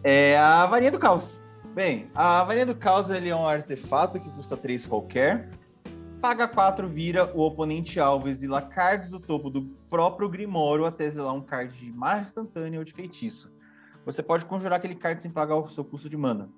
é 0.03 0.37
a 0.37 0.65
varinha 0.67 0.91
do 0.91 0.99
caos. 0.99 1.41
Bem, 1.77 2.09
a 2.15 2.43
varinha 2.43 2.65
do 2.65 2.75
caos 2.75 3.07
ele 3.11 3.29
é 3.29 3.35
um 3.35 3.45
artefato 3.45 4.19
que 4.19 4.31
custa 4.31 4.57
3 4.57 4.87
qualquer, 4.87 5.47
Paga 6.19 6.47
4, 6.47 6.87
vira 6.87 7.31
o 7.35 7.41
oponente 7.41 7.99
alvo, 7.99 8.27
exila 8.27 8.63
cards 8.63 9.09
do 9.09 9.19
topo 9.19 9.47
do 9.47 9.61
próprio 9.87 10.27
Grimório 10.27 10.87
até 10.87 11.03
exilar 11.03 11.35
um 11.35 11.41
card 11.41 11.77
de 11.77 11.91
magia 11.91 12.25
instantânea 12.25 12.79
ou 12.79 12.83
de 12.83 12.93
feitiço. 12.93 13.51
Você 14.07 14.23
pode 14.23 14.43
conjurar 14.47 14.79
aquele 14.79 14.95
card 14.95 15.21
sem 15.21 15.29
pagar 15.29 15.55
o 15.55 15.69
seu 15.69 15.85
custo 15.85 16.09
de 16.09 16.17
mana. 16.17 16.49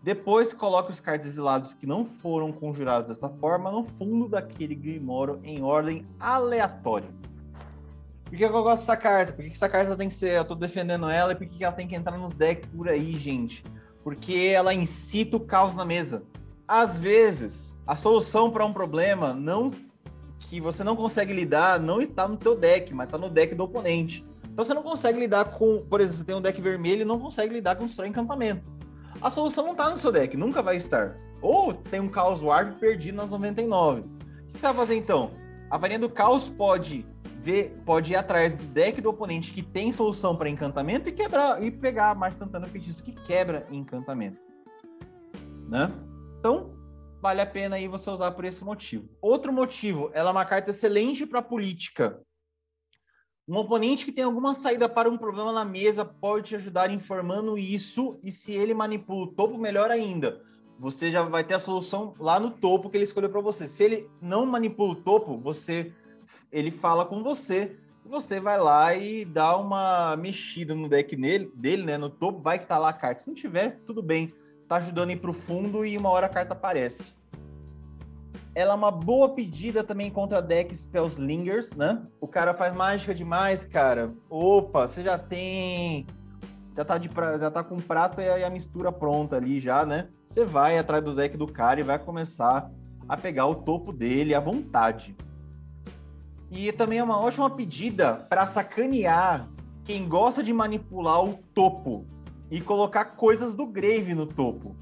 Depois, 0.00 0.52
coloque 0.52 0.92
os 0.92 1.00
cards 1.00 1.26
exilados 1.26 1.74
que 1.74 1.84
não 1.84 2.04
foram 2.04 2.52
conjurados 2.52 3.08
dessa 3.08 3.28
forma 3.28 3.68
no 3.68 3.82
fundo 3.98 4.28
daquele 4.28 4.76
Grimório 4.76 5.40
em 5.42 5.60
ordem 5.60 6.06
aleatória. 6.20 7.10
Por 8.26 8.36
que 8.36 8.44
eu 8.44 8.52
gosto 8.62 8.82
dessa 8.82 8.96
carta? 8.96 9.32
Por 9.32 9.44
que 9.44 9.50
essa 9.50 9.68
carta 9.68 9.96
tem 9.96 10.06
que 10.06 10.14
ser. 10.14 10.36
Eu 10.36 10.44
tô 10.44 10.54
defendendo 10.54 11.08
ela 11.08 11.32
e 11.32 11.34
por 11.34 11.48
que 11.48 11.64
ela 11.64 11.74
tem 11.74 11.88
que 11.88 11.96
entrar 11.96 12.16
nos 12.16 12.32
decks 12.32 12.70
por 12.70 12.88
aí, 12.88 13.18
gente? 13.18 13.64
Porque 14.02 14.52
ela 14.54 14.74
incita 14.74 15.36
o 15.36 15.40
caos 15.40 15.74
na 15.74 15.84
mesa. 15.84 16.24
Às 16.66 16.98
vezes, 16.98 17.74
a 17.86 17.94
solução 17.94 18.50
para 18.50 18.64
um 18.64 18.72
problema 18.72 19.34
não 19.34 19.70
que 20.38 20.60
você 20.60 20.82
não 20.84 20.96
consegue 20.96 21.32
lidar 21.32 21.80
não 21.80 22.00
está 22.00 22.26
no 22.26 22.36
teu 22.36 22.56
deck, 22.56 22.92
mas 22.92 23.06
está 23.06 23.16
no 23.16 23.30
deck 23.30 23.54
do 23.54 23.64
oponente. 23.64 24.24
Então 24.44 24.64
você 24.64 24.74
não 24.74 24.82
consegue 24.82 25.18
lidar 25.18 25.46
com, 25.46 25.78
por 25.88 26.00
exemplo, 26.00 26.18
você 26.18 26.24
tem 26.24 26.36
um 26.36 26.40
deck 26.40 26.60
vermelho 26.60 27.02
e 27.02 27.04
não 27.04 27.18
consegue 27.18 27.54
lidar 27.54 27.76
com 27.76 27.84
o 27.84 28.06
encantamento. 28.06 28.62
A 29.20 29.30
solução 29.30 29.64
não 29.64 29.72
está 29.72 29.88
no 29.88 29.96
seu 29.96 30.12
deck, 30.12 30.36
nunca 30.36 30.62
vai 30.62 30.76
estar. 30.76 31.16
Ou 31.40 31.72
tem 31.72 32.00
um 32.00 32.12
Chaos 32.12 32.42
Warp 32.42 32.78
perdido 32.78 33.16
nas 33.16 33.30
99. 33.30 34.00
O 34.00 34.04
que 34.52 34.60
você 34.60 34.66
vai 34.66 34.76
fazer 34.76 34.96
então? 34.96 35.30
A 35.70 35.78
varinha 35.78 35.98
do 35.98 36.10
Caos 36.10 36.50
pode 36.50 37.06
ver, 37.42 37.76
pode 37.84 38.12
ir 38.12 38.16
atrás 38.16 38.54
do 38.54 38.62
deck 38.66 39.00
do 39.00 39.10
oponente 39.10 39.52
que 39.52 39.62
tem 39.62 39.92
solução 39.92 40.36
para 40.36 40.48
encantamento 40.48 41.08
e 41.08 41.12
quebrar 41.12 41.62
e 41.62 41.70
pegar 41.70 42.10
a 42.10 42.14
Marte 42.14 42.38
Santana 42.38 42.68
Feitiço 42.68 43.02
que 43.02 43.12
quebra 43.12 43.66
encantamento. 43.70 44.40
Né? 45.68 45.90
Então, 46.38 46.76
vale 47.20 47.40
a 47.40 47.46
pena 47.46 47.76
aí 47.76 47.88
você 47.88 48.08
usar 48.10 48.30
por 48.30 48.44
esse 48.44 48.64
motivo. 48.64 49.08
Outro 49.20 49.52
motivo, 49.52 50.10
ela 50.14 50.30
é 50.30 50.32
uma 50.32 50.44
carta 50.44 50.70
excelente 50.70 51.26
para 51.26 51.42
política. 51.42 52.20
Um 53.48 53.56
oponente 53.56 54.04
que 54.04 54.12
tem 54.12 54.24
alguma 54.24 54.54
saída 54.54 54.88
para 54.88 55.10
um 55.10 55.18
problema 55.18 55.52
na 55.52 55.64
mesa 55.64 56.04
pode 56.04 56.50
te 56.50 56.56
ajudar 56.56 56.92
informando 56.92 57.58
isso, 57.58 58.20
e 58.22 58.30
se 58.30 58.52
ele 58.52 58.72
manipula 58.72 59.24
o 59.24 59.32
topo, 59.32 59.58
melhor 59.58 59.90
ainda. 59.90 60.40
Você 60.78 61.10
já 61.10 61.22
vai 61.22 61.42
ter 61.42 61.54
a 61.54 61.58
solução 61.58 62.14
lá 62.20 62.38
no 62.38 62.52
topo 62.52 62.88
que 62.88 62.96
ele 62.96 63.04
escolheu 63.04 63.30
para 63.30 63.40
você. 63.40 63.66
Se 63.66 63.82
ele 63.82 64.10
não 64.20 64.46
manipula 64.46 64.92
o 64.92 65.02
topo, 65.02 65.38
você 65.38 65.92
ele 66.52 66.70
fala 66.70 67.06
com 67.06 67.22
você, 67.22 67.76
você 68.04 68.38
vai 68.38 68.58
lá 68.58 68.94
e 68.94 69.24
dá 69.24 69.56
uma 69.56 70.16
mexida 70.16 70.74
no 70.74 70.88
deck 70.88 71.16
nele, 71.16 71.50
dele, 71.54 71.84
né, 71.84 71.96
no 71.96 72.10
topo, 72.10 72.40
vai 72.40 72.58
que 72.58 72.66
tá 72.66 72.78
lá 72.78 72.90
a 72.90 72.92
carta. 72.92 73.22
Se 73.22 73.28
não 73.28 73.34
tiver, 73.34 73.80
tudo 73.86 74.02
bem 74.02 74.32
tá 74.72 74.76
ajudando 74.76 75.10
a 75.10 75.12
ir 75.12 75.16
pro 75.16 75.34
fundo 75.34 75.84
e 75.84 75.98
uma 75.98 76.08
hora 76.08 76.26
a 76.26 76.30
carta 76.30 76.54
aparece. 76.54 77.14
Ela 78.54 78.72
é 78.72 78.76
uma 78.76 78.90
boa 78.90 79.28
pedida 79.28 79.84
também 79.84 80.10
contra 80.10 80.40
deck 80.40 80.74
Spellslingers, 80.74 81.72
né? 81.72 82.02
O 82.18 82.26
cara 82.26 82.54
faz 82.54 82.74
mágica 82.74 83.14
demais, 83.14 83.66
cara. 83.66 84.14
Opa, 84.30 84.88
você 84.88 85.02
já 85.02 85.18
tem. 85.18 86.06
Já 86.74 86.86
tá, 86.86 86.96
de 86.96 87.10
pra... 87.10 87.38
já 87.38 87.50
tá 87.50 87.62
com 87.62 87.76
prata 87.76 88.22
e 88.22 88.42
a 88.42 88.48
mistura 88.48 88.90
pronta 88.90 89.36
ali 89.36 89.60
já, 89.60 89.84
né? 89.84 90.08
Você 90.26 90.42
vai 90.42 90.78
atrás 90.78 91.04
do 91.04 91.14
deck 91.14 91.36
do 91.36 91.46
cara 91.46 91.80
e 91.80 91.82
vai 91.82 91.98
começar 91.98 92.70
a 93.06 93.16
pegar 93.16 93.46
o 93.46 93.56
topo 93.56 93.92
dele 93.92 94.34
à 94.34 94.40
vontade. 94.40 95.14
E 96.52 96.70
também 96.70 96.98
é 96.98 97.02
uma 97.02 97.18
ótima 97.18 97.48
pedida 97.48 98.26
para 98.28 98.44
sacanear 98.44 99.48
quem 99.84 100.06
gosta 100.06 100.42
de 100.42 100.52
manipular 100.52 101.24
o 101.24 101.38
topo 101.54 102.06
e 102.50 102.60
colocar 102.60 103.06
coisas 103.06 103.54
do 103.54 103.66
Grave 103.66 104.14
no 104.14 104.26
topo, 104.26 104.76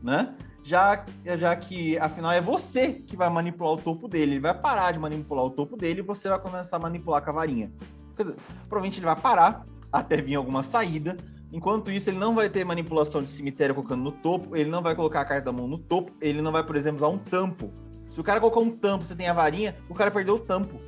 né? 0.00 0.36
Já, 0.62 1.04
já 1.36 1.54
que, 1.56 1.98
afinal, 1.98 2.30
é 2.30 2.40
você 2.40 2.92
que 2.92 3.16
vai 3.16 3.28
manipular 3.28 3.72
o 3.72 3.76
topo 3.76 4.06
dele. 4.06 4.34
Ele 4.34 4.40
vai 4.40 4.54
parar 4.54 4.92
de 4.92 4.98
manipular 5.00 5.44
o 5.44 5.50
topo 5.50 5.76
dele 5.76 5.98
e 5.98 6.02
você 6.02 6.28
vai 6.28 6.38
começar 6.38 6.76
a 6.76 6.80
manipular 6.80 7.20
a 7.20 7.24
cavarinha. 7.24 7.72
Dizer, 8.16 8.36
provavelmente 8.68 9.00
ele 9.00 9.06
vai 9.06 9.16
parar 9.16 9.66
até 9.92 10.16
vir 10.16 10.36
alguma 10.36 10.62
saída. 10.62 11.16
Enquanto 11.52 11.90
isso, 11.90 12.08
ele 12.08 12.18
não 12.18 12.36
vai 12.36 12.48
ter 12.48 12.64
manipulação 12.64 13.20
de 13.20 13.28
cemitério 13.28 13.74
colocando 13.74 14.04
no 14.04 14.12
topo, 14.12 14.56
ele 14.56 14.70
não 14.70 14.80
vai 14.80 14.94
colocar 14.94 15.20
a 15.22 15.24
carta 15.24 15.46
da 15.46 15.52
mão 15.52 15.66
no 15.66 15.78
topo, 15.78 16.12
ele 16.20 16.40
não 16.40 16.52
vai, 16.52 16.64
por 16.64 16.76
exemplo, 16.76 16.98
usar 16.98 17.08
um 17.08 17.18
tampo. 17.18 17.70
Se 18.14 18.20
o 18.20 18.24
cara 18.24 18.38
colocar 18.38 18.60
um 18.60 18.70
tampo, 18.70 19.04
você 19.04 19.14
tem 19.14 19.28
a 19.28 19.32
varinha, 19.34 19.76
o 19.88 19.94
cara 19.94 20.10
perdeu 20.10 20.36
o 20.36 20.38
tampo. 20.38 20.80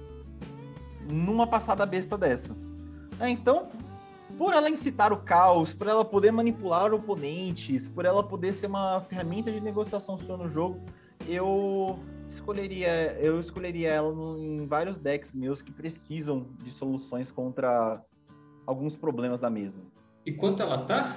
Numa 1.08 1.46
passada 1.46 1.84
besta 1.84 2.16
dessa. 2.16 2.56
É, 3.18 3.28
então, 3.28 3.68
por 4.38 4.54
ela 4.54 4.70
incitar 4.70 5.12
o 5.12 5.18
caos, 5.18 5.74
por 5.74 5.88
ela 5.88 6.04
poder 6.04 6.30
manipular 6.30 6.94
oponentes, 6.94 7.88
por 7.88 8.04
ela 8.04 8.22
poder 8.22 8.52
ser 8.52 8.68
uma 8.68 9.00
ferramenta 9.02 9.50
de 9.50 9.60
negociação 9.60 10.18
sua 10.18 10.36
no 10.36 10.48
jogo, 10.48 10.80
eu 11.26 11.98
Escolheria, 12.28 13.16
eu 13.20 13.38
escolheria 13.38 13.90
ela 13.90 14.12
em 14.38 14.66
vários 14.66 14.98
decks 14.98 15.32
meus 15.34 15.62
que 15.62 15.70
precisam 15.70 16.46
de 16.62 16.70
soluções 16.70 17.30
contra 17.30 18.02
alguns 18.66 18.96
problemas 18.96 19.40
da 19.40 19.48
mesa. 19.48 19.78
E 20.24 20.32
quanto 20.32 20.62
ela 20.62 20.84
tá? 20.84 21.16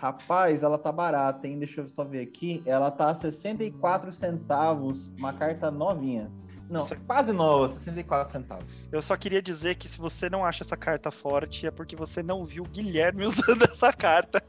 Rapaz, 0.00 0.62
ela 0.62 0.78
tá 0.78 0.90
barata, 0.90 1.46
hein? 1.46 1.58
Deixa 1.58 1.82
eu 1.82 1.88
só 1.88 2.02
ver 2.04 2.22
aqui. 2.22 2.62
Ela 2.64 2.90
tá 2.90 3.10
a 3.10 3.14
64 3.14 4.10
centavos, 4.12 5.12
uma 5.18 5.32
carta 5.32 5.70
novinha. 5.70 6.30
Não, 6.70 6.84
Isso- 6.84 6.96
quase 7.06 7.32
nova, 7.32 7.68
64 7.68 8.32
centavos. 8.32 8.88
Eu 8.90 9.02
só 9.02 9.14
queria 9.16 9.42
dizer 9.42 9.74
que 9.74 9.86
se 9.88 9.98
você 9.98 10.30
não 10.30 10.44
acha 10.44 10.62
essa 10.62 10.76
carta 10.76 11.10
forte, 11.10 11.66
é 11.66 11.70
porque 11.70 11.94
você 11.96 12.22
não 12.22 12.46
viu 12.46 12.62
o 12.62 12.68
Guilherme 12.68 13.24
usando 13.26 13.64
essa 13.64 13.92
carta. 13.92 14.42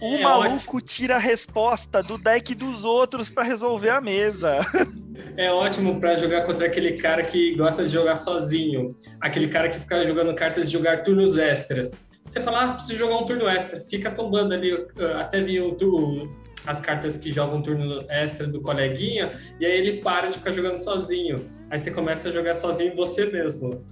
O 0.00 0.16
É 0.16 0.22
maluco 0.22 0.80
tira 0.80 1.14
a 1.14 1.20
resposta 1.20 2.02
do 2.02 2.18
deck 2.18 2.52
dos 2.56 2.84
outros 2.84 3.30
pra 3.30 3.44
resolver 3.44 3.90
a 3.90 4.00
mesa. 4.00 4.58
É 5.36 5.50
ótimo 5.50 5.98
pra 5.98 6.16
jogar 6.16 6.42
contra 6.46 6.66
aquele 6.66 6.92
cara 6.92 7.24
que 7.24 7.52
gosta 7.56 7.84
de 7.84 7.90
jogar 7.90 8.16
sozinho. 8.16 8.94
Aquele 9.20 9.48
cara 9.48 9.68
que 9.68 9.76
fica 9.80 10.06
jogando 10.06 10.32
cartas 10.32 10.66
de 10.66 10.72
jogar 10.72 11.02
turnos 11.02 11.36
extras. 11.36 11.92
Você 12.28 12.40
fala, 12.42 12.64
ah, 12.64 12.74
preciso 12.74 12.98
jogar 12.98 13.16
um 13.16 13.26
turno 13.26 13.48
extra. 13.48 13.80
Fica 13.80 14.10
tombando 14.10 14.52
ali 14.54 14.72
uh, 14.74 14.88
até 15.18 15.40
vir 15.40 15.62
o, 15.62 15.74
tu- 15.74 16.30
as 16.66 16.80
cartas 16.80 17.16
que 17.16 17.30
jogam 17.30 17.58
um 17.58 17.62
turno 17.62 18.04
extra 18.08 18.46
do 18.46 18.60
coleguinha. 18.60 19.32
E 19.58 19.64
aí 19.64 19.72
ele 19.72 20.02
para 20.02 20.28
de 20.28 20.36
ficar 20.38 20.52
jogando 20.52 20.76
sozinho. 20.76 21.46
Aí 21.70 21.78
você 21.78 21.90
começa 21.90 22.28
a 22.28 22.32
jogar 22.32 22.54
sozinho 22.54 22.94
você 22.94 23.26
mesmo. 23.26 23.84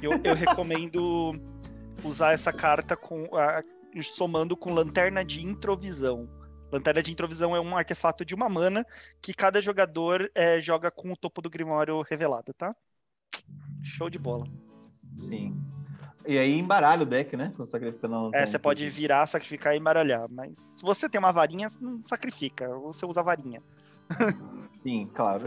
Eu, 0.00 0.12
eu 0.22 0.34
recomendo 0.34 1.32
usar 2.04 2.32
essa 2.32 2.52
carta 2.52 2.96
com 2.96 3.34
a- 3.36 3.62
somando 4.02 4.56
com 4.56 4.72
lanterna 4.72 5.24
de 5.24 5.42
introvisão. 5.44 6.28
Lanterna 6.70 7.02
de 7.02 7.10
introvisão 7.10 7.56
é 7.56 7.60
um 7.60 7.76
artefato 7.76 8.24
de 8.24 8.32
uma 8.32 8.48
mana 8.48 8.86
que 9.20 9.34
cada 9.34 9.60
jogador 9.60 10.30
é, 10.36 10.60
joga 10.60 10.88
com 10.88 11.10
o 11.12 11.16
topo 11.16 11.42
do 11.42 11.50
Grimório 11.50 12.00
revelado, 12.02 12.54
tá? 12.54 12.74
Show 13.82 14.08
de 14.08 14.18
bola. 14.20 14.46
Sim. 15.20 15.60
E 16.26 16.38
aí 16.38 16.58
embaralha 16.58 17.02
o 17.02 17.06
deck, 17.06 17.36
né? 17.36 17.46
Quando 17.54 17.64
você 17.64 17.72
sacrifica 17.72 18.08
na 18.08 18.30
É, 18.34 18.44
você 18.44 18.58
pode 18.58 18.88
virar, 18.88 19.26
sacrificar 19.26 19.74
e 19.74 19.78
embaralhar. 19.78 20.26
Mas 20.30 20.58
se 20.58 20.82
você 20.82 21.08
tem 21.08 21.18
uma 21.18 21.32
varinha, 21.32 21.68
não 21.80 22.00
sacrifica. 22.04 22.68
Você 22.80 23.06
usa 23.06 23.20
a 23.20 23.22
varinha. 23.22 23.62
Sim, 24.82 25.08
claro. 25.14 25.44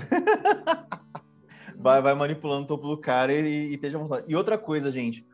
vai, 1.77 2.01
vai 2.01 2.13
manipulando 2.13 2.63
o 2.63 2.67
topo 2.67 2.87
do 2.87 2.97
cara 2.97 3.31
e, 3.33 3.69
e 3.69 3.75
esteja 3.75 3.97
vontade. 3.97 4.25
E 4.27 4.35
outra 4.35 4.57
coisa, 4.57 4.91
gente. 4.91 5.25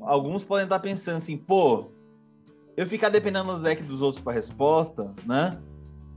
Alguns 0.00 0.44
podem 0.44 0.64
estar 0.64 0.78
pensando 0.78 1.16
assim, 1.16 1.36
pô, 1.36 1.90
eu 2.76 2.86
ficar 2.86 3.08
dependendo 3.08 3.52
dos 3.52 3.62
decks 3.62 3.88
dos 3.88 4.02
outros 4.02 4.22
para 4.22 4.32
resposta, 4.32 5.14
né? 5.24 5.58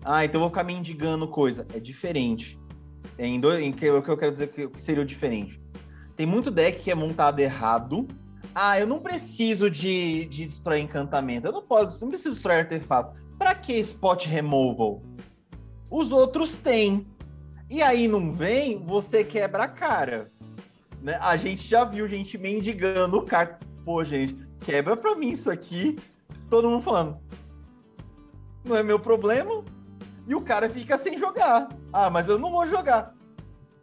Ah, 0.04 0.24
então 0.26 0.40
eu 0.40 0.42
vou 0.42 0.50
ficar 0.50 0.64
me 0.64 0.74
indigando 0.74 1.28
coisa. 1.28 1.66
É 1.74 1.80
diferente. 1.80 2.60
É 3.18 3.26
em 3.26 3.40
dois, 3.40 3.64
em 3.64 3.72
que, 3.72 3.90
o 3.90 4.02
que 4.02 4.10
eu 4.10 4.18
quero 4.18 4.32
dizer 4.32 4.52
que 4.52 4.70
seria 4.80 5.04
o 5.04 5.06
diferente. 5.06 5.62
Tem 6.16 6.26
muito 6.26 6.52
deck 6.52 6.84
que 6.84 6.92
é 6.92 6.96
montado 6.96 7.40
errado. 7.40 8.08
Ah, 8.54 8.80
eu 8.80 8.88
não 8.88 9.00
preciso 9.00 9.70
de, 9.70 10.26
de 10.26 10.46
destruir 10.46 10.82
encantamento. 10.82 11.48
Eu 11.48 11.52
não 11.52 11.62
posso, 11.62 12.02
não 12.02 12.10
preciso 12.10 12.34
destruir 12.34 12.60
artefato. 12.60 13.20
Pra 13.38 13.56
que 13.56 13.74
spot 13.74 14.26
removal? 14.26 15.02
Os 15.90 16.12
outros 16.12 16.58
têm. 16.58 17.08
E 17.70 17.82
aí 17.82 18.08
não 18.08 18.34
vem, 18.34 18.84
você 18.84 19.24
quebra 19.24 19.64
a 19.64 19.68
cara. 19.68 20.32
Né? 21.02 21.18
A 21.22 21.38
gente 21.38 21.68
já 21.68 21.86
viu 21.86 22.08
gente 22.08 22.38
mendigando 22.38 23.18
o 23.18 23.24
cara. 23.24 23.60
Pô, 23.86 24.04
gente, 24.04 24.36
quebra 24.60 24.98
pra 24.98 25.16
mim 25.16 25.30
isso 25.30 25.50
aqui. 25.50 25.98
Todo 26.50 26.70
mundo 26.70 26.84
falando. 26.84 27.18
Não 28.66 28.76
é 28.76 28.84
meu 28.84 29.00
problema. 29.00 29.64
E 30.28 30.36
o 30.36 30.42
cara 30.42 30.70
fica 30.70 30.98
sem 30.98 31.18
jogar. 31.18 31.70
Ah, 31.94 32.10
mas 32.10 32.30
eu 32.30 32.38
não 32.38 32.52
vou 32.52 32.68
jogar. 32.68 33.16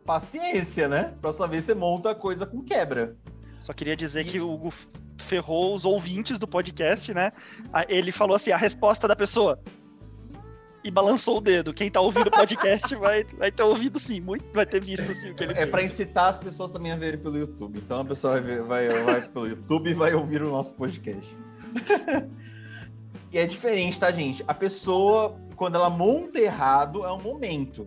Paciência, 0.05 0.89
né? 0.89 1.15
Próxima 1.21 1.49
vez 1.49 1.65
você 1.65 1.75
monta 1.75 2.11
a 2.11 2.15
coisa 2.15 2.47
com 2.47 2.63
quebra. 2.63 3.17
Só 3.61 3.73
queria 3.73 3.97
dizer 3.97 4.25
que 4.25 4.41
o 4.41 4.51
Hugo 4.51 4.73
ferrou 5.19 5.75
os 5.75 5.85
ouvintes 5.85 6.39
do 6.39 6.47
podcast, 6.47 7.13
né? 7.13 7.33
Ah, 7.73 7.85
Ele 7.89 8.13
falou 8.13 8.37
assim, 8.37 8.53
a 8.53 8.57
resposta 8.57 9.09
da 9.09 9.17
pessoa. 9.17 9.59
E 10.85 10.91
balançou 10.91 11.39
o 11.39 11.41
dedo. 11.41 11.75
Quem 11.75 11.91
tá 11.91 12.01
ouvindo 12.01 12.29
o 12.29 12.31
podcast 12.31 12.95
vai, 12.95 13.25
vai 13.25 13.51
ter 13.51 13.65
ouvido 13.65 13.99
sim, 13.99 14.21
muito, 14.21 14.45
vai 14.55 14.65
ter 14.65 14.81
visto 14.81 15.13
sim 15.15 15.31
o 15.31 15.35
que 15.35 15.43
ele 15.43 15.53
É 15.55 15.67
pra 15.67 15.83
incitar 15.83 16.29
as 16.29 16.39
pessoas 16.39 16.71
também 16.71 16.93
a 16.93 16.97
verem 16.97 17.19
pelo 17.19 17.37
YouTube. 17.37 17.79
Então 17.79 18.01
a 18.01 18.05
pessoa 18.05 18.35
vai, 18.35 18.43
ver- 18.43 18.63
vai, 18.63 18.89
vai 18.89 19.21
pelo 19.23 19.49
YouTube 19.49 19.91
e 19.91 19.95
vai 19.95 20.15
ouvir 20.15 20.43
o 20.43 20.51
nosso 20.51 20.75
podcast. 20.75 21.37
e 23.33 23.39
é 23.39 23.47
diferente, 23.47 23.99
tá, 23.99 24.13
gente? 24.13 24.45
A 24.47 24.55
pessoa, 24.55 25.37
quando 25.57 25.75
ela 25.75 25.91
monta 25.91 26.39
errado, 26.39 27.05
é 27.05 27.13
um 27.13 27.21
momento. 27.21 27.85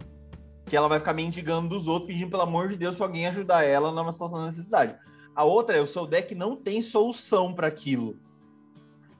Que 0.65 0.76
ela 0.76 0.89
vai 0.89 0.99
ficar 0.99 1.13
mendigando 1.13 1.70
dos 1.70 1.88
outros, 1.88 2.07
pedindo 2.11 2.30
pelo 2.30 2.43
amor 2.43 2.67
de 2.67 2.76
Deus 2.76 2.95
pra 2.95 3.05
alguém 3.05 3.28
ajudar 3.28 3.63
ela 3.63 3.91
numa 3.91 4.11
situação 4.11 4.39
de 4.41 4.45
necessidade. 4.47 4.93
A 5.39 5.43
outra 5.45 5.77
é 5.77 5.81
o 5.81 5.87
seu 5.87 6.05
deck 6.05 6.35
não 6.35 6.53
tem 6.53 6.81
solução 6.81 7.53
para 7.53 7.65
aquilo. 7.65 8.17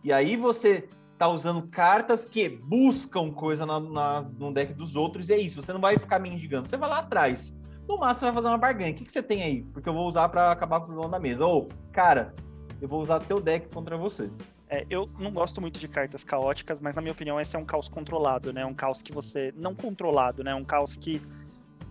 E 0.04 0.12
aí 0.12 0.36
você 0.36 0.90
tá 1.18 1.30
usando 1.30 1.66
cartas 1.70 2.26
que 2.26 2.50
buscam 2.50 3.32
coisa 3.32 3.66
na, 3.66 3.80
na- 3.80 4.22
no 4.38 4.54
deck 4.54 4.74
dos 4.74 4.98
outros, 4.98 5.30
e 5.30 5.34
é 5.34 5.40
isso. 5.40 5.62
Você 5.62 5.72
não 5.72 5.80
vai 5.80 5.98
ficar 5.98 6.20
mendigando. 6.20 6.68
Você 6.68 6.76
vai 6.76 6.90
lá 6.90 7.00
atrás. 7.00 7.54
No 7.88 7.98
máximo, 7.98 8.20
você 8.20 8.26
vai 8.26 8.34
fazer 8.34 8.48
uma 8.50 8.58
barganha. 8.58 8.92
O 8.92 8.96
que, 8.96 9.06
que 9.06 9.12
você 9.14 9.24
tem 9.24 9.44
aí? 9.44 9.64
Porque 9.72 9.88
eu 9.88 9.94
vou 9.94 10.10
usar 10.10 10.28
para 10.28 10.52
acabar 10.52 10.82
com 10.82 10.88
o 10.88 10.90
problema 10.90 11.10
da 11.10 11.20
mesa. 11.20 11.46
Ou, 11.46 11.70
cara, 11.94 12.36
eu 12.82 12.90
vou 12.90 13.02
usar 13.02 13.22
teu 13.22 13.40
deck 13.40 13.70
contra 13.74 13.96
você. 13.96 14.30
É, 14.68 14.86
eu 14.90 15.10
não 15.18 15.32
gosto 15.32 15.62
muito 15.62 15.80
de 15.80 15.88
cartas 15.88 16.26
caóticas, 16.26 16.82
mas 16.82 16.96
na 16.96 17.02
minha 17.02 17.14
opinião 17.14 17.40
esse 17.40 17.56
é 17.56 17.60
um 17.60 17.64
caos 17.66 17.88
controlado, 17.88 18.52
né? 18.52 18.66
Um 18.66 18.74
caos 18.74 19.02
que 19.02 19.14
você. 19.14 19.54
Não 19.56 19.74
controlado, 19.74 20.44
né? 20.44 20.54
Um 20.54 20.66
caos 20.66 20.98
que, 20.98 21.22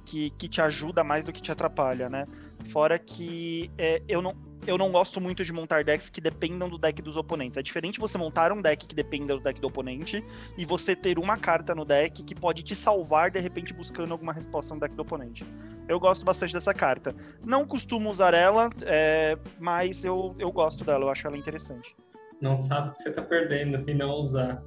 que, 0.04 0.28
que 0.28 0.48
te 0.50 0.60
ajuda 0.60 1.02
mais 1.02 1.24
do 1.24 1.32
que 1.32 1.40
te 1.40 1.50
atrapalha, 1.50 2.10
né? 2.10 2.26
Fora 2.64 2.98
que 2.98 3.70
é, 3.78 4.02
eu, 4.08 4.20
não, 4.20 4.34
eu 4.66 4.76
não 4.76 4.90
gosto 4.90 5.20
muito 5.20 5.44
de 5.44 5.52
montar 5.52 5.84
decks 5.84 6.10
que 6.10 6.20
dependam 6.20 6.68
do 6.68 6.78
deck 6.78 7.00
dos 7.00 7.16
oponentes. 7.16 7.56
É 7.56 7.62
diferente 7.62 7.98
você 7.98 8.18
montar 8.18 8.52
um 8.52 8.60
deck 8.60 8.86
que 8.86 8.94
dependa 8.94 9.34
do 9.34 9.42
deck 9.42 9.60
do 9.60 9.68
oponente 9.68 10.24
e 10.56 10.64
você 10.64 10.94
ter 10.94 11.18
uma 11.18 11.36
carta 11.36 11.74
no 11.74 11.84
deck 11.84 12.22
que 12.22 12.34
pode 12.34 12.62
te 12.62 12.74
salvar 12.74 13.30
de 13.30 13.40
repente 13.40 13.72
buscando 13.72 14.12
alguma 14.12 14.32
resposta 14.32 14.74
no 14.74 14.80
deck 14.80 14.94
do 14.94 15.02
oponente. 15.02 15.44
Eu 15.88 15.98
gosto 15.98 16.24
bastante 16.24 16.52
dessa 16.52 16.74
carta. 16.74 17.14
Não 17.44 17.66
costumo 17.66 18.10
usar 18.10 18.34
ela, 18.34 18.68
é, 18.82 19.38
mas 19.58 20.04
eu, 20.04 20.36
eu 20.38 20.52
gosto 20.52 20.84
dela, 20.84 21.04
eu 21.04 21.08
acho 21.08 21.26
ela 21.26 21.36
interessante. 21.36 21.96
Não 22.40 22.56
sabe 22.56 22.90
o 22.90 22.94
que 22.94 23.02
você 23.02 23.10
tá 23.10 23.22
perdendo 23.22 23.88
e 23.88 23.94
não 23.94 24.10
usar. 24.10 24.62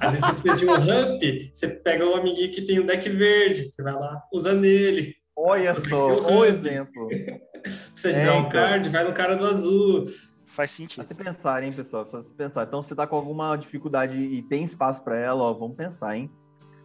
Às 0.00 0.12
vezes 0.12 0.26
você 0.26 0.42
precisa 0.42 0.56
de 0.56 0.66
um 0.66 0.74
ramp, 0.80 1.22
você 1.52 1.68
pega 1.68 2.06
um 2.06 2.14
amiguinho 2.14 2.50
que 2.52 2.62
tem 2.62 2.80
um 2.80 2.86
deck 2.86 3.08
verde, 3.08 3.66
você 3.66 3.82
vai 3.82 3.94
lá, 3.94 4.22
usa 4.32 4.54
nele. 4.54 5.19
Olha 5.42 5.74
só, 5.74 6.20
Ramp. 6.20 6.44
exemplo. 6.46 7.08
Precisa 7.92 8.12
de 8.14 8.20
É, 8.20 8.26
dar 8.26 8.34
um 8.36 8.38
então. 8.40 8.50
card, 8.50 8.88
vai 8.88 9.04
no 9.04 9.12
cara 9.12 9.36
do 9.36 9.46
azul. 9.46 10.04
Faz 10.46 10.54
Pra 10.54 10.66
sentido. 10.68 11.02
se 11.04 11.14
pensar, 11.14 11.62
hein, 11.62 11.72
pessoal? 11.72 12.04
Pra 12.06 12.20
se 12.22 12.32
pensar. 12.34 12.64
Então, 12.66 12.82
você 12.82 12.94
tá 12.94 13.06
com 13.06 13.16
alguma 13.16 13.56
dificuldade 13.56 14.16
e 14.18 14.42
tem 14.42 14.64
espaço 14.64 15.02
para 15.02 15.16
ela, 15.16 15.42
ó, 15.44 15.52
vamos 15.54 15.76
pensar, 15.76 16.16
hein? 16.16 16.30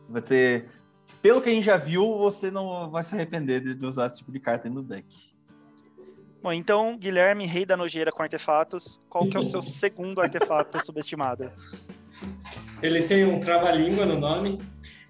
Você, 0.10 0.66
pelo 1.22 1.41
que 1.41 1.49
a 1.49 1.53
gente 1.53 1.66
já 1.66 1.78
viu, 1.78 2.18
você 2.18 2.51
não 2.51 2.89
vai 2.91 3.01
se 3.03 3.16
arrepender 3.16 3.60
de 3.62 3.74
de 3.76 3.86
usar 3.86 4.06
esse 4.08 4.18
tipo 4.20 4.32
de 4.32 4.39
carta 4.39 4.70
no 4.70 4.84
deck. 4.84 5.06
Bom, 6.43 6.51
então, 6.53 6.95
Guilherme, 6.97 7.45
rei 7.47 7.66
da 7.66 7.76
nojeira 7.76 8.12
com 8.12 8.22
artefatos, 8.22 9.01
qual 9.10 9.28
que 9.28 9.36
é 9.36 9.39
o 9.39 9.43
seu 9.43 9.62
segundo 9.64 10.22
artefato 10.22 10.84
subestimado? 10.86 11.51
Ele 12.84 13.01
tem 13.01 13.26
um 13.26 13.39
trava-língua 13.39 14.06
no 14.06 14.20
nome. 14.20 14.60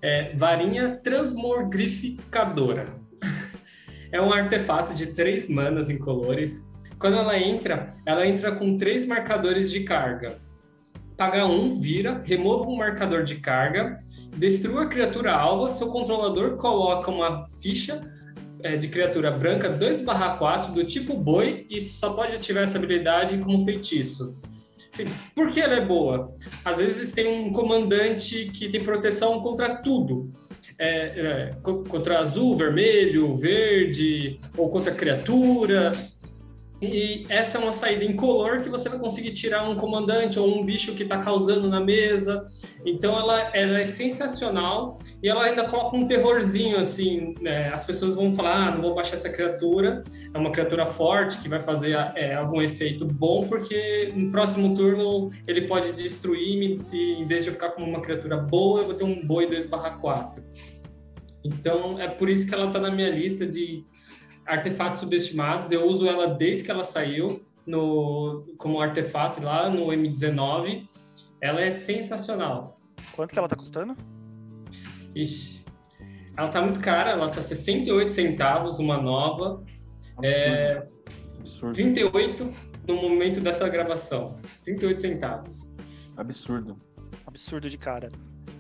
É 0.02 0.34
varinha 0.36 0.96
transmogrificadora. 1.04 2.86
É 4.12 4.22
um 4.22 4.32
artefato 4.32 4.94
de 4.94 5.08
três 5.08 5.48
manas 5.48 5.90
incolores. 5.90 6.64
Quando 6.98 7.18
ela 7.18 7.38
entra, 7.38 7.94
ela 8.06 8.26
entra 8.26 8.52
com 8.52 8.78
três 8.78 9.06
marcadores 9.06 9.72
de 9.72 9.82
carga. 9.82 10.36
Paga 11.18 11.46
um, 11.46 11.80
vira, 11.80 12.22
remova 12.26 12.66
um 12.66 12.76
marcador 12.76 13.24
de 13.24 13.36
carga, 13.36 13.98
destrua 14.36 14.84
a 14.84 14.88
criatura 14.88 15.34
alva, 15.34 15.72
seu 15.72 15.88
controlador 15.88 16.58
coloca 16.58 17.10
uma 17.10 17.44
ficha 17.62 18.02
é, 18.62 18.76
de 18.76 18.88
criatura 18.88 19.32
branca 19.32 19.70
2/4 19.70 20.74
do 20.74 20.84
tipo 20.84 21.16
boi 21.16 21.66
e 21.70 21.80
só 21.80 22.14
pode 22.14 22.36
ativar 22.36 22.64
essa 22.64 22.78
habilidade 22.78 23.38
como 23.38 23.64
feitiço. 23.64 24.38
Por 25.34 25.52
que 25.52 25.60
ela 25.60 25.76
é 25.76 25.86
boa? 25.86 26.34
Às 26.64 26.78
vezes 26.78 27.12
tem 27.12 27.28
um 27.28 27.52
comandante 27.52 28.46
que 28.54 28.70
tem 28.70 28.84
proteção 28.84 29.42
contra 29.42 29.76
tudo. 29.76 30.32
É, 30.78 30.88
é, 30.88 31.54
co- 31.64 31.84
contra 31.88 32.20
azul, 32.20 32.58
vermelho, 32.58 33.36
verde, 33.38 34.38
ou 34.58 34.70
contra 34.70 34.92
criatura. 34.92 35.92
E 36.82 37.26
essa 37.30 37.58
é 37.58 37.62
uma 37.62 37.72
saída 37.72 38.04
incolor 38.04 38.62
que 38.62 38.70
você 38.70 38.90
vai 38.90 39.00
conseguir 39.00 39.32
tirar 39.32 39.68
um 39.68 39.76
comandante 39.76 40.38
ou 40.38 40.60
um 40.60 40.66
bicho 40.66 40.94
que 40.94 41.04
está 41.04 41.20
causando 41.20 41.70
na 41.70 41.80
mesa. 41.80 42.46
Então 42.86 43.18
ela, 43.18 43.42
ela 43.54 43.80
é 43.80 43.86
sensacional 43.86 45.00
e 45.24 45.30
ela 45.30 45.46
ainda 45.46 45.64
coloca 45.66 45.96
um 45.96 46.06
terrorzinho 46.06 46.78
assim. 46.78 47.34
né? 47.42 47.70
As 47.70 47.86
pessoas 47.86 48.16
vão 48.16 48.34
falar: 48.34 48.68
ah, 48.68 48.72
não 48.72 48.82
vou 48.82 48.94
baixar 48.94 49.16
essa 49.16 49.30
criatura. 49.30 50.04
É 50.34 50.38
uma 50.38 50.52
criatura 50.52 50.86
forte 50.86 51.40
que 51.40 51.48
vai 51.48 51.62
fazer 51.62 51.96
é, 52.16 52.36
algum 52.36 52.62
efeito 52.62 53.06
bom, 53.06 53.48
porque 53.48 54.12
no 54.14 54.30
próximo 54.32 54.74
turno 54.74 55.30
ele 55.48 55.62
pode 55.62 55.94
destruir-me 55.94 56.82
e 56.92 57.14
em 57.14 57.26
vez 57.26 57.44
de 57.44 57.50
eu 57.50 57.54
ficar 57.54 57.70
com 57.70 57.84
uma 57.84 58.02
criatura 58.02 58.38
boa, 58.38 58.82
eu 58.82 58.86
vou 58.86 58.94
ter 58.94 59.06
um 59.06 59.26
boi 59.26 59.48
2/4. 59.48 60.44
Então, 61.46 62.00
é 62.00 62.08
por 62.08 62.28
isso 62.28 62.48
que 62.48 62.56
ela 62.56 62.68
está 62.68 62.80
na 62.80 62.90
minha 62.90 63.10
lista 63.10 63.46
de 63.46 63.86
artefatos 64.46 65.00
subestimados. 65.00 65.72
Eu 65.72 65.86
uso 65.88 66.08
ela 66.08 66.28
desde 66.28 66.64
que 66.64 66.72
ela 66.72 66.84
saiu 66.84 67.28
no, 67.66 68.46
como 68.58 68.80
artefato 68.80 69.42
lá 69.42 69.70
no 69.70 69.88
M19. 69.88 70.88
Ela 71.42 71.62
é 71.62 71.72
sensacional. 71.72 72.80
Quanto 73.14 73.32
que 73.32 73.40
ela 73.40 73.48
tá 73.48 73.56
custando? 73.56 73.96
Ixi, 75.16 75.64
ela 76.38 76.50
tá 76.50 76.62
muito 76.62 76.80
cara, 76.82 77.12
ela 77.12 77.30
tá 77.30 77.42
68 77.42 78.12
centavos, 78.12 78.80
uma 78.80 78.98
nova. 78.98 79.64
Absurdo. 80.18 80.26
É, 80.26 80.88
Absurdo. 81.40 81.74
38 81.76 82.54
no 82.88 82.96
momento 82.96 83.40
dessa 83.40 83.68
gravação. 83.70 84.36
38 84.64 85.02
centavos. 85.02 85.74
Absurdo. 86.18 86.78
Absurdo 87.26 87.70
de 87.70 87.78
cara. 87.78 88.10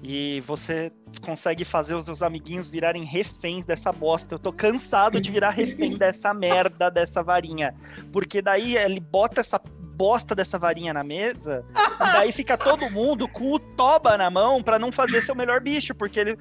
E 0.07 0.39
você 0.41 0.91
consegue 1.25 1.65
fazer 1.65 1.95
os 1.95 2.05
seus 2.05 2.21
amiguinhos 2.21 2.69
virarem 2.69 3.03
reféns 3.03 3.65
dessa 3.65 3.91
bosta. 3.91 4.35
Eu 4.35 4.39
tô 4.39 4.53
cansado 4.53 5.19
de 5.19 5.31
virar 5.31 5.49
refém 5.49 5.97
dessa 5.97 6.31
merda 6.31 6.91
dessa 6.91 7.23
varinha. 7.23 7.73
Porque 8.13 8.39
daí 8.39 8.77
ele 8.77 8.99
bota 8.99 9.41
essa 9.41 9.57
bosta 9.57 10.35
dessa 10.35 10.59
varinha 10.59 10.93
na 10.93 11.03
mesa, 11.03 11.65
e 11.73 12.13
daí 12.13 12.31
fica 12.31 12.55
todo 12.55 12.91
mundo 12.91 13.27
com 13.27 13.53
o 13.53 13.57
toba 13.57 14.15
na 14.15 14.29
mão 14.29 14.61
para 14.61 14.77
não 14.77 14.91
fazer 14.91 15.21
seu 15.21 15.33
melhor 15.33 15.59
bicho, 15.59 15.95
porque 15.95 16.19
ele. 16.19 16.37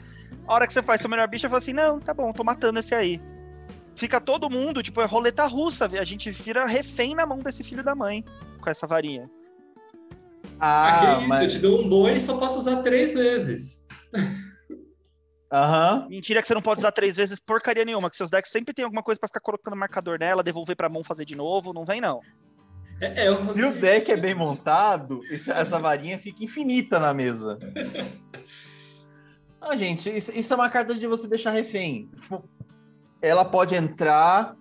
A 0.46 0.52
hora 0.52 0.66
que 0.66 0.74
você 0.74 0.82
faz 0.82 1.00
seu 1.00 1.08
melhor 1.08 1.26
bicho, 1.26 1.46
eu 1.46 1.50
falo 1.50 1.58
assim: 1.58 1.72
não, 1.72 1.98
tá 1.98 2.12
bom, 2.12 2.32
tô 2.32 2.44
matando 2.44 2.80
esse 2.80 2.94
aí. 2.94 3.18
Fica 3.96 4.20
todo 4.20 4.50
mundo, 4.50 4.82
tipo, 4.82 5.00
é 5.00 5.06
roleta 5.06 5.46
russa, 5.46 5.86
a 5.86 6.04
gente 6.04 6.30
vira 6.30 6.66
refém 6.66 7.14
na 7.14 7.24
mão 7.24 7.38
desse 7.38 7.64
filho 7.64 7.82
da 7.82 7.94
mãe 7.94 8.22
com 8.60 8.68
essa 8.68 8.86
varinha. 8.86 9.30
Ah, 10.60 11.14
Aquele, 11.14 11.26
mas... 11.26 11.44
eu 11.44 11.50
te 11.50 11.58
dou 11.58 11.80
um 11.80 11.88
boi 11.88 12.14
e 12.14 12.20
só 12.20 12.36
posso 12.38 12.58
usar 12.58 12.76
três 12.76 13.14
vezes. 13.14 13.86
Aham. 15.52 16.02
Uhum. 16.02 16.08
Mentira 16.08 16.42
que 16.42 16.48
você 16.48 16.54
não 16.54 16.62
pode 16.62 16.80
usar 16.80 16.92
três 16.92 17.16
vezes 17.16 17.38
porcaria 17.38 17.84
nenhuma, 17.84 18.10
que 18.10 18.16
seus 18.16 18.30
decks 18.30 18.50
sempre 18.50 18.74
tem 18.74 18.84
alguma 18.84 19.02
coisa 19.02 19.20
para 19.20 19.28
ficar 19.28 19.40
colocando 19.40 19.76
marcador 19.76 20.18
nela, 20.18 20.42
devolver 20.42 20.76
pra 20.76 20.88
mão 20.88 21.04
fazer 21.04 21.24
de 21.24 21.36
novo, 21.36 21.72
não 21.72 21.84
vem 21.84 22.00
não. 22.00 22.20
É, 23.00 23.24
é, 23.24 23.28
eu... 23.28 23.48
Se 23.48 23.62
o 23.62 23.80
deck 23.80 24.10
é 24.10 24.16
bem 24.16 24.34
montado, 24.34 25.20
essa 25.30 25.78
varinha 25.78 26.18
fica 26.18 26.44
infinita 26.44 26.98
na 26.98 27.14
mesa. 27.14 27.58
ah, 29.60 29.76
gente, 29.76 30.10
isso, 30.10 30.32
isso, 30.34 30.52
é 30.52 30.56
uma 30.56 30.70
carta 30.70 30.94
de 30.94 31.06
você 31.06 31.28
deixar 31.28 31.50
refém. 31.50 32.08
Tipo, 32.20 32.48
ela 33.22 33.44
pode 33.44 33.74
entrar, 33.74 34.56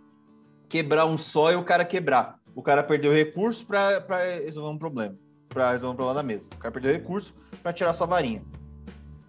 quebrar 0.69 1.05
um 1.05 1.17
só 1.17 1.51
e 1.51 1.55
o 1.55 1.63
cara 1.63 1.85
quebrar. 1.85 2.39
O 2.55 2.61
cara 2.61 2.83
perdeu 2.83 3.11
recurso 3.11 3.65
para 3.65 4.03
resolver 4.43 4.69
um 4.69 4.77
problema 4.77 5.22
pra 5.53 5.71
resolver 5.71 5.93
um 5.93 5.95
problema 5.95 6.21
da 6.21 6.23
mesa. 6.23 6.49
O 6.53 6.57
cara 6.57 6.71
perdeu 6.71 6.91
recurso 6.91 7.33
para 7.61 7.71
tirar 7.71 7.93
sua 7.93 8.07
varinha. 8.07 8.43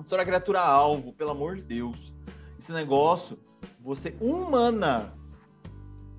Só 0.07 0.19
a 0.19 0.25
criatura 0.25 0.61
alvo, 0.61 1.13
pelo 1.13 1.31
amor 1.31 1.57
de 1.57 1.63
Deus. 1.63 2.13
Esse 2.59 2.73
negócio, 2.73 3.39
você, 3.81 4.17
um 4.21 4.51
mana, 4.51 5.13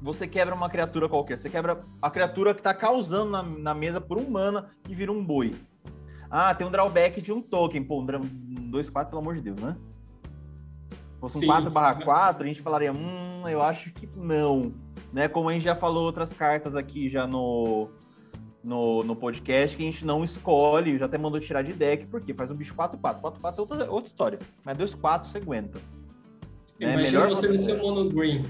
você 0.01 0.27
quebra 0.27 0.55
uma 0.55 0.69
criatura 0.69 1.07
qualquer. 1.07 1.37
Você 1.37 1.49
quebra 1.49 1.83
a 2.01 2.09
criatura 2.09 2.53
que 2.53 2.61
tá 2.61 2.73
causando 2.73 3.31
na, 3.31 3.43
na 3.43 3.73
mesa 3.73 4.01
por 4.01 4.17
um 4.17 4.29
mana 4.29 4.71
e 4.89 4.95
vira 4.95 5.11
um 5.11 5.23
boi. 5.23 5.53
Ah, 6.29 6.53
tem 6.53 6.65
um 6.65 6.71
drawback 6.71 7.21
de 7.21 7.31
um 7.31 7.41
token. 7.41 7.83
Pô, 7.83 8.01
um 8.01 8.05
2-4, 8.05 9.09
pelo 9.09 9.19
amor 9.19 9.35
de 9.35 9.41
Deus, 9.41 9.61
né? 9.61 9.77
Se 10.91 11.19
fosse 11.19 11.37
um 11.37 11.47
4 11.47 11.71
4, 12.03 12.43
a 12.43 12.47
gente 12.47 12.61
falaria, 12.61 12.91
hum, 12.91 13.47
eu 13.47 13.61
acho 13.61 13.91
que 13.91 14.07
não. 14.15 14.73
Né? 15.13 15.27
Como 15.27 15.49
a 15.49 15.53
gente 15.53 15.63
já 15.63 15.75
falou 15.75 16.05
outras 16.05 16.33
cartas 16.33 16.75
aqui 16.75 17.07
já 17.07 17.27
no, 17.27 17.89
no, 18.65 19.03
no 19.03 19.15
podcast 19.15 19.77
que 19.77 19.83
a 19.83 19.85
gente 19.85 20.03
não 20.03 20.23
escolhe, 20.23 20.97
já 20.97 21.05
até 21.05 21.19
mandou 21.19 21.39
tirar 21.39 21.61
de 21.61 21.71
deck, 21.71 22.07
porque 22.07 22.33
faz 22.33 22.49
um 22.49 22.55
bicho 22.55 22.73
4-4. 22.73 23.21
4-4 23.21 23.57
é 23.57 23.61
outra, 23.61 23.91
outra 23.91 24.07
história. 24.07 24.39
Mas 24.63 24.75
2-4 24.75 25.27
você 25.27 25.37
aguenta. 25.37 25.79
Né? 26.79 26.93
Imagina 26.93 27.27
você 27.27 27.47
no 27.47 27.59
seu 27.59 27.77
mono 27.77 28.09
green. 28.09 28.43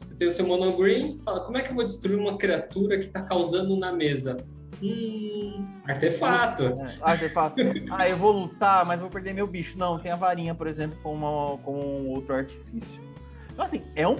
Você 0.00 0.14
tem 0.16 0.26
o 0.26 0.32
seu 0.32 0.44
mono 0.44 0.76
green, 0.76 1.20
fala, 1.24 1.40
como 1.40 1.56
é 1.56 1.62
que 1.62 1.70
eu 1.70 1.74
vou 1.76 1.84
destruir 1.84 2.18
uma 2.18 2.36
criatura 2.36 2.98
que 2.98 3.06
está 3.06 3.22
causando 3.22 3.76
na 3.76 3.92
mesa? 3.92 4.36
Hum, 4.82 5.64
artefato. 5.86 6.64
É, 6.64 6.98
artefato. 7.00 7.54
ah, 7.92 8.08
eu 8.08 8.16
vou 8.16 8.32
lutar, 8.32 8.84
mas 8.84 9.00
vou 9.00 9.08
perder 9.08 9.34
meu 9.34 9.46
bicho. 9.46 9.78
Não, 9.78 10.00
tem 10.00 10.10
a 10.10 10.16
varinha, 10.16 10.52
por 10.52 10.66
exemplo, 10.66 10.98
com, 11.00 11.14
uma, 11.14 11.56
com 11.58 11.72
um 11.72 12.08
outro 12.08 12.34
artifício. 12.34 13.00
Então, 13.52 13.64
assim, 13.64 13.82
é 13.94 14.06
um. 14.06 14.16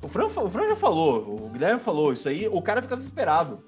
O 0.00 0.08
Fran, 0.08 0.24
o 0.24 0.50
Fran 0.50 0.68
já 0.70 0.76
falou, 0.76 1.44
o 1.44 1.50
Guilherme 1.50 1.78
falou, 1.78 2.12
isso 2.12 2.28
aí, 2.28 2.48
o 2.48 2.60
cara 2.60 2.80
fica 2.82 2.96
desesperado. 2.96 3.62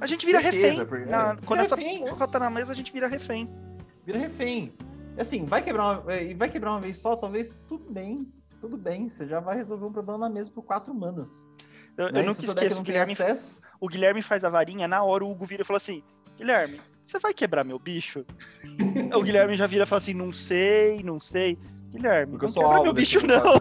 A 0.00 0.06
gente 0.06 0.26
vira 0.26 0.40
Certeza, 0.40 0.66
refém. 0.66 0.86
Porque... 0.86 1.04
Na, 1.06 1.32
é, 1.32 1.36
quando 1.46 1.60
essa 1.60 1.76
refém. 1.76 2.04
porra 2.04 2.28
tá 2.28 2.38
na 2.38 2.50
mesa, 2.50 2.72
a 2.72 2.76
gente 2.76 2.92
vira 2.92 3.08
refém. 3.08 3.48
Vira 4.04 4.18
refém. 4.18 4.72
Assim, 5.18 5.44
vai 5.44 5.62
quebrar 5.62 6.00
uma, 6.00 6.12
é, 6.12 6.34
vai 6.34 6.48
quebrar 6.48 6.72
uma 6.72 6.80
vez 6.80 6.98
só, 6.98 7.16
talvez 7.16 7.52
tudo 7.68 7.90
bem. 7.90 8.30
Tudo 8.60 8.76
bem, 8.76 9.08
você 9.08 9.26
já 9.26 9.40
vai 9.40 9.56
resolver 9.56 9.86
um 9.86 9.92
problema 9.92 10.18
na 10.18 10.28
mesa 10.28 10.50
por 10.50 10.62
quatro 10.62 10.94
manas. 10.94 11.46
Eu, 11.96 12.08
eu 12.08 12.24
nunca 12.24 12.44
esqueço, 12.44 12.80
o 12.80 12.82
Guilherme, 12.82 13.12
acesso... 13.12 13.58
o 13.80 13.88
Guilherme 13.88 14.22
faz 14.22 14.44
a 14.44 14.50
varinha, 14.50 14.86
na 14.86 15.02
hora 15.02 15.24
o 15.24 15.30
Hugo 15.30 15.46
vira 15.46 15.62
e 15.62 15.64
fala 15.64 15.78
assim, 15.78 16.02
Guilherme, 16.36 16.80
você 17.02 17.18
vai 17.18 17.32
quebrar 17.32 17.64
meu 17.64 17.78
bicho? 17.78 18.24
o 19.14 19.22
Guilherme 19.22 19.56
já 19.56 19.66
vira 19.66 19.84
e 19.84 19.86
fala 19.86 19.98
assim, 19.98 20.14
não 20.14 20.32
sei, 20.32 21.02
não 21.02 21.18
sei. 21.18 21.58
Guilherme, 21.90 22.32
Porque 22.32 22.46
não 22.46 22.50
eu 22.50 22.54
sou 22.54 22.62
quebra 22.64 22.82
meu 22.82 22.92
bicho, 22.92 23.26
não. 23.26 23.60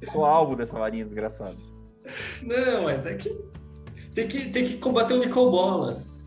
Eu 0.00 0.12
sou 0.12 0.24
alvo 0.24 0.56
dessa 0.56 0.76
varinha 0.76 1.04
desgraçada. 1.04 1.56
Não, 2.42 2.84
mas 2.84 3.06
é 3.06 3.14
que 3.14 3.28
tem 4.18 4.26
que, 4.26 4.50
tem 4.50 4.64
que 4.64 4.76
combater 4.78 5.14
o 5.14 5.18
Nicobolas. 5.18 6.26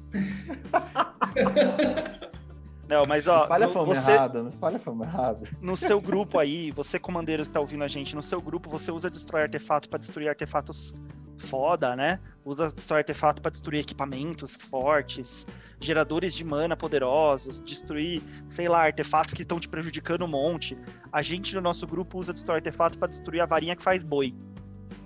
Não, 2.87 3.05
mas 3.05 3.27
ó. 3.27 3.35
Não 3.35 3.43
espalha 3.43 3.65
a 3.65 3.69
fama 3.69 3.85
você, 3.85 4.11
errada, 4.11 4.39
não 4.39 4.47
espalha 4.47 4.75
a 4.77 4.79
fama 4.79 5.05
errada. 5.05 5.49
No 5.61 5.75
seu 5.75 5.99
grupo 5.99 6.37
aí, 6.37 6.71
você, 6.71 6.99
comandeiro 6.99 7.45
que 7.45 7.49
tá 7.49 7.59
ouvindo 7.59 7.83
a 7.83 7.87
gente, 7.87 8.15
no 8.15 8.21
seu 8.21 8.41
grupo 8.41 8.69
você 8.69 8.91
usa 8.91 9.09
destrói 9.09 9.43
artefato 9.43 9.89
para 9.89 9.99
destruir 9.99 10.29
artefatos 10.29 10.93
foda, 11.37 11.95
né? 11.95 12.19
Usa 12.45 12.69
destrói 12.69 12.99
artefato 12.99 13.41
para 13.41 13.51
destruir 13.51 13.79
equipamentos 13.79 14.55
fortes, 14.55 15.47
geradores 15.79 16.33
de 16.33 16.43
mana 16.43 16.77
poderosos, 16.77 17.59
destruir, 17.61 18.21
sei 18.47 18.67
lá, 18.67 18.85
artefatos 18.85 19.33
que 19.33 19.41
estão 19.41 19.59
te 19.59 19.67
prejudicando 19.67 20.23
um 20.23 20.29
monte. 20.29 20.77
A 21.11 21.21
gente 21.21 21.55
no 21.55 21.61
nosso 21.61 21.87
grupo 21.87 22.19
usa 22.19 22.31
destrói 22.33 22.57
artefato 22.57 22.97
para 22.97 23.07
destruir 23.07 23.41
a 23.41 23.45
varinha 23.45 23.75
que 23.75 23.83
faz 23.83 24.03
boi. 24.03 24.35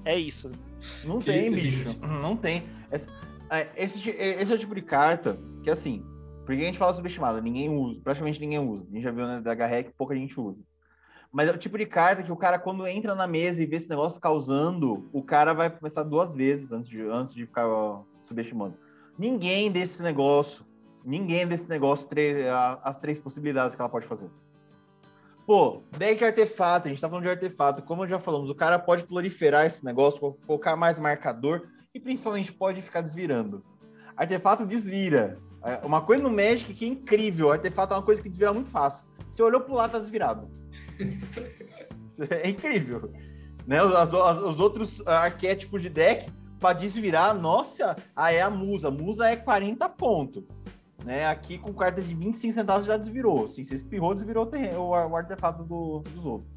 É 0.04 0.18
isso. 0.18 0.52
Não 1.04 1.20
tem, 1.20 1.52
bicho. 1.52 1.96
Não 2.02 2.36
tem. 2.36 2.64
Esse, 2.92 3.08
é, 3.50 3.68
esse, 3.76 4.10
esse 4.10 4.52
é 4.52 4.56
o 4.56 4.60
tipo 4.60 4.76
de 4.76 4.82
carta 4.82 5.38
que, 5.64 5.70
assim, 5.70 6.06
porque 6.46 6.62
a 6.62 6.66
gente 6.66 6.78
fala 6.78 6.94
subestimada, 6.94 7.42
ninguém 7.42 7.70
usa, 7.70 8.00
praticamente 8.04 8.40
ninguém 8.40 8.60
usa. 8.60 8.86
A 8.90 8.94
gente 8.94 9.04
já 9.04 9.12
viu 9.12 9.26
na 9.26 9.42
né, 9.42 9.84
que 9.84 9.94
pouca 9.94 10.16
gente 10.16 10.40
usa. 10.40 10.60
Mas 11.32 11.50
é 11.50 11.52
o 11.52 11.58
tipo 11.58 11.78
de 11.78 11.86
carta 11.86 12.24
que 12.24 12.32
o 12.32 12.38
cara, 12.38 12.58
quando 12.58 12.88
entra 12.88 13.14
na 13.14 13.28
mesa 13.28 13.62
e 13.62 13.66
vê 13.66 13.76
esse 13.76 13.90
negócio 13.90 14.22
causando, 14.22 15.10
o 15.12 15.22
cara 15.22 15.54
vai 15.54 15.70
começar 15.70 16.04
duas 16.04 16.32
vezes 16.32 16.72
antes 16.72 16.90
de, 16.90 17.02
antes 17.02 17.34
de 17.34 17.46
ficar 17.46 17.68
ó, 17.68 18.04
subestimando. 18.24 18.78
Ninguém 19.18 19.72
desse 19.72 20.02
negócio, 20.02 20.64
ninguém 21.04 21.46
desse 21.46 21.68
negócio, 21.68 22.08
três, 22.08 22.46
as 22.84 22.98
três 22.98 23.20
possibilidades 23.20 23.76
que 23.76 23.82
ela 23.82 23.90
pode 23.90 24.08
fazer. 24.08 24.30
Pô, 25.46 25.84
deck 25.96 26.24
artefato, 26.24 26.88
a 26.88 26.90
gente 26.90 27.00
tá 27.00 27.08
falando 27.08 27.24
de 27.24 27.30
artefato, 27.30 27.84
como 27.84 28.08
já 28.08 28.20
falamos, 28.20 28.50
o 28.50 28.56
cara 28.56 28.80
pode 28.80 29.04
proliferar 29.04 29.66
esse 29.66 29.86
negócio, 29.86 30.36
colocar 30.48 30.76
mais 30.76 30.98
marcador 30.98 31.68
e 31.94 32.00
principalmente 32.00 32.52
pode 32.52 32.82
ficar 32.82 33.02
desvirando. 33.02 33.64
Artefato 34.18 34.66
desvira. 34.66 35.38
É, 35.64 35.86
uma 35.86 36.02
coisa 36.02 36.24
no 36.24 36.32
Magic 36.32 36.74
que 36.74 36.86
é 36.86 36.88
incrível, 36.88 37.52
artefato 37.52 37.94
é 37.94 37.98
uma 37.98 38.04
coisa 38.04 38.22
que 38.22 38.30
desvira 38.30 38.54
muito 38.54 38.72
fácil. 38.72 39.06
Você 39.30 39.44
olhou 39.44 39.62
pro 39.62 39.76
lado, 39.76 39.92
tá 39.92 40.00
desvirado. 40.00 40.50
é 42.30 42.50
incrível. 42.50 43.12
Né? 43.68 43.84
Os, 43.84 44.14
os 44.14 44.60
outros 44.60 45.06
arquétipos 45.06 45.82
de 45.82 45.90
deck, 45.90 46.32
para 46.60 46.74
desvirar, 46.74 47.36
nossa, 47.36 47.96
aí 48.16 48.38
é 48.38 48.42
a 48.42 48.50
musa. 48.50 48.90
Musa 48.90 49.28
é 49.28 49.36
40 49.36 49.88
pontos. 49.90 50.44
Né? 51.04 51.28
Aqui 51.28 51.58
com 51.58 51.74
carta 51.74 52.02
de 52.02 52.14
25 52.14 52.54
centavos 52.54 52.86
já 52.86 52.98
desvirou. 52.98 53.46
Assim, 53.46 53.64
você 53.64 53.76
espirrou, 53.76 54.16
desvirou 54.16 54.44
o, 54.44 54.48
terreno, 54.48 54.80
o, 54.80 54.90
o 54.90 55.16
artefato 55.16 55.64
do, 55.64 56.00
dos 56.00 56.26
outros. 56.26 56.50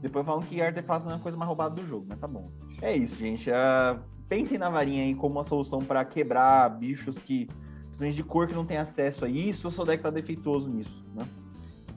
Depois 0.00 0.26
falam 0.26 0.42
que 0.42 0.60
artefato 0.60 1.06
não 1.06 1.12
é 1.12 1.16
a 1.16 1.18
coisa 1.18 1.36
mais 1.36 1.48
roubada 1.48 1.74
do 1.74 1.86
jogo, 1.86 2.06
mas 2.08 2.18
tá 2.18 2.28
bom. 2.28 2.50
É 2.82 2.94
isso, 2.94 3.16
gente. 3.16 3.50
Uh, 3.50 3.98
pensem 4.28 4.58
na 4.58 4.68
varinha 4.68 5.04
aí 5.04 5.14
como 5.14 5.36
uma 5.36 5.44
solução 5.44 5.78
para 5.78 6.04
quebrar 6.04 6.68
bichos 6.68 7.16
que 7.18 7.48
principalmente 7.96 8.16
de 8.16 8.24
cor 8.24 8.46
que 8.46 8.54
não 8.54 8.66
tem 8.66 8.76
acesso 8.76 9.24
a 9.24 9.28
isso, 9.28 9.66
ou 9.66 9.72
seu 9.72 9.84
deck 9.84 10.02
tá 10.02 10.10
defeituoso 10.10 10.68
nisso, 10.68 11.04
né? 11.14 11.24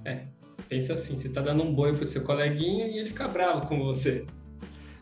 É, 0.05 0.23
pensa 0.69 0.93
assim, 0.93 1.17
você 1.17 1.27
tá 1.27 1.41
dando 1.41 1.61
um 1.63 1.73
boi 1.73 1.93
pro 1.93 2.05
seu 2.05 2.23
coleguinha 2.23 2.87
e 2.87 2.99
ele 2.99 3.09
fica 3.09 3.27
bravo 3.27 3.67
com 3.67 3.83
você. 3.83 4.25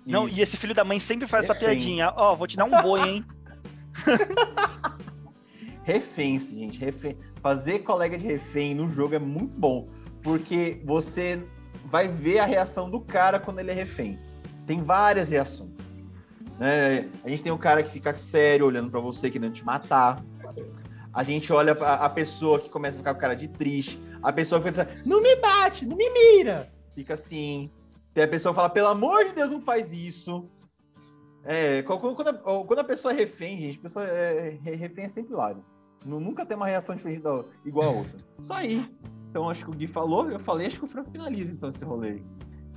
Não, 0.06 0.28
e 0.28 0.42
esse 0.42 0.58
filho 0.58 0.74
da 0.74 0.84
mãe 0.84 1.00
sempre 1.00 1.28
faz 1.28 1.44
é, 1.44 1.46
essa 1.46 1.56
piadinha. 1.56 2.12
Ó, 2.16 2.34
oh, 2.34 2.36
vou 2.36 2.48
te 2.48 2.58
dar 2.58 2.66
um 2.66 2.82
boi, 2.82 3.02
hein? 3.08 3.26
refém, 5.88 6.38
gente. 6.38 6.78
Refém. 6.78 7.18
Fazer 7.42 7.80
colega 7.80 8.18
de 8.18 8.28
refém 8.28 8.76
no 8.76 8.90
jogo 8.90 9.16
é 9.16 9.20
muito 9.20 9.58
bom, 9.58 9.88
porque 10.22 10.82
você 10.84 11.42
vai 11.86 12.10
ver 12.10 12.40
a 12.40 12.46
reação 12.46 12.90
do 12.90 13.00
cara 13.00 13.40
quando 13.40 13.60
ele 13.60 13.72
é 13.72 13.74
refém. 13.74 14.20
Tem 14.66 14.84
várias 14.84 15.30
reações. 15.30 15.78
Né? 16.60 17.10
A 17.24 17.30
gente 17.30 17.42
tem 17.42 17.54
um 17.54 17.58
cara 17.58 17.82
que 17.82 17.90
fica 17.90 18.16
sério 18.18 18.66
olhando 18.66 18.92
para 18.92 19.00
você 19.00 19.30
querendo 19.30 19.54
te 19.54 19.64
matar. 19.64 20.22
A 21.14 21.24
gente 21.24 21.54
olha 21.54 21.72
a, 21.72 22.06
a 22.06 22.10
pessoa 22.10 22.60
que 22.60 22.70
começa 22.70 22.98
a 22.98 23.00
ficar 23.00 23.14
com 23.14 23.22
cara 23.22 23.34
de 23.34 23.48
triste. 23.48 23.98
A 24.22 24.34
pessoa 24.34 24.60
que 24.60 24.68
pensa, 24.68 24.86
não 25.06 25.22
me 25.22 25.38
bate, 25.38 25.86
não 25.86 25.96
me 25.96 26.10
mira. 26.10 26.68
Fica 26.94 27.14
assim. 27.14 27.72
Tem 28.14 28.26
a 28.26 28.28
pessoa 28.28 28.52
que 28.52 28.58
fala, 28.58 28.70
pelo 28.70 28.88
amor 28.88 29.24
de 29.24 29.32
Deus, 29.32 29.52
não 29.52 29.62
faz 29.62 29.94
isso. 29.94 30.50
É, 31.46 31.82
quando, 31.84 32.28
a, 32.28 32.34
quando 32.34 32.80
a 32.80 32.84
pessoa 32.84 33.14
é 33.14 33.16
refém, 33.16 33.58
gente, 33.58 33.80
a 33.80 33.84
pessoa 33.84 34.06
é, 34.06 34.60
é 34.66 34.76
refém 34.76 35.06
é 35.06 35.10
sempre 35.10 35.32
hilário. 35.32 35.64
Nunca 36.06 36.46
tem 36.46 36.56
uma 36.56 36.68
reação 36.68 36.96
diferente 36.96 37.22
da, 37.22 37.44
igual 37.66 37.90
a 37.90 37.92
outra. 37.92 38.16
Só 38.38 38.56
aí. 38.56 38.90
Então 39.30 39.50
acho 39.50 39.66
que 39.66 39.72
o 39.72 39.74
Gui 39.74 39.88
falou, 39.88 40.30
eu 40.30 40.40
falei, 40.40 40.68
acho 40.68 40.80
que 40.80 40.86
o 40.86 40.88
Franco 40.88 41.12
finaliza 41.12 41.54
então 41.54 41.70
esse 41.70 41.84
rolê. 41.84 42.22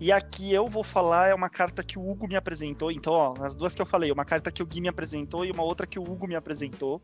E 0.00 0.10
aqui 0.10 0.52
eu 0.52 0.66
vou 0.66 0.82
falar 0.82 1.28
é 1.28 1.34
uma 1.34 1.50
carta 1.50 1.82
que 1.82 1.98
o 1.98 2.10
Hugo 2.10 2.26
me 2.26 2.34
apresentou. 2.34 2.90
Então, 2.90 3.12
ó, 3.12 3.34
as 3.40 3.54
duas 3.54 3.74
que 3.74 3.82
eu 3.82 3.86
falei, 3.86 4.10
uma 4.10 4.24
carta 4.24 4.50
que 4.50 4.62
o 4.62 4.66
Gui 4.66 4.80
me 4.80 4.88
apresentou 4.88 5.44
e 5.44 5.50
uma 5.50 5.62
outra 5.62 5.86
que 5.86 5.98
o 5.98 6.02
Hugo 6.02 6.26
me 6.26 6.34
apresentou. 6.34 7.02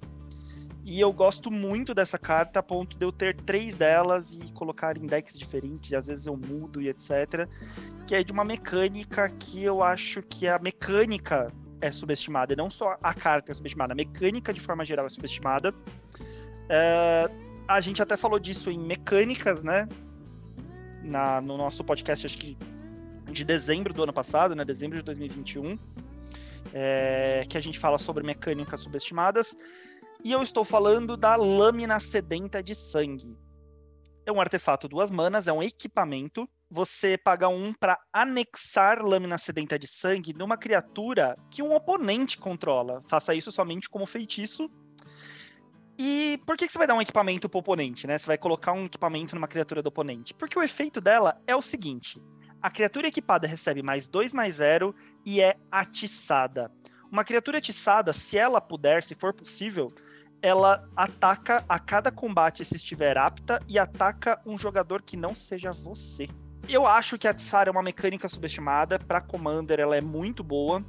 E 0.82 1.00
eu 1.00 1.12
gosto 1.12 1.50
muito 1.50 1.92
dessa 1.92 2.16
carta, 2.16 2.60
a 2.60 2.62
ponto 2.62 2.96
de 2.96 3.04
eu 3.04 3.10
ter 3.10 3.36
três 3.42 3.74
delas 3.74 4.32
e 4.32 4.52
colocar 4.52 4.96
em 4.96 5.04
decks 5.04 5.36
diferentes, 5.36 5.90
e 5.90 5.96
às 5.96 6.06
vezes 6.06 6.26
eu 6.26 6.36
mudo 6.36 6.80
e 6.80 6.88
etc. 6.88 7.48
Que 8.06 8.14
é 8.14 8.22
de 8.22 8.30
uma 8.30 8.44
mecânica 8.44 9.28
que 9.28 9.64
eu 9.64 9.82
acho 9.82 10.22
que 10.22 10.46
a 10.46 10.60
mecânica 10.60 11.52
é 11.80 11.90
subestimada, 11.90 12.52
e 12.52 12.56
não 12.56 12.70
só 12.70 12.96
a 13.02 13.12
carta 13.12 13.50
é 13.50 13.54
subestimada, 13.54 13.94
a 13.94 13.96
mecânica 13.96 14.52
de 14.52 14.60
forma 14.60 14.84
geral 14.84 15.04
é 15.06 15.08
subestimada. 15.08 15.74
É, 16.68 17.30
a 17.68 17.80
gente 17.80 18.02
até 18.02 18.16
falou 18.16 18.38
disso 18.38 18.70
em 18.70 18.78
mecânicas, 18.78 19.62
né? 19.62 19.88
Na, 21.02 21.40
no 21.40 21.56
nosso 21.56 21.84
podcast, 21.84 22.26
acho 22.26 22.38
que 22.38 22.56
de 23.30 23.44
dezembro 23.44 23.92
do 23.92 24.02
ano 24.02 24.12
passado, 24.12 24.54
né? 24.54 24.64
Dezembro 24.64 24.96
de 24.98 25.04
2021. 25.04 25.78
É, 26.74 27.44
que 27.48 27.56
a 27.56 27.60
gente 27.60 27.78
fala 27.78 27.98
sobre 27.98 28.24
mecânicas 28.24 28.80
subestimadas. 28.80 29.56
E 30.24 30.32
eu 30.32 30.42
estou 30.42 30.64
falando 30.64 31.16
da 31.16 31.36
lâmina 31.36 32.00
sedenta 32.00 32.62
de 32.62 32.74
sangue. 32.74 33.36
É 34.24 34.32
um 34.32 34.40
artefato 34.40 34.88
duas 34.88 35.10
manas, 35.10 35.46
é 35.46 35.52
um 35.52 35.62
equipamento. 35.62 36.48
Você 36.68 37.16
paga 37.16 37.48
um 37.48 37.72
para 37.72 37.96
anexar 38.12 39.00
lâmina 39.00 39.38
sedenta 39.38 39.78
de 39.78 39.86
sangue 39.86 40.32
numa 40.32 40.56
criatura 40.56 41.36
que 41.48 41.62
um 41.62 41.72
oponente 41.72 42.36
controla. 42.36 43.02
Faça 43.06 43.34
isso 43.34 43.52
somente 43.52 43.88
como 43.88 44.04
feitiço. 44.04 44.68
E 45.98 46.38
por 46.44 46.56
que 46.56 46.68
você 46.68 46.76
vai 46.76 46.86
dar 46.86 46.94
um 46.94 47.00
equipamento 47.00 47.48
pro 47.48 47.60
oponente, 47.60 48.06
né? 48.06 48.18
Você 48.18 48.26
vai 48.26 48.36
colocar 48.36 48.72
um 48.72 48.84
equipamento 48.84 49.34
numa 49.34 49.48
criatura 49.48 49.82
do 49.82 49.88
oponente? 49.88 50.34
Porque 50.34 50.58
o 50.58 50.62
efeito 50.62 51.00
dela 51.00 51.40
é 51.46 51.56
o 51.56 51.62
seguinte: 51.62 52.22
a 52.60 52.70
criatura 52.70 53.08
equipada 53.08 53.46
recebe 53.46 53.82
mais 53.82 54.08
2 54.08 54.32
mais 54.34 54.56
0 54.56 54.94
e 55.24 55.40
é 55.40 55.56
atiçada. 55.70 56.70
Uma 57.10 57.24
criatura 57.24 57.58
atiçada, 57.58 58.12
se 58.12 58.36
ela 58.36 58.60
puder, 58.60 59.02
se 59.02 59.14
for 59.14 59.32
possível, 59.32 59.92
ela 60.42 60.86
ataca 60.94 61.64
a 61.68 61.78
cada 61.78 62.10
combate 62.10 62.64
se 62.64 62.76
estiver 62.76 63.16
apta 63.16 63.62
e 63.68 63.78
ataca 63.78 64.40
um 64.44 64.58
jogador 64.58 65.02
que 65.02 65.16
não 65.16 65.34
seja 65.34 65.72
você. 65.72 66.28
Eu 66.68 66.86
acho 66.86 67.16
que 67.16 67.28
a 67.28 67.30
atiçar 67.30 67.68
é 67.68 67.70
uma 67.70 67.82
mecânica 67.82 68.28
subestimada. 68.28 68.98
Para 68.98 69.20
Commander, 69.20 69.78
ela 69.78 69.96
é 69.96 70.00
muito 70.00 70.42
boa. 70.42 70.84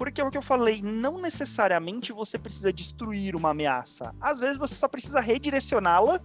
Porque 0.00 0.18
é 0.18 0.24
o 0.24 0.30
que 0.30 0.38
eu 0.38 0.42
falei, 0.42 0.80
não 0.80 1.20
necessariamente 1.20 2.10
você 2.10 2.38
precisa 2.38 2.72
destruir 2.72 3.36
uma 3.36 3.50
ameaça. 3.50 4.14
Às 4.18 4.38
vezes 4.38 4.56
você 4.56 4.74
só 4.74 4.88
precisa 4.88 5.20
redirecioná-la 5.20 6.18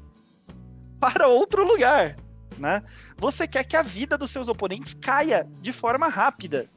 para 0.97 1.27
outro 1.27 1.67
lugar, 1.67 2.15
né? 2.57 2.81
Você 3.17 3.45
quer 3.45 3.65
que 3.65 3.75
a 3.75 3.81
vida 3.81 4.17
dos 4.17 4.31
seus 4.31 4.47
oponentes 4.47 4.93
caia 4.93 5.45
de 5.59 5.73
forma 5.73 6.07
rápida. 6.07 6.69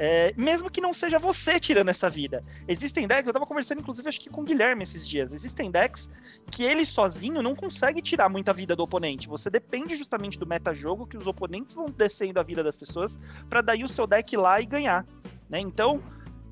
É, 0.00 0.34
mesmo 0.36 0.68
que 0.68 0.80
não 0.80 0.92
seja 0.92 1.16
você 1.16 1.60
tirando 1.60 1.90
essa 1.90 2.10
vida. 2.10 2.42
Existem 2.66 3.06
decks, 3.06 3.28
eu 3.28 3.32
tava 3.32 3.46
conversando 3.46 3.80
inclusive 3.80 4.08
acho 4.08 4.20
que 4.20 4.28
com 4.28 4.40
o 4.40 4.44
Guilherme 4.44 4.82
esses 4.82 5.06
dias, 5.06 5.32
existem 5.32 5.70
decks 5.70 6.10
que 6.50 6.64
ele 6.64 6.84
sozinho 6.84 7.40
não 7.40 7.54
consegue 7.54 8.02
tirar 8.02 8.28
muita 8.28 8.52
vida 8.52 8.74
do 8.74 8.82
oponente. 8.82 9.28
Você 9.28 9.48
depende 9.48 9.94
justamente 9.94 10.40
do 10.40 10.44
meta-jogo 10.44 11.06
que 11.06 11.16
os 11.16 11.28
oponentes 11.28 11.76
vão 11.76 11.86
descendo 11.86 12.40
a 12.40 12.42
vida 12.42 12.64
das 12.64 12.76
pessoas 12.76 13.16
para 13.48 13.60
daí 13.62 13.84
o 13.84 13.88
seu 13.88 14.08
deck 14.08 14.34
ir 14.34 14.38
lá 14.38 14.60
e 14.60 14.66
ganhar. 14.66 15.06
Né? 15.48 15.60
Então, 15.60 16.02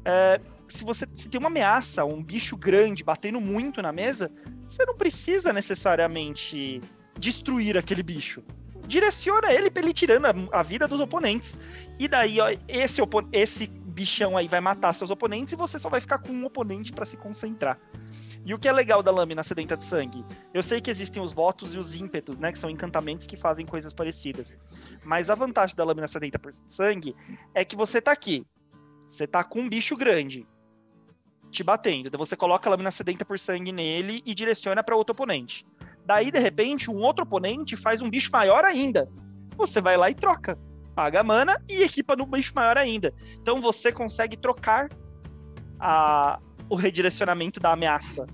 é, 0.05 0.41
se 0.69 0.85
você 0.85 1.07
se 1.13 1.29
tem 1.29 1.39
uma 1.39 1.49
ameaça, 1.49 2.05
um 2.05 2.23
bicho 2.23 2.57
grande 2.57 3.05
batendo 3.05 3.41
muito 3.41 3.81
na 3.83 3.93
mesa, 3.93 4.31
você 4.67 4.85
não 4.85 4.97
precisa 4.97 5.53
necessariamente 5.53 6.81
destruir 7.19 7.77
aquele 7.79 8.03
bicho 8.03 8.43
direciona 8.87 9.53
ele 9.53 9.71
pra 9.71 9.83
ele 9.83 9.93
tirando 9.93 10.27
a, 10.27 10.35
a 10.53 10.63
vida 10.63 10.87
dos 10.87 11.01
oponentes. 11.01 11.59
E 11.99 12.09
daí, 12.09 12.41
ó, 12.41 12.49
esse, 12.69 13.01
esse 13.33 13.67
bichão 13.67 14.37
aí 14.37 14.49
vai 14.49 14.61
matar 14.61 14.93
seus 14.93 15.11
oponentes 15.11 15.53
e 15.53 15.57
você 15.57 15.79
só 15.79 15.89
vai 15.89 16.01
ficar 16.01 16.19
com 16.19 16.33
um 16.33 16.45
oponente 16.45 16.93
para 16.93 17.05
se 17.05 17.17
concentrar. 17.17 17.79
E 18.45 18.53
o 18.53 18.59
que 18.59 18.69
é 18.69 18.73
legal 18.73 19.03
da 19.03 19.11
lâmina 19.11 19.43
sedenta 19.43 19.77
de 19.77 19.85
sangue? 19.85 20.25
Eu 20.53 20.63
sei 20.63 20.81
que 20.81 20.91
existem 20.91 21.23
os 21.23 21.33
votos 21.33 21.75
e 21.75 21.79
os 21.79 21.95
ímpetos, 21.95 22.39
né? 22.39 22.53
Que 22.53 22.59
são 22.59 22.69
encantamentos 22.69 23.27
que 23.27 23.37
fazem 23.37 23.65
coisas 23.65 23.93
parecidas. 23.93 24.59
Mas 25.03 25.31
a 25.31 25.35
vantagem 25.35 25.75
da 25.75 25.85
lâmina 25.85 26.07
sedenta 26.07 26.39
de 26.39 26.73
sangue 26.73 27.17
é 27.55 27.65
que 27.65 27.75
você 27.75 28.03
tá 28.03 28.13
aqui. 28.13 28.47
Você 29.07 29.27
tá 29.27 29.45
com 29.45 29.61
um 29.61 29.69
bicho 29.69 29.97
grande 29.97 30.47
te 31.51 31.63
batendo. 31.63 32.11
Daí 32.11 32.19
você 32.19 32.37
coloca 32.37 32.69
a 32.69 32.73
lâmina 32.73 32.91
sedenta 32.91 33.25
por 33.25 33.39
sangue 33.39 33.73
nele 33.73 34.21
e 34.27 34.35
direciona 34.35 34.83
para 34.83 34.97
outro 34.97 35.13
oponente. 35.13 35.65
Daí, 36.05 36.31
de 36.31 36.39
repente, 36.39 36.91
um 36.91 37.01
outro 37.03 37.23
oponente 37.23 37.77
faz 37.77 38.03
um 38.03 38.11
bicho 38.11 38.31
maior 38.33 38.65
ainda. 38.65 39.09
Você 39.57 39.81
vai 39.81 39.97
lá 39.97 40.11
e 40.11 40.15
troca. 40.15 40.55
Paga 40.95 41.21
a 41.21 41.25
mana 41.25 41.63
e 41.69 41.83
equipa 41.83 42.15
no 42.15 42.27
bicho 42.27 42.53
maior 42.55 42.77
ainda. 42.77 43.15
Então 43.41 43.61
você 43.61 43.91
consegue 43.91 44.37
trocar 44.37 44.89
a, 45.79 46.39
o 46.69 46.75
redirecionamento 46.75 47.59
da 47.61 47.73
ameaça. 47.73 48.27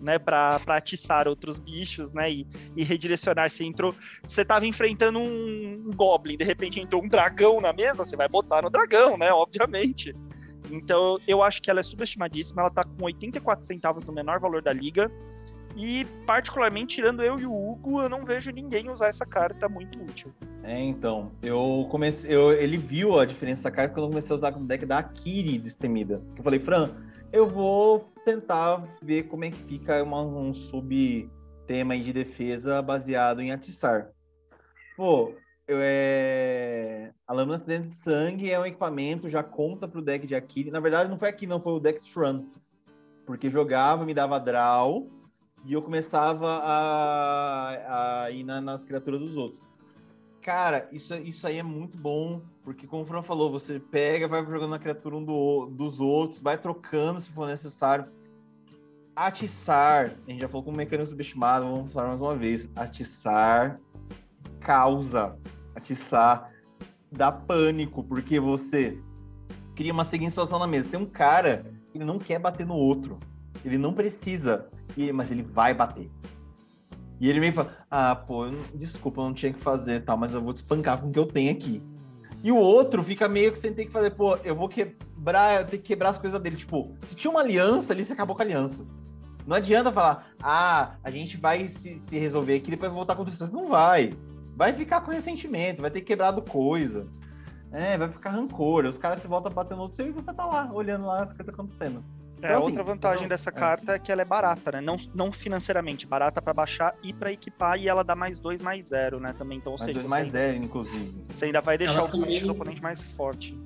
Né, 0.00 0.16
para 0.16 0.60
atiçar 0.68 1.26
outros 1.26 1.58
bichos, 1.58 2.12
né, 2.12 2.30
e, 2.30 2.46
e, 2.76 2.84
redirecionar. 2.84 3.50
Você 3.50 3.64
entrou, 3.64 3.92
você 4.22 4.44
tava 4.44 4.64
enfrentando 4.64 5.18
um, 5.18 5.90
goblin, 5.92 6.36
de 6.36 6.44
repente 6.44 6.78
entrou 6.78 7.02
um 7.02 7.08
dragão 7.08 7.60
na 7.60 7.72
mesa, 7.72 8.04
você 8.04 8.16
vai 8.16 8.28
botar 8.28 8.62
no 8.62 8.70
dragão, 8.70 9.18
né, 9.18 9.32
obviamente. 9.32 10.14
Então, 10.70 11.18
eu 11.26 11.42
acho 11.42 11.60
que 11.62 11.70
ela 11.70 11.80
é 11.80 11.82
subestimadíssima. 11.82 12.62
Ela 12.62 12.70
tá 12.70 12.84
com 12.84 13.04
84 13.04 13.64
centavos 13.66 14.04
no 14.04 14.12
menor 14.12 14.38
valor 14.38 14.62
da 14.62 14.72
liga. 14.72 15.10
E, 15.76 16.04
particularmente, 16.26 16.96
tirando 16.96 17.22
eu 17.22 17.38
e 17.38 17.46
o 17.46 17.52
Hugo, 17.52 18.02
eu 18.02 18.08
não 18.08 18.24
vejo 18.24 18.50
ninguém 18.50 18.90
usar 18.90 19.08
essa 19.08 19.24
carta 19.24 19.68
muito 19.68 20.00
útil. 20.00 20.32
É, 20.64 20.78
então. 20.80 21.30
Eu 21.42 21.86
comecei. 21.90 22.34
Eu, 22.34 22.52
ele 22.52 22.76
viu 22.76 23.18
a 23.18 23.24
diferença 23.24 23.62
dessa 23.62 23.70
carta 23.70 23.94
quando 23.94 24.04
eu 24.04 24.10
comecei 24.10 24.34
a 24.34 24.36
usar 24.36 24.52
como 24.52 24.66
deck 24.66 24.84
da 24.84 24.98
Akiri 24.98 25.58
destemida. 25.58 26.22
Eu 26.36 26.42
falei, 26.42 26.58
Fran, 26.58 26.90
eu 27.32 27.48
vou 27.48 28.00
tentar 28.24 28.96
ver 29.02 29.24
como 29.24 29.44
é 29.44 29.50
que 29.50 29.56
fica 29.56 30.02
uma, 30.02 30.22
um 30.22 30.52
sub-tema 30.52 31.96
de 31.98 32.12
defesa 32.12 32.80
baseado 32.82 33.40
em 33.40 33.52
atiçar. 33.52 34.10
Pô, 34.96 35.34
eu, 35.66 35.78
é... 35.80 37.12
a 37.26 37.32
lâmina 37.32 37.58
dentro 37.58 37.88
de 37.88 37.94
sangue 37.94 38.50
é 38.50 38.58
um 38.58 38.66
equipamento, 38.66 39.28
já 39.28 39.42
conta 39.42 39.86
pro 39.86 40.02
deck 40.02 40.26
de 40.26 40.34
Akiri. 40.34 40.70
Na 40.70 40.80
verdade, 40.80 41.10
não 41.10 41.18
foi 41.18 41.28
aqui, 41.28 41.46
não, 41.46 41.60
foi 41.60 41.74
o 41.74 41.80
deck 41.80 42.00
Run. 42.16 42.46
Porque 43.26 43.50
jogava, 43.50 44.04
me 44.04 44.14
dava 44.14 44.40
draw 44.40 45.08
e 45.64 45.74
eu 45.74 45.82
começava 45.82 46.60
a, 46.62 48.24
a 48.24 48.30
ir 48.30 48.44
na, 48.44 48.60
nas 48.60 48.84
criaturas 48.84 49.20
dos 49.20 49.36
outros. 49.36 49.62
Cara, 50.48 50.88
isso, 50.90 51.14
isso 51.14 51.46
aí 51.46 51.58
é 51.58 51.62
muito 51.62 51.98
bom, 51.98 52.40
porque 52.64 52.86
como 52.86 53.02
o 53.02 53.04
Fran 53.04 53.20
falou, 53.20 53.50
você 53.50 53.78
pega, 53.78 54.26
vai 54.26 54.42
jogando 54.46 54.70
na 54.70 54.78
criatura 54.78 55.14
um 55.14 55.22
do, 55.22 55.66
dos 55.66 56.00
outros, 56.00 56.40
vai 56.40 56.56
trocando 56.56 57.20
se 57.20 57.30
for 57.30 57.46
necessário. 57.46 58.06
Atiçar, 59.14 60.06
a 60.06 60.30
gente 60.30 60.40
já 60.40 60.48
falou 60.48 60.62
como 60.62 60.78
mecanismo 60.78 61.10
subestimado, 61.10 61.66
vamos 61.66 61.92
falar 61.92 62.08
mais 62.08 62.22
uma 62.22 62.34
vez. 62.34 62.66
Atiçar 62.74 63.78
causa, 64.58 65.38
atiçar 65.74 66.50
dá 67.12 67.30
pânico, 67.30 68.02
porque 68.02 68.40
você 68.40 68.98
cria 69.76 69.92
uma 69.92 70.02
seguinte 70.02 70.30
situação 70.30 70.58
na 70.58 70.66
mesa. 70.66 70.88
Tem 70.88 70.98
um 70.98 71.04
cara 71.04 71.70
ele 71.94 72.06
não 72.06 72.18
quer 72.18 72.38
bater 72.38 72.66
no 72.66 72.74
outro. 72.74 73.18
Ele 73.66 73.76
não 73.76 73.92
precisa 73.92 74.66
mas 75.12 75.30
ele 75.30 75.42
vai 75.42 75.74
bater. 75.74 76.10
E 77.20 77.28
ele 77.28 77.40
meio 77.40 77.52
fala, 77.52 77.76
ah, 77.90 78.14
pô, 78.14 78.46
desculpa, 78.74 79.20
eu 79.20 79.24
não 79.24 79.34
tinha 79.34 79.52
que 79.52 79.60
fazer 79.60 80.00
tal, 80.00 80.16
mas 80.16 80.34
eu 80.34 80.42
vou 80.42 80.52
te 80.52 80.58
espancar 80.58 81.00
com 81.00 81.08
o 81.08 81.12
que 81.12 81.18
eu 81.18 81.26
tenho 81.26 81.50
aqui. 81.50 81.82
E 82.42 82.52
o 82.52 82.56
outro 82.56 83.02
fica 83.02 83.28
meio 83.28 83.50
que 83.50 83.58
sem 83.58 83.74
ter 83.74 83.86
que 83.86 83.92
fazer, 83.92 84.10
pô, 84.10 84.36
eu 84.44 84.54
vou 84.54 84.68
quebrar, 84.68 85.60
eu 85.60 85.66
tenho 85.66 85.82
que 85.82 85.88
quebrar 85.88 86.10
as 86.10 86.18
coisas 86.18 86.40
dele. 86.40 86.56
Tipo, 86.56 86.94
se 87.02 87.16
tinha 87.16 87.30
uma 87.30 87.40
aliança 87.40 87.92
ali, 87.92 88.04
você 88.04 88.12
acabou 88.12 88.36
com 88.36 88.42
a 88.42 88.44
aliança. 88.44 88.86
Não 89.44 89.56
adianta 89.56 89.90
falar, 89.90 90.28
ah, 90.40 90.96
a 91.02 91.10
gente 91.10 91.36
vai 91.36 91.66
se, 91.66 91.98
se 91.98 92.18
resolver 92.18 92.54
aqui, 92.54 92.70
depois 92.70 92.92
voltar 92.92 93.16
com 93.16 93.24
isso. 93.24 93.52
Não 93.52 93.68
vai. 93.68 94.16
Vai 94.54 94.72
ficar 94.72 95.00
com 95.00 95.10
ressentimento, 95.10 95.82
vai 95.82 95.90
ter 95.90 96.02
quebrado 96.02 96.42
coisa. 96.42 97.08
É, 97.72 97.98
vai 97.98 98.08
ficar 98.08 98.30
rancor. 98.30 98.84
Os 98.84 98.98
caras 98.98 99.20
se 99.20 99.26
voltam 99.26 99.52
batendo 99.52 99.80
outro 99.82 100.06
e 100.06 100.10
você 100.10 100.32
tá 100.32 100.44
lá, 100.44 100.70
olhando 100.72 101.06
lá 101.06 101.22
as 101.22 101.32
coisas 101.32 101.52
acontecendo. 101.52 102.04
É, 102.40 102.46
então, 102.46 102.62
outra 102.62 102.82
assim, 102.82 102.90
vantagem 102.90 103.18
então, 103.24 103.28
dessa 103.28 103.50
é. 103.50 103.52
carta 103.52 103.94
é 103.94 103.98
que 103.98 104.12
ela 104.12 104.22
é 104.22 104.24
barata, 104.24 104.72
né? 104.72 104.80
Não, 104.80 104.96
não 105.14 105.32
financeiramente, 105.32 106.06
barata 106.06 106.40
para 106.40 106.54
baixar 106.54 106.94
e 107.02 107.12
para 107.12 107.32
equipar, 107.32 107.78
e 107.78 107.88
ela 107.88 108.04
dá 108.04 108.14
mais 108.14 108.38
dois 108.38 108.62
mais 108.62 108.88
zero, 108.88 109.18
né? 109.18 109.34
Também, 109.36 109.58
então, 109.58 109.72
ou 109.72 109.78
mais 109.78 109.86
seja, 109.86 109.98
dois 109.98 110.10
mais 110.10 110.30
zero, 110.30 110.56
inclusive. 110.56 111.14
Você 111.28 111.46
ainda 111.46 111.60
vai 111.60 111.76
deixar 111.76 111.98
ela 111.98 112.08
o 112.08 112.10
também... 112.10 112.40
do 112.40 112.52
oponente 112.52 112.80
mais 112.80 113.02
forte. 113.02 113.58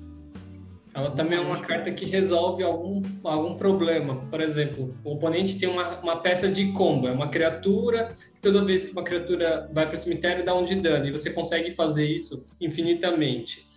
Ela 0.95 1.09
também 1.09 1.39
é 1.39 1.41
uma 1.41 1.59
carta 1.59 1.91
que 1.91 2.05
resolve 2.05 2.63
algum, 2.63 3.01
algum 3.23 3.55
problema. 3.55 4.15
Por 4.29 4.39
exemplo, 4.39 4.95
o 5.03 5.13
oponente 5.13 5.57
tem 5.57 5.67
uma, 5.67 5.99
uma 6.01 6.21
peça 6.21 6.47
de 6.47 6.71
combo, 6.71 7.07
é 7.07 7.11
uma 7.11 7.29
criatura, 7.29 8.13
toda 8.39 8.63
vez 8.63 8.85
que 8.85 8.91
uma 8.91 9.03
criatura 9.03 9.67
vai 9.73 9.87
para 9.87 9.95
o 9.95 9.97
cemitério 9.97 10.45
dá 10.45 10.53
um 10.53 10.63
de 10.63 10.75
dano, 10.75 11.07
e 11.07 11.11
você 11.11 11.31
consegue 11.31 11.71
fazer 11.71 12.05
isso 12.05 12.45
infinitamente. 12.61 13.67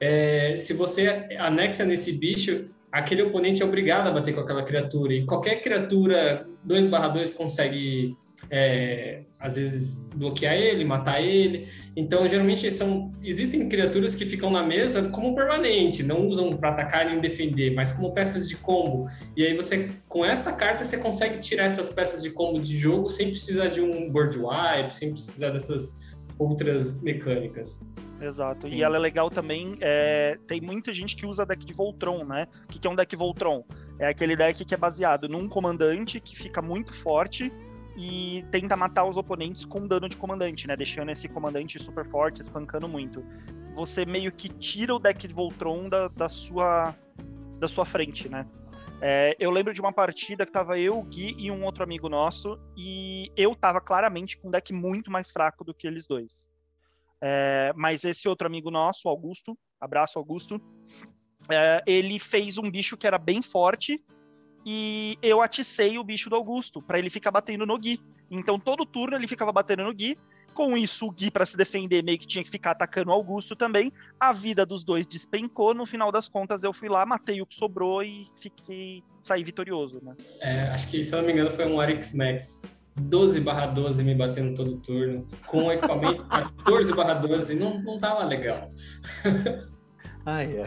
é, 0.00 0.56
se 0.56 0.72
você 0.74 1.26
anexa 1.38 1.84
nesse 1.84 2.12
bicho, 2.12 2.66
aquele 2.90 3.22
oponente 3.22 3.62
é 3.62 3.64
obrigado 3.64 4.08
a 4.08 4.10
bater 4.10 4.34
com 4.34 4.40
aquela 4.40 4.62
criatura. 4.62 5.14
E 5.14 5.24
qualquer 5.24 5.62
criatura 5.62 6.46
2/2 6.64 7.30
consegue 7.32 8.14
é, 8.50 9.22
às 9.38 9.56
vezes 9.56 10.08
bloquear 10.14 10.54
ele, 10.54 10.84
matar 10.84 11.22
ele. 11.22 11.68
Então, 11.96 12.28
geralmente 12.28 12.70
são 12.70 13.10
existem 13.22 13.68
criaturas 13.68 14.14
que 14.14 14.24
ficam 14.24 14.50
na 14.50 14.62
mesa 14.62 15.08
como 15.08 15.34
permanente, 15.34 16.02
não 16.02 16.26
usam 16.26 16.56
para 16.56 16.70
atacar 16.70 17.06
nem 17.06 17.18
defender, 17.18 17.74
mas 17.74 17.92
como 17.92 18.12
peças 18.12 18.48
de 18.48 18.56
combo. 18.56 19.08
E 19.36 19.44
aí 19.44 19.54
você 19.56 19.88
com 20.08 20.24
essa 20.24 20.52
carta 20.52 20.84
você 20.84 20.98
consegue 20.98 21.38
tirar 21.38 21.64
essas 21.64 21.90
peças 21.90 22.22
de 22.22 22.30
combo 22.30 22.60
de 22.60 22.76
jogo 22.76 23.08
sem 23.08 23.30
precisar 23.30 23.68
de 23.68 23.80
um 23.80 24.10
board 24.10 24.38
wipe, 24.38 24.94
sem 24.94 25.12
precisar 25.12 25.50
dessas 25.50 25.96
outras 26.38 27.02
mecânicas. 27.02 27.80
Exato. 28.20 28.66
E 28.68 28.82
ela 28.82 28.96
é 28.96 28.98
legal 28.98 29.30
também. 29.30 29.76
É... 29.80 30.38
Tem 30.46 30.60
muita 30.60 30.92
gente 30.92 31.16
que 31.16 31.26
usa 31.26 31.44
deck 31.44 31.64
de 31.64 31.72
Voltron, 31.72 32.24
né? 32.24 32.46
O 32.64 32.66
que 32.68 32.86
é 32.86 32.90
um 32.90 32.94
deck 32.94 33.14
Voltron? 33.16 33.64
É 33.98 34.08
aquele 34.08 34.36
deck 34.36 34.64
que 34.64 34.74
é 34.74 34.76
baseado 34.76 35.28
num 35.28 35.48
comandante 35.48 36.20
que 36.20 36.36
fica 36.36 36.60
muito 36.60 36.92
forte 36.92 37.52
e 37.96 38.44
tenta 38.50 38.76
matar 38.76 39.06
os 39.06 39.16
oponentes 39.16 39.64
com 39.64 39.86
dano 39.86 40.08
de 40.08 40.16
comandante, 40.16 40.66
né? 40.66 40.76
Deixando 40.76 41.10
esse 41.10 41.28
comandante 41.28 41.82
super 41.82 42.06
forte, 42.08 42.42
espancando 42.42 42.86
muito. 42.86 43.24
Você 43.74 44.04
meio 44.04 44.30
que 44.32 44.48
tira 44.48 44.94
o 44.94 44.98
deck 44.98 45.26
de 45.26 45.34
Voltron 45.34 45.88
da, 45.88 46.08
da 46.08 46.28
sua 46.28 46.94
da 47.58 47.66
sua 47.66 47.86
frente, 47.86 48.28
né? 48.28 48.46
É, 49.00 49.36
eu 49.38 49.50
lembro 49.50 49.74
de 49.74 49.80
uma 49.80 49.92
partida 49.92 50.46
que 50.46 50.52
tava 50.52 50.78
eu, 50.78 50.98
o 50.98 51.04
Gui 51.04 51.36
e 51.38 51.50
um 51.50 51.64
outro 51.64 51.84
amigo 51.84 52.08
nosso, 52.08 52.58
e 52.76 53.30
eu 53.36 53.54
tava 53.54 53.80
claramente 53.80 54.38
com 54.38 54.48
um 54.48 54.50
deck 54.50 54.72
muito 54.72 55.10
mais 55.10 55.30
fraco 55.30 55.64
do 55.64 55.74
que 55.74 55.86
eles 55.86 56.06
dois. 56.06 56.50
É, 57.20 57.72
mas 57.76 58.04
esse 58.04 58.28
outro 58.28 58.46
amigo 58.46 58.70
nosso, 58.70 59.08
Augusto, 59.08 59.56
abraço 59.80 60.18
Augusto, 60.18 60.60
é, 61.50 61.82
ele 61.86 62.18
fez 62.18 62.58
um 62.58 62.70
bicho 62.70 62.96
que 62.96 63.06
era 63.06 63.18
bem 63.18 63.42
forte 63.42 64.02
e 64.64 65.16
eu 65.22 65.40
aticei 65.40 65.98
o 65.98 66.04
bicho 66.04 66.28
do 66.28 66.36
Augusto 66.36 66.82
para 66.82 66.98
ele 66.98 67.10
ficar 67.10 67.30
batendo 67.30 67.66
no 67.66 67.78
Gui. 67.78 68.00
Então 68.30 68.58
todo 68.58 68.84
turno 68.84 69.16
ele 69.16 69.28
ficava 69.28 69.52
batendo 69.52 69.84
no 69.84 69.94
Gui. 69.94 70.18
Com 70.56 70.74
isso, 70.74 71.06
o 71.06 71.10
Gui, 71.10 71.30
para 71.30 71.44
se 71.44 71.54
defender, 71.54 72.02
meio 72.02 72.18
que 72.18 72.26
tinha 72.26 72.42
que 72.42 72.48
ficar 72.48 72.70
atacando 72.70 73.10
o 73.10 73.12
Augusto 73.12 73.54
também. 73.54 73.92
A 74.18 74.32
vida 74.32 74.64
dos 74.64 74.82
dois 74.82 75.06
despencou. 75.06 75.74
No 75.74 75.84
final 75.84 76.10
das 76.10 76.30
contas, 76.30 76.64
eu 76.64 76.72
fui 76.72 76.88
lá, 76.88 77.04
matei 77.04 77.42
o 77.42 77.46
que 77.46 77.54
sobrou 77.54 78.02
e 78.02 78.26
fiquei 78.40 79.04
saí 79.20 79.44
vitorioso, 79.44 80.00
né? 80.02 80.16
É, 80.40 80.62
acho 80.70 80.88
que, 80.88 81.04
se 81.04 81.14
eu 81.14 81.18
não 81.18 81.26
me 81.26 81.34
engano, 81.34 81.50
foi 81.50 81.66
um 81.66 81.78
Arix 81.78 82.14
Max. 82.14 82.62
12 82.98 83.38
barra 83.42 83.66
12 83.66 84.02
me 84.02 84.14
batendo 84.14 84.54
todo 84.54 84.78
turno, 84.78 85.28
com 85.46 85.64
o 85.64 85.72
equipamento 85.72 86.24
14 86.64 86.94
barra 86.94 87.12
12, 87.12 87.54
não, 87.54 87.78
não 87.82 87.98
tava 87.98 88.24
legal. 88.24 88.72
Ai, 90.28 90.58
ai. 90.58 90.66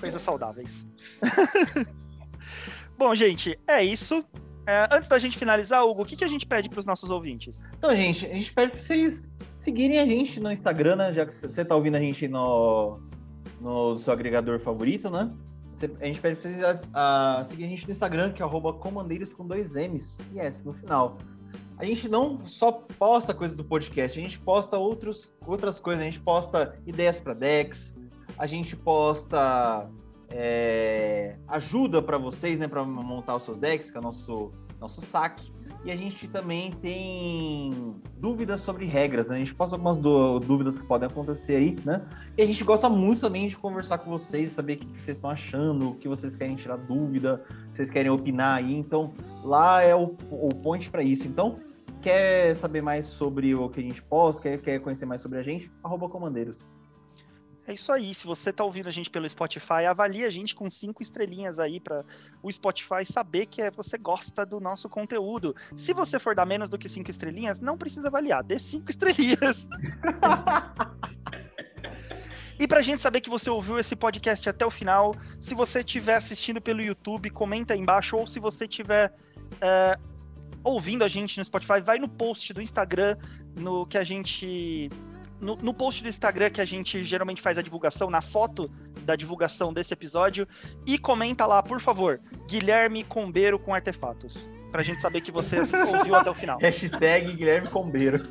Coisas 0.00 0.22
saudáveis. 0.22 0.86
Bom, 2.96 3.14
gente, 3.14 3.58
é 3.66 3.84
isso. 3.84 4.24
É, 4.66 4.88
antes 4.90 5.08
da 5.08 5.18
gente 5.18 5.38
finalizar, 5.38 5.84
Hugo, 5.84 6.02
o 6.02 6.04
que, 6.04 6.16
que 6.16 6.24
a 6.24 6.28
gente 6.28 6.44
pede 6.44 6.68
para 6.68 6.80
os 6.80 6.86
nossos 6.86 7.08
ouvintes? 7.10 7.64
Então, 7.78 7.94
gente, 7.94 8.26
a 8.26 8.30
gente 8.30 8.52
pede 8.52 8.72
para 8.72 8.80
vocês 8.80 9.32
seguirem 9.56 9.98
a 9.98 10.04
gente 10.04 10.40
no 10.40 10.50
Instagram, 10.50 10.96
né? 10.96 11.12
Já 11.12 11.24
que 11.24 11.32
você 11.32 11.62
está 11.62 11.76
ouvindo 11.76 11.96
a 11.96 12.00
gente 12.00 12.26
no, 12.26 12.98
no 13.60 13.96
seu 13.96 14.12
agregador 14.12 14.58
favorito, 14.58 15.08
né? 15.08 15.30
a 16.00 16.06
gente 16.06 16.20
pede 16.20 16.36
para 16.36 16.50
vocês 16.50 16.64
a, 16.94 17.38
a, 17.38 17.44
seguir 17.44 17.64
a 17.64 17.68
gente 17.68 17.84
no 17.84 17.90
Instagram, 17.90 18.32
que 18.32 18.42
é 18.42 18.46
comandeiros 18.80 19.32
com 19.32 19.46
dois 19.46 19.76
M's 19.76 20.20
e 20.32 20.40
S 20.40 20.64
no 20.64 20.72
final. 20.72 21.18
A 21.78 21.84
gente 21.84 22.08
não 22.08 22.44
só 22.46 22.72
posta 22.72 23.34
coisas 23.34 23.56
do 23.56 23.64
podcast, 23.64 24.18
a 24.18 24.22
gente 24.22 24.38
posta 24.38 24.78
outros, 24.78 25.30
outras 25.46 25.78
coisas. 25.78 26.02
A 26.02 26.06
gente 26.06 26.20
posta 26.20 26.78
ideias 26.86 27.20
para 27.20 27.34
decks, 27.34 27.94
a 28.38 28.46
gente 28.46 28.74
posta 28.74 29.88
é, 30.28 31.36
ajuda 31.48 32.02
para 32.02 32.18
vocês, 32.18 32.58
né, 32.58 32.68
para 32.68 32.84
montar 32.84 33.36
os 33.36 33.44
seus 33.44 33.56
decks, 33.56 33.90
que 33.90 33.96
é 33.96 34.00
o 34.00 34.02
nosso, 34.02 34.52
nosso 34.80 35.00
saque. 35.00 35.54
E 35.84 35.92
a 35.92 35.96
gente 35.96 36.26
também 36.26 36.72
tem 36.72 37.70
dúvidas 38.18 38.60
sobre 38.60 38.86
regras, 38.86 39.28
né? 39.28 39.36
A 39.36 39.38
gente 39.38 39.54
posta 39.54 39.76
algumas 39.76 39.96
dúvidas 39.96 40.76
que 40.76 40.84
podem 40.84 41.08
acontecer 41.08 41.54
aí, 41.54 41.76
né? 41.84 42.04
E 42.36 42.42
a 42.42 42.46
gente 42.46 42.64
gosta 42.64 42.88
muito 42.88 43.20
também 43.20 43.46
de 43.46 43.56
conversar 43.56 43.98
com 43.98 44.10
vocês, 44.10 44.50
saber 44.50 44.74
o 44.74 44.78
que, 44.78 45.00
vocês 45.00 45.16
estão 45.16 45.30
achando, 45.30 45.90
o 45.90 45.94
que 45.94 46.08
vocês 46.08 46.34
querem 46.34 46.56
tirar 46.56 46.76
dúvida, 46.76 47.44
vocês 47.72 47.88
querem 47.88 48.10
opinar 48.10 48.58
aí. 48.58 48.74
Então, 48.74 49.12
lá 49.44 49.80
é 49.80 49.94
o, 49.94 50.16
o 50.28 50.48
point 50.48 50.90
para 50.90 51.04
isso. 51.04 51.28
Então, 51.28 51.60
quer 52.02 52.56
saber 52.56 52.82
mais 52.82 53.04
sobre 53.04 53.54
o 53.54 53.68
que 53.68 53.78
a 53.78 53.82
gente 53.82 54.02
posta, 54.02 54.42
quer, 54.42 54.58
quer 54.58 54.80
conhecer 54.80 55.06
mais 55.06 55.20
sobre 55.20 55.38
a 55.38 55.42
gente? 55.42 55.70
Arroba 55.84 56.08
Comandeiros. 56.08 56.68
É 57.66 57.74
isso 57.74 57.90
aí. 57.90 58.14
Se 58.14 58.26
você 58.26 58.50
está 58.50 58.62
ouvindo 58.62 58.86
a 58.86 58.92
gente 58.92 59.10
pelo 59.10 59.28
Spotify, 59.28 59.86
avalie 59.88 60.24
a 60.24 60.30
gente 60.30 60.54
com 60.54 60.70
cinco 60.70 61.02
estrelinhas 61.02 61.58
aí 61.58 61.80
para 61.80 62.04
o 62.42 62.50
Spotify 62.50 63.04
saber 63.04 63.46
que 63.46 63.60
é, 63.60 63.70
você 63.70 63.98
gosta 63.98 64.46
do 64.46 64.60
nosso 64.60 64.88
conteúdo. 64.88 65.54
Se 65.76 65.92
você 65.92 66.18
for 66.18 66.34
dar 66.34 66.46
menos 66.46 66.68
do 66.68 66.78
que 66.78 66.88
cinco 66.88 67.10
estrelinhas, 67.10 67.60
não 67.60 67.76
precisa 67.76 68.06
avaliar, 68.06 68.44
dê 68.44 68.58
cinco 68.58 68.88
estrelinhas. 68.90 69.68
E 72.58 72.66
para 72.68 72.78
a 72.78 72.82
gente 72.82 73.02
saber 73.02 73.20
que 73.20 73.28
você 73.28 73.50
ouviu 73.50 73.78
esse 73.78 73.96
podcast 73.96 74.48
até 74.48 74.64
o 74.64 74.70
final, 74.70 75.14
se 75.40 75.54
você 75.54 75.80
estiver 75.80 76.14
assistindo 76.14 76.60
pelo 76.60 76.80
YouTube, 76.80 77.28
comenta 77.30 77.74
aí 77.74 77.80
embaixo, 77.80 78.16
ou 78.16 78.26
se 78.26 78.40
você 78.40 78.64
estiver 78.64 79.12
é, 79.60 79.98
ouvindo 80.64 81.04
a 81.04 81.08
gente 81.08 81.36
no 81.36 81.44
Spotify, 81.44 81.80
vai 81.82 81.98
no 81.98 82.08
post 82.08 82.54
do 82.54 82.62
Instagram, 82.62 83.16
no 83.54 83.84
que 83.86 83.98
a 83.98 84.04
gente 84.04 84.88
no, 85.40 85.56
no, 85.56 85.74
post 85.74 86.02
do 86.02 86.08
Instagram 86.08 86.50
que 86.50 86.60
a 86.60 86.64
gente 86.64 87.02
geralmente 87.04 87.42
faz 87.42 87.58
a 87.58 87.62
divulgação, 87.62 88.10
na 88.10 88.20
foto 88.20 88.70
da 89.02 89.16
divulgação 89.16 89.72
desse 89.72 89.92
episódio, 89.92 90.46
e 90.86 90.98
comenta 90.98 91.46
lá, 91.46 91.62
por 91.62 91.80
favor, 91.80 92.20
Guilherme 92.48 93.04
Combeiro 93.04 93.58
com 93.58 93.74
artefatos. 93.74 94.46
Pra 94.72 94.82
gente 94.82 95.00
saber 95.00 95.20
que 95.20 95.30
você 95.30 95.58
ouviu 95.96 96.14
até 96.14 96.30
o 96.30 96.34
final. 96.34 96.58
Hashtag 96.58 97.34
Guilherme 97.34 97.68
Combeiro. 97.68 98.26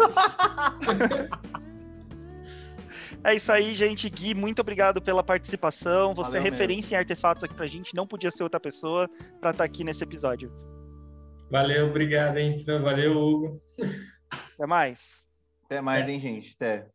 É 3.24 3.34
isso 3.34 3.52
aí, 3.52 3.74
gente. 3.74 4.08
Gui, 4.08 4.36
muito 4.36 4.60
obrigado 4.60 5.02
pela 5.02 5.24
participação. 5.24 6.14
Você 6.14 6.34
Valeu 6.34 6.42
é 6.42 6.44
referência 6.44 6.90
mesmo. 6.90 6.96
em 6.96 7.00
artefatos 7.00 7.44
aqui 7.44 7.56
pra 7.56 7.66
gente. 7.66 7.96
Não 7.96 8.06
podia 8.06 8.30
ser 8.30 8.44
outra 8.44 8.60
pessoa 8.60 9.10
para 9.42 9.50
estar 9.50 9.54
tá 9.54 9.64
aqui 9.64 9.84
nesse 9.84 10.04
episódio. 10.04 10.52
Valeu, 11.50 11.88
obrigado, 11.88 12.38
hein, 12.38 12.64
Fran. 12.64 12.84
Valeu, 12.84 13.18
Hugo. 13.18 13.62
Até 14.54 14.68
mais. 14.68 15.28
Até 15.66 15.82
mais, 15.82 16.08
é. 16.08 16.12
hein, 16.12 16.20
gente. 16.20 16.54
Até. 16.56 16.88